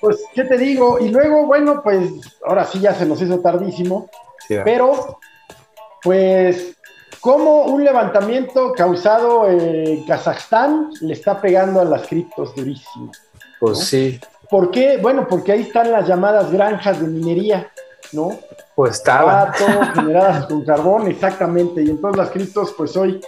[0.00, 1.00] Pues, ¿qué te digo?
[1.00, 2.08] Y luego, bueno, pues
[2.46, 4.08] ahora sí ya se nos hizo tardísimo,
[4.64, 5.18] pero
[6.02, 6.77] pues
[7.20, 13.12] como un levantamiento causado en Kazajstán le está pegando a las criptos durísimo.
[13.60, 14.20] Pues sí.
[14.50, 14.98] ¿Por qué?
[14.98, 17.70] Bueno, porque ahí están las llamadas granjas de minería,
[18.12, 18.38] ¿no?
[18.74, 19.52] Pues estaba.
[19.94, 21.82] generadas con carbón, exactamente.
[21.82, 23.20] Y entonces las criptos, pues hoy.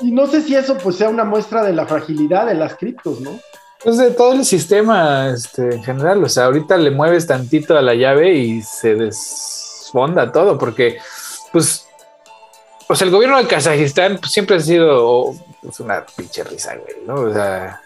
[0.00, 3.20] Y no sé si eso pues sea una muestra de la fragilidad de las criptos,
[3.20, 3.38] ¿no?
[3.82, 6.22] Pues de todo el sistema este, en general.
[6.22, 10.98] O sea, ahorita le mueves tantito a la llave y se desfonda todo, porque,
[11.50, 11.86] pues,
[12.90, 17.20] pues el gobierno de Kazajistán pues, siempre ha sido pues, una pinche risa, güey, ¿no?
[17.20, 17.80] O sea,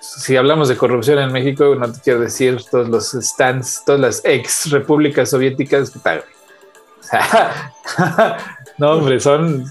[0.00, 4.24] si hablamos de corrupción en México, no te quiero decir todos los stands, todas las
[4.24, 5.92] ex repúblicas soviéticas,
[8.78, 9.64] no, hombre, son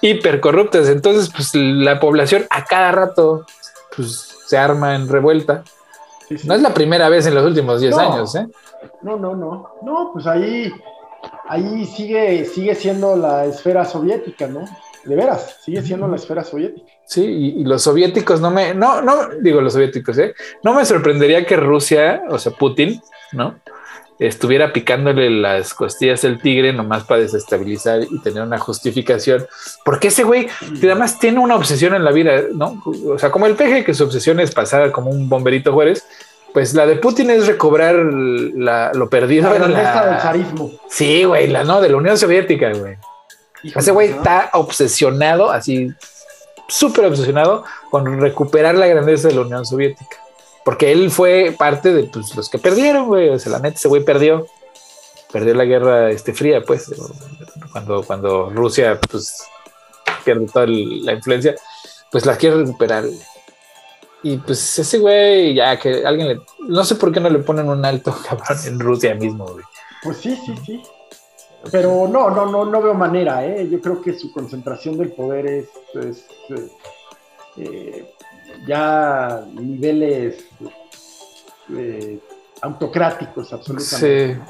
[0.00, 0.88] hiper corruptas.
[0.88, 3.46] Entonces, pues la población a cada rato
[3.94, 5.62] pues, se arma en revuelta.
[6.42, 8.48] No es la primera vez en los últimos 10 años, ¿eh?
[9.02, 9.68] No, no, no.
[9.82, 10.72] No, pues ahí,
[11.48, 14.64] ahí sigue, sigue siendo la esfera soviética, ¿no?
[15.04, 16.86] De veras, sigue siendo la esfera soviética.
[17.06, 20.34] Sí, y, los soviéticos no me, no, no, digo los soviéticos, ¿eh?
[20.62, 23.02] No me sorprendería que Rusia, o sea, Putin,
[23.32, 23.60] ¿no?
[24.18, 29.44] Estuviera picándole las costillas del tigre nomás para desestabilizar y tener una justificación.
[29.84, 30.46] Porque ese güey,
[30.78, 32.80] además tiene una obsesión en la vida, ¿no?
[33.08, 36.06] O sea, como el peje, que su obsesión es pasar como un bomberito Juárez,
[36.54, 39.52] pues la de Putin es recobrar lo perdido.
[39.58, 40.06] La la...
[40.06, 40.70] del zarismo.
[40.88, 42.96] Sí, güey, la no, de la Unión Soviética, güey.
[43.64, 45.92] Ese güey está obsesionado, así
[46.68, 50.16] súper obsesionado con recuperar la grandeza de la Unión Soviética.
[50.64, 53.30] Porque él fue parte de pues, los que perdieron, güey.
[53.30, 54.46] O sea, la neta, ese güey perdió.
[55.32, 56.88] Perdió la guerra este, fría, pues.
[57.72, 59.42] Cuando, cuando Rusia, pues,
[60.24, 61.56] pierde toda la influencia,
[62.12, 63.02] pues la quiere recuperar.
[64.24, 66.40] Y pues ese güey, ya que alguien le.
[66.66, 69.64] No sé por qué no le ponen un alto cabrón en Rusia mismo, güey.
[70.02, 70.82] Pues sí, sí, sí.
[71.70, 73.68] Pero no, no, no, no veo manera, ¿eh?
[73.70, 76.68] Yo creo que su concentración del poder es, eh,
[77.58, 78.14] eh,
[78.66, 80.44] ya niveles
[81.76, 82.18] eh,
[82.62, 84.40] autocráticos, absolutamente.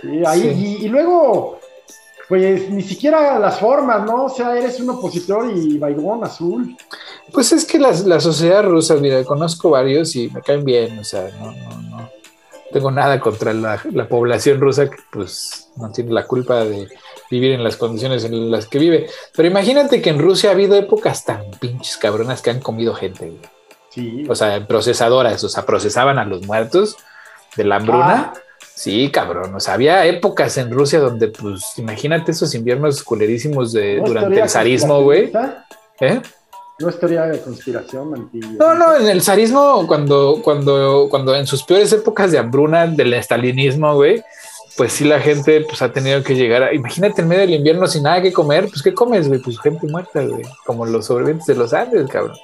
[0.00, 0.22] Sí.
[0.26, 1.60] ahí, Y, luego,
[2.28, 4.24] pues ni siquiera las formas, ¿no?
[4.24, 6.76] O sea, eres un opositor y baigón azul.
[7.32, 11.04] Pues es que la, la sociedad rusa, mira, conozco varios y me caen bien, o
[11.04, 12.10] sea, no, no, no
[12.72, 16.88] tengo nada contra la, la, población rusa que pues no tiene la culpa de
[17.30, 19.08] vivir en las condiciones en las que vive.
[19.34, 23.32] Pero imagínate que en Rusia ha habido épocas tan pinches cabronas que han comido gente.
[23.90, 24.24] Sí.
[24.28, 26.96] O sea, procesadoras, o sea, procesaban a los muertos
[27.56, 28.32] de la hambruna.
[28.34, 28.40] Ah.
[28.74, 29.54] Sí, cabrón.
[29.54, 34.48] O sea, había épocas en Rusia donde, pues, imagínate esos inviernos culerísimos de, durante el
[34.48, 35.30] zarismo, güey.
[36.00, 36.22] ¿Eh?
[36.80, 38.48] No es teoría de conspiración, Mantillo.
[38.58, 43.12] No, no, en el zarismo, cuando, cuando, cuando en sus peores épocas de hambruna del
[43.12, 44.24] estalinismo, güey,
[44.76, 47.86] pues sí la gente pues ha tenido que llegar a, imagínate en medio del invierno
[47.86, 49.40] sin nada que comer, pues ¿qué comes, güey?
[49.40, 52.38] Pues gente muerta, güey, como los sobrevivientes de los Andes, cabrón.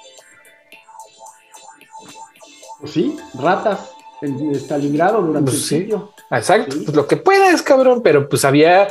[2.81, 3.91] Pues sí, ratas
[4.21, 5.95] en Stalingrado durante pues el sí.
[6.31, 8.89] Exacto, pues lo que puedas, cabrón, pero pues había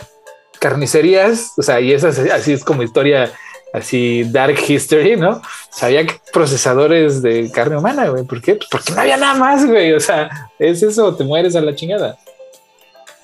[0.60, 3.32] carnicerías, o sea, y esas así es como historia
[3.76, 5.32] así dark history, ¿no?
[5.32, 5.90] O sea,
[6.32, 8.24] procesadores de carne humana, güey.
[8.24, 8.56] ¿Por qué?
[8.56, 9.94] Pues porque no había nada más, güey.
[9.94, 12.18] O sea, es eso, te mueres a la chingada.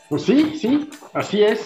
[0.10, 1.62] Pues sí, sí, así es.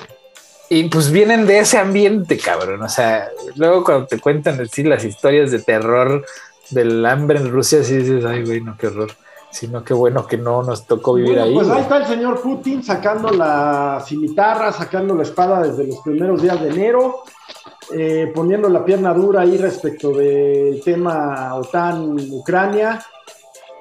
[0.70, 2.82] Y pues vienen de ese ambiente, cabrón.
[2.82, 6.26] O sea, luego cuando te cuentan así las historias de terror
[6.70, 9.12] del hambre en Rusia, sí dices, ay, güey, no, qué horror.
[9.52, 11.54] Sino qué bueno que no nos tocó vivir ahí.
[11.54, 16.42] Pues ahí está el señor Putin sacando la cimitarra, sacando la espada desde los primeros
[16.42, 17.24] días de enero,
[17.94, 23.06] eh, poniendo la pierna dura ahí respecto del tema OTAN-Ucrania.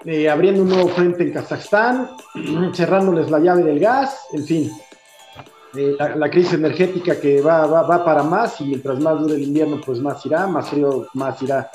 [0.05, 2.11] Eh, abriendo un nuevo frente en Kazajstán,
[2.75, 4.73] cerrándoles la llave del gas, en fin.
[5.77, 9.81] Eh, la, crisis energética que va, va, para más y mientras más dure el invierno,
[9.85, 11.71] pues más irá, más frío, más irá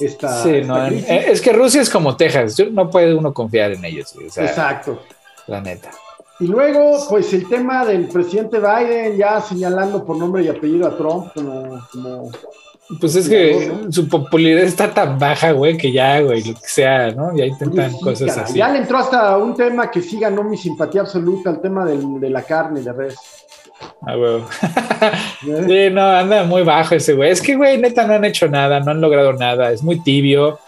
[0.00, 4.14] esta, sí, eh, Es que Rusia es como Texas, no puede uno confiar en ellos.
[4.36, 5.02] Exacto.
[5.46, 5.90] La neta.
[6.40, 10.96] Y luego, pues el tema del presidente Biden ya señalando por nombre y apellido a
[10.96, 12.30] Trump como, como
[13.00, 17.10] pues es que su popularidad está tan baja, güey, que ya, güey, lo que sea,
[17.10, 17.36] ¿no?
[17.36, 18.58] Ya intentan cosas así.
[18.58, 22.30] Ya le entró hasta un tema que sí ganó mi simpatía absoluta, el tema de
[22.30, 23.16] la carne de res.
[24.00, 24.42] Ah, güey.
[25.68, 27.30] sí, no, anda muy bajo ese güey.
[27.30, 30.58] Es que, güey, neta, no han hecho nada, no han logrado nada, es muy tibio.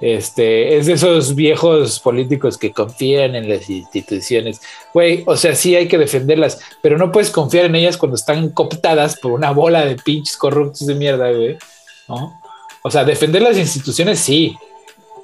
[0.00, 4.60] Este, es de esos viejos políticos que confían en las instituciones.
[4.92, 8.50] Güey, o sea, sí hay que defenderlas, pero no puedes confiar en ellas cuando están
[8.50, 11.56] cooptadas por una bola de pinches corruptos de mierda, güey.
[12.08, 12.40] ¿No?
[12.82, 14.56] O sea, defender las instituciones sí,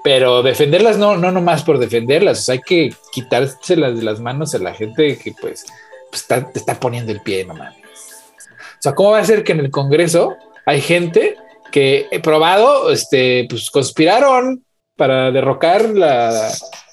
[0.03, 2.49] pero defenderlas no, no nomás por defenderlas.
[2.49, 5.67] Hay que quitárselas de las manos a la gente que, pues,
[6.11, 7.75] pues está, te está poniendo el pie, mames.
[7.75, 10.37] O sea, ¿cómo va a ser que en el Congreso
[10.67, 11.37] hay gente
[11.73, 14.65] que he probado, este, pues conspiraron
[14.97, 16.53] para derrocar la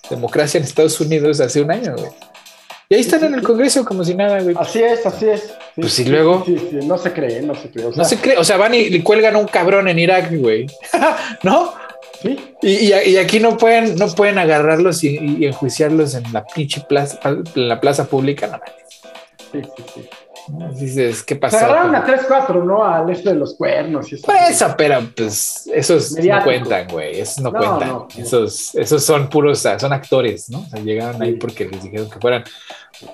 [0.10, 2.10] democracia en Estados Unidos hace un año, güey.
[2.91, 4.56] Y ahí están en el Congreso como si nada, güey.
[4.57, 5.53] Así es, así es.
[5.76, 6.43] pues sí, luego.
[6.85, 7.85] no se cree, no se cree.
[7.95, 10.65] no se cree, o sea, van y le cuelgan a un cabrón en Irak, güey.
[11.43, 11.73] ¿No?
[12.23, 12.56] Sí.
[12.64, 17.69] Y, y, aquí no pueden, no pueden agarrarlos y, enjuiciarlos en la pinche plaza, en
[17.69, 18.60] la plaza pública, no
[19.51, 20.10] Sí, sí, sí.
[20.80, 21.59] Dices, ¿qué pasó?
[21.59, 22.84] Se agarraron a 3-4, ¿no?
[22.84, 24.11] Al este de los cuernos.
[24.11, 27.19] Y eso, pues eso, pero pues esos no cuentan, güey.
[27.19, 28.05] Esos no, cuentan.
[28.17, 30.59] esos, esos son puros, son actores, ¿no?
[30.59, 32.43] O sea, llegaron ahí porque les dijeron que fueran.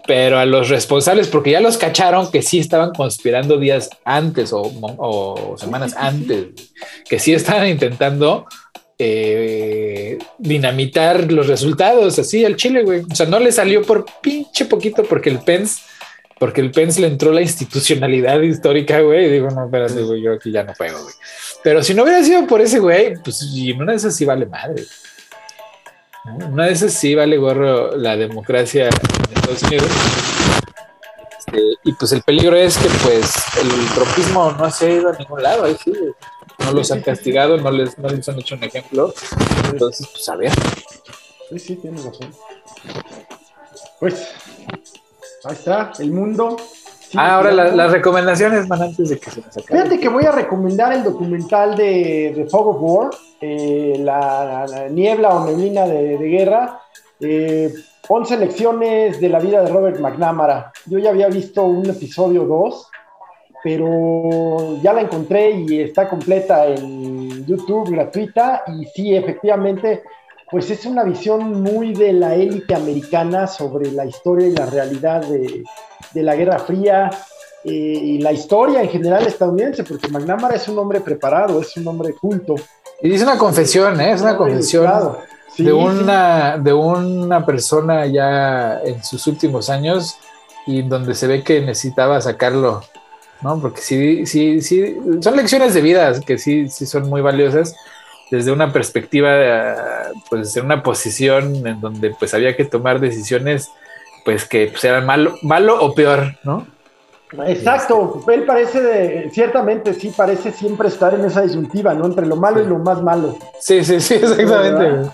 [0.07, 5.55] Pero a los responsables, porque ya los cacharon que sí estaban conspirando días antes o,
[5.57, 6.47] semanas antes,
[7.07, 8.45] que sí estaban intentando
[8.97, 13.01] eh, dinamitar los resultados así al Chile, güey.
[13.11, 15.81] O sea, no le salió por pinche poquito porque el Pence
[16.39, 20.33] porque el Pence le entró la institucionalidad histórica, güey, y digo, no, espérate, güey, yo
[20.33, 21.15] aquí ya no puedo, güey.
[21.63, 24.45] Pero si no hubiera sido por ese güey, pues y una de esas sí vale
[24.45, 24.83] madre.
[26.25, 29.89] Una de esas sí vale gorro la democracia en Estados Unidos.
[31.39, 35.13] Este, y pues el peligro es que pues el tropismo no se ha ido a
[35.13, 35.93] ningún lado, ahí sí,
[36.59, 39.13] no los han castigado, no les, no les han hecho un ejemplo.
[39.71, 40.51] Entonces, pues a ver.
[41.49, 42.31] Sí, sí, tienes razón.
[43.99, 44.27] Pues
[45.45, 46.57] Ahí está, el mundo.
[47.15, 49.79] ah, ahora las recomendaciones, man, antes de que se nos acabe.
[49.79, 53.09] Fíjate que voy a recomendar el documental de, The Fog of War,
[53.41, 56.81] eh, la, niebla o neblina de, guerra.
[57.19, 57.71] Eh,
[58.07, 60.71] 11 lecciones de la vida de Robert McNamara.
[60.85, 62.87] Yo ya había visto un episodio 2,
[63.63, 68.63] pero ya la encontré y está completa en YouTube, gratuita.
[68.67, 70.03] Y sí, efectivamente,
[70.49, 75.25] pues es una visión muy de la élite americana sobre la historia y la realidad
[75.25, 75.63] de,
[76.21, 77.09] la Guerra Fría
[77.63, 81.87] eh, y la historia en general estadounidense, porque McNamara es un hombre preparado, es un
[81.87, 82.55] hombre culto.
[83.01, 84.13] Y dice una confesión, ¿eh?
[84.13, 85.17] es una confesión
[85.57, 90.17] de, una, de una persona ya en sus últimos años
[90.67, 92.83] y donde se ve que necesitaba sacarlo,
[93.41, 93.59] ¿no?
[93.59, 97.75] Porque sí, sí, sí, son lecciones de vida que sí, sí son muy valiosas
[98.31, 99.31] desde una perspectiva,
[100.29, 103.71] pues en una posición en donde pues había que tomar decisiones,
[104.23, 106.65] pues que pues, eran malo, malo o peor, ¿no?
[107.47, 112.05] Exacto, él parece, ciertamente sí, parece siempre estar en esa disyuntiva, ¿no?
[112.05, 113.37] Entre lo malo y lo más malo.
[113.59, 115.09] Sí, sí, sí, exactamente.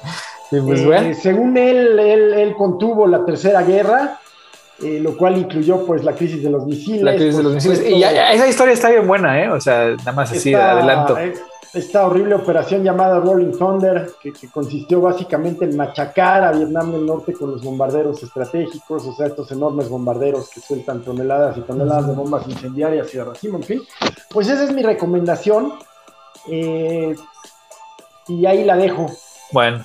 [0.50, 4.20] pues, eh, Según él, él, él, contuvo la tercera guerra,
[4.84, 7.02] eh, lo cual incluyó pues la crisis de los misiles.
[7.02, 7.82] La crisis de los misiles.
[7.90, 9.50] Y esa historia está bien buena, ¿eh?
[9.50, 11.18] O sea, nada más así de adelanto.
[11.18, 11.34] Eh,
[11.74, 17.34] esta horrible operación llamada Rolling Thunder, que, consistió básicamente en machacar a Vietnam del Norte
[17.34, 22.14] con los bombarderos estratégicos, o sea, estos enormes bombarderos que sueltan toneladas y toneladas de
[22.14, 23.82] bombas incendiarias y de racimo, en fin.
[24.30, 25.74] Pues esa es mi recomendación.
[26.50, 27.16] Eh,
[28.28, 29.10] y ahí la dejo.
[29.52, 29.84] Bueno,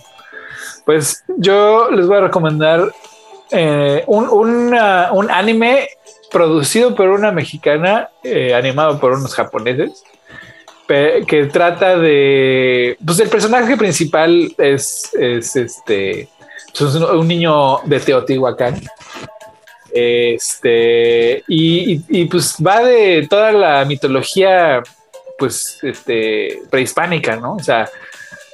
[0.84, 2.92] pues yo les voy a recomendar
[3.50, 4.74] eh, un,
[5.30, 5.88] anime
[6.30, 10.04] producido por una mexicana, eh, animado por unos japoneses,
[10.86, 12.96] que trata de.
[13.04, 16.28] Pues el personaje principal es, es este.
[16.78, 18.80] Pues, un niño de Teotihuacán.
[19.92, 21.42] Este.
[21.48, 24.82] Y, pues va de toda la mitología,
[25.38, 27.54] pues, este, prehispánica, ¿no?
[27.54, 27.88] O sea,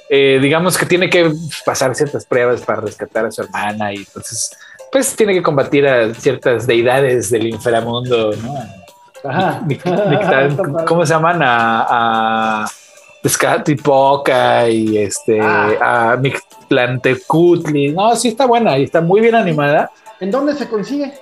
[0.09, 1.31] eh, digamos que tiene que
[1.65, 4.51] pasar ciertas pruebas para rescatar a su hermana y entonces,
[4.91, 8.82] pues, tiene que combatir a ciertas deidades del inframundo, ¿no?
[9.23, 9.61] Ajá.
[10.87, 11.41] ¿Cómo se llaman?
[11.43, 12.71] A, a
[13.83, 16.11] Poca y este ah.
[16.13, 17.91] a Mictlantecutli.
[17.91, 19.91] No, sí está buena y está muy bien animada.
[20.19, 21.13] ¿En dónde se consigue?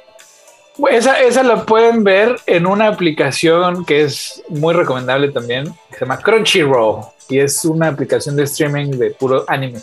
[0.90, 6.18] Esa, esa la pueden ver en una aplicación que es muy recomendable también, se llama
[6.18, 9.80] Crunchyroll y es una aplicación de streaming de puro anime.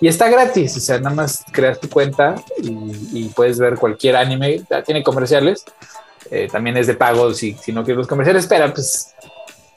[0.00, 2.70] Y está gratis, o sea, nada más creas tu cuenta y,
[3.12, 5.64] y puedes ver cualquier anime, tiene comerciales,
[6.30, 9.14] eh, también es de pago si, si no quieres los comerciales, pero pues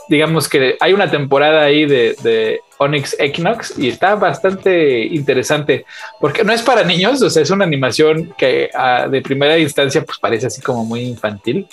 [0.10, 5.86] digamos que hay una temporada ahí de, de, Onyx Equinox y está bastante interesante
[6.22, 10.02] porque no es para niños, o sea, es una animación que ah, de primera instancia
[10.04, 11.68] pues parece así como muy infantil,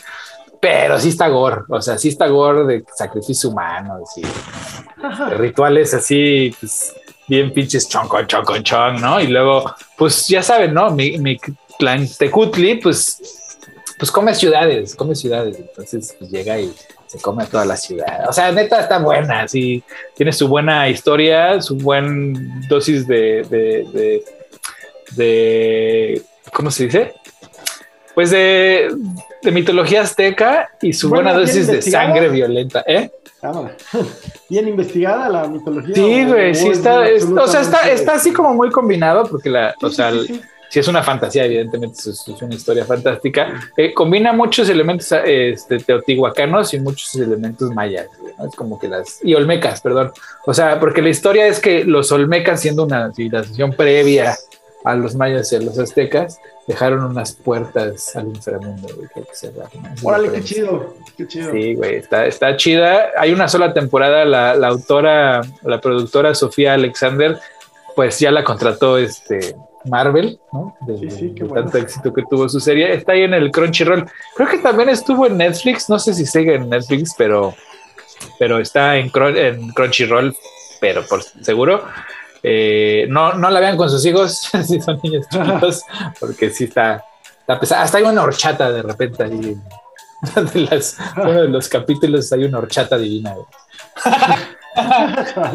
[0.60, 4.22] pero sí está gore, o sea, sí está gore de sacrificio humano, y
[5.36, 6.92] rituales así, pues
[7.28, 9.20] bien pinches chonco, chonco, chon, ¿no?
[9.20, 10.90] Y luego, pues ya saben, ¿no?
[10.90, 11.38] Mi, mi
[11.78, 13.45] clan Tecutli, pues
[13.98, 15.58] pues come ciudades, come ciudades.
[15.58, 16.72] Entonces pues, llega y
[17.06, 18.28] se come toda la ciudad.
[18.28, 19.82] O sea, neta está buena, sí.
[20.14, 24.24] Tiene su buena historia, su buen dosis de, de,
[25.12, 27.14] de, ¿cómo se dice?
[28.14, 28.90] Pues de,
[29.42, 33.10] de mitología azteca y su buena dosis de sangre violenta, ¿eh?
[34.48, 35.94] Bien investigada la mitología.
[35.94, 39.90] Sí, güey, sí está, o sea, está, está así como muy combinado porque la, o
[39.90, 40.10] sea,
[40.68, 46.74] si es una fantasía, evidentemente es, una historia fantástica, eh, combina muchos elementos este, teotihuacanos
[46.74, 48.08] y muchos elementos mayas,
[48.46, 50.12] es como que las, y olmecas, perdón,
[50.44, 54.36] o sea, porque la historia es que los olmecas, siendo una civilización previa
[54.84, 58.88] a los mayas y a los aztecas, dejaron unas puertas al inframundo,
[60.02, 61.52] Órale, qué chido, qué chido.
[61.52, 63.10] Sí, güey, está, está chida.
[63.18, 67.38] Hay una sola temporada, la, la autora, la productora Sofía Alexander,
[67.94, 69.56] pues ya la contrató este
[69.88, 70.76] Marvel, ¿no?
[70.86, 72.92] De, tanto éxito que tuvo su serie.
[72.94, 74.06] Está ahí en el Crunchyroll.
[74.34, 75.88] Creo que también estuvo en Netflix.
[75.88, 77.54] No sé si sigue en Netflix, pero,
[78.38, 80.34] pero está en, Crunchyroll,
[80.80, 81.84] pero por seguro.
[82.42, 85.82] Eh, no, no la vean con sus hijos si son niños chiquitos,
[86.20, 87.04] porque sí está,
[87.40, 87.82] está pesada.
[87.82, 89.56] Hasta hay una horchata de repente ahí.
[90.52, 93.34] De las, uno de los capítulos hay una horchata divina.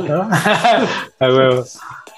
[0.07, 0.29] ¿No?
[1.19, 1.65] A huevo.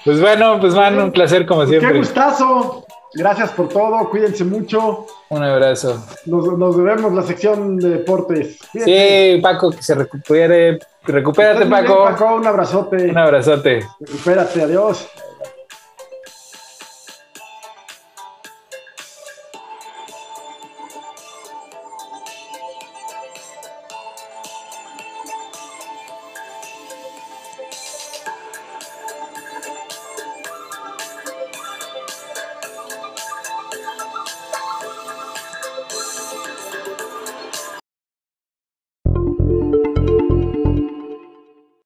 [0.04, 1.92] Pues bueno, pues man, un placer como siempre.
[1.92, 2.84] Qué gustazo.
[3.14, 5.06] Gracias por todo, cuídense mucho.
[5.28, 6.04] Un abrazo.
[6.26, 8.58] Nos, nos vemos la sección de deportes.
[8.72, 10.80] Sí, Paco, que se recupere.
[11.04, 12.04] Recupérate, Paco.
[12.04, 13.10] Paco, un abrazote.
[13.10, 13.86] Un abrazote.
[14.00, 15.08] Recupérate, adiós.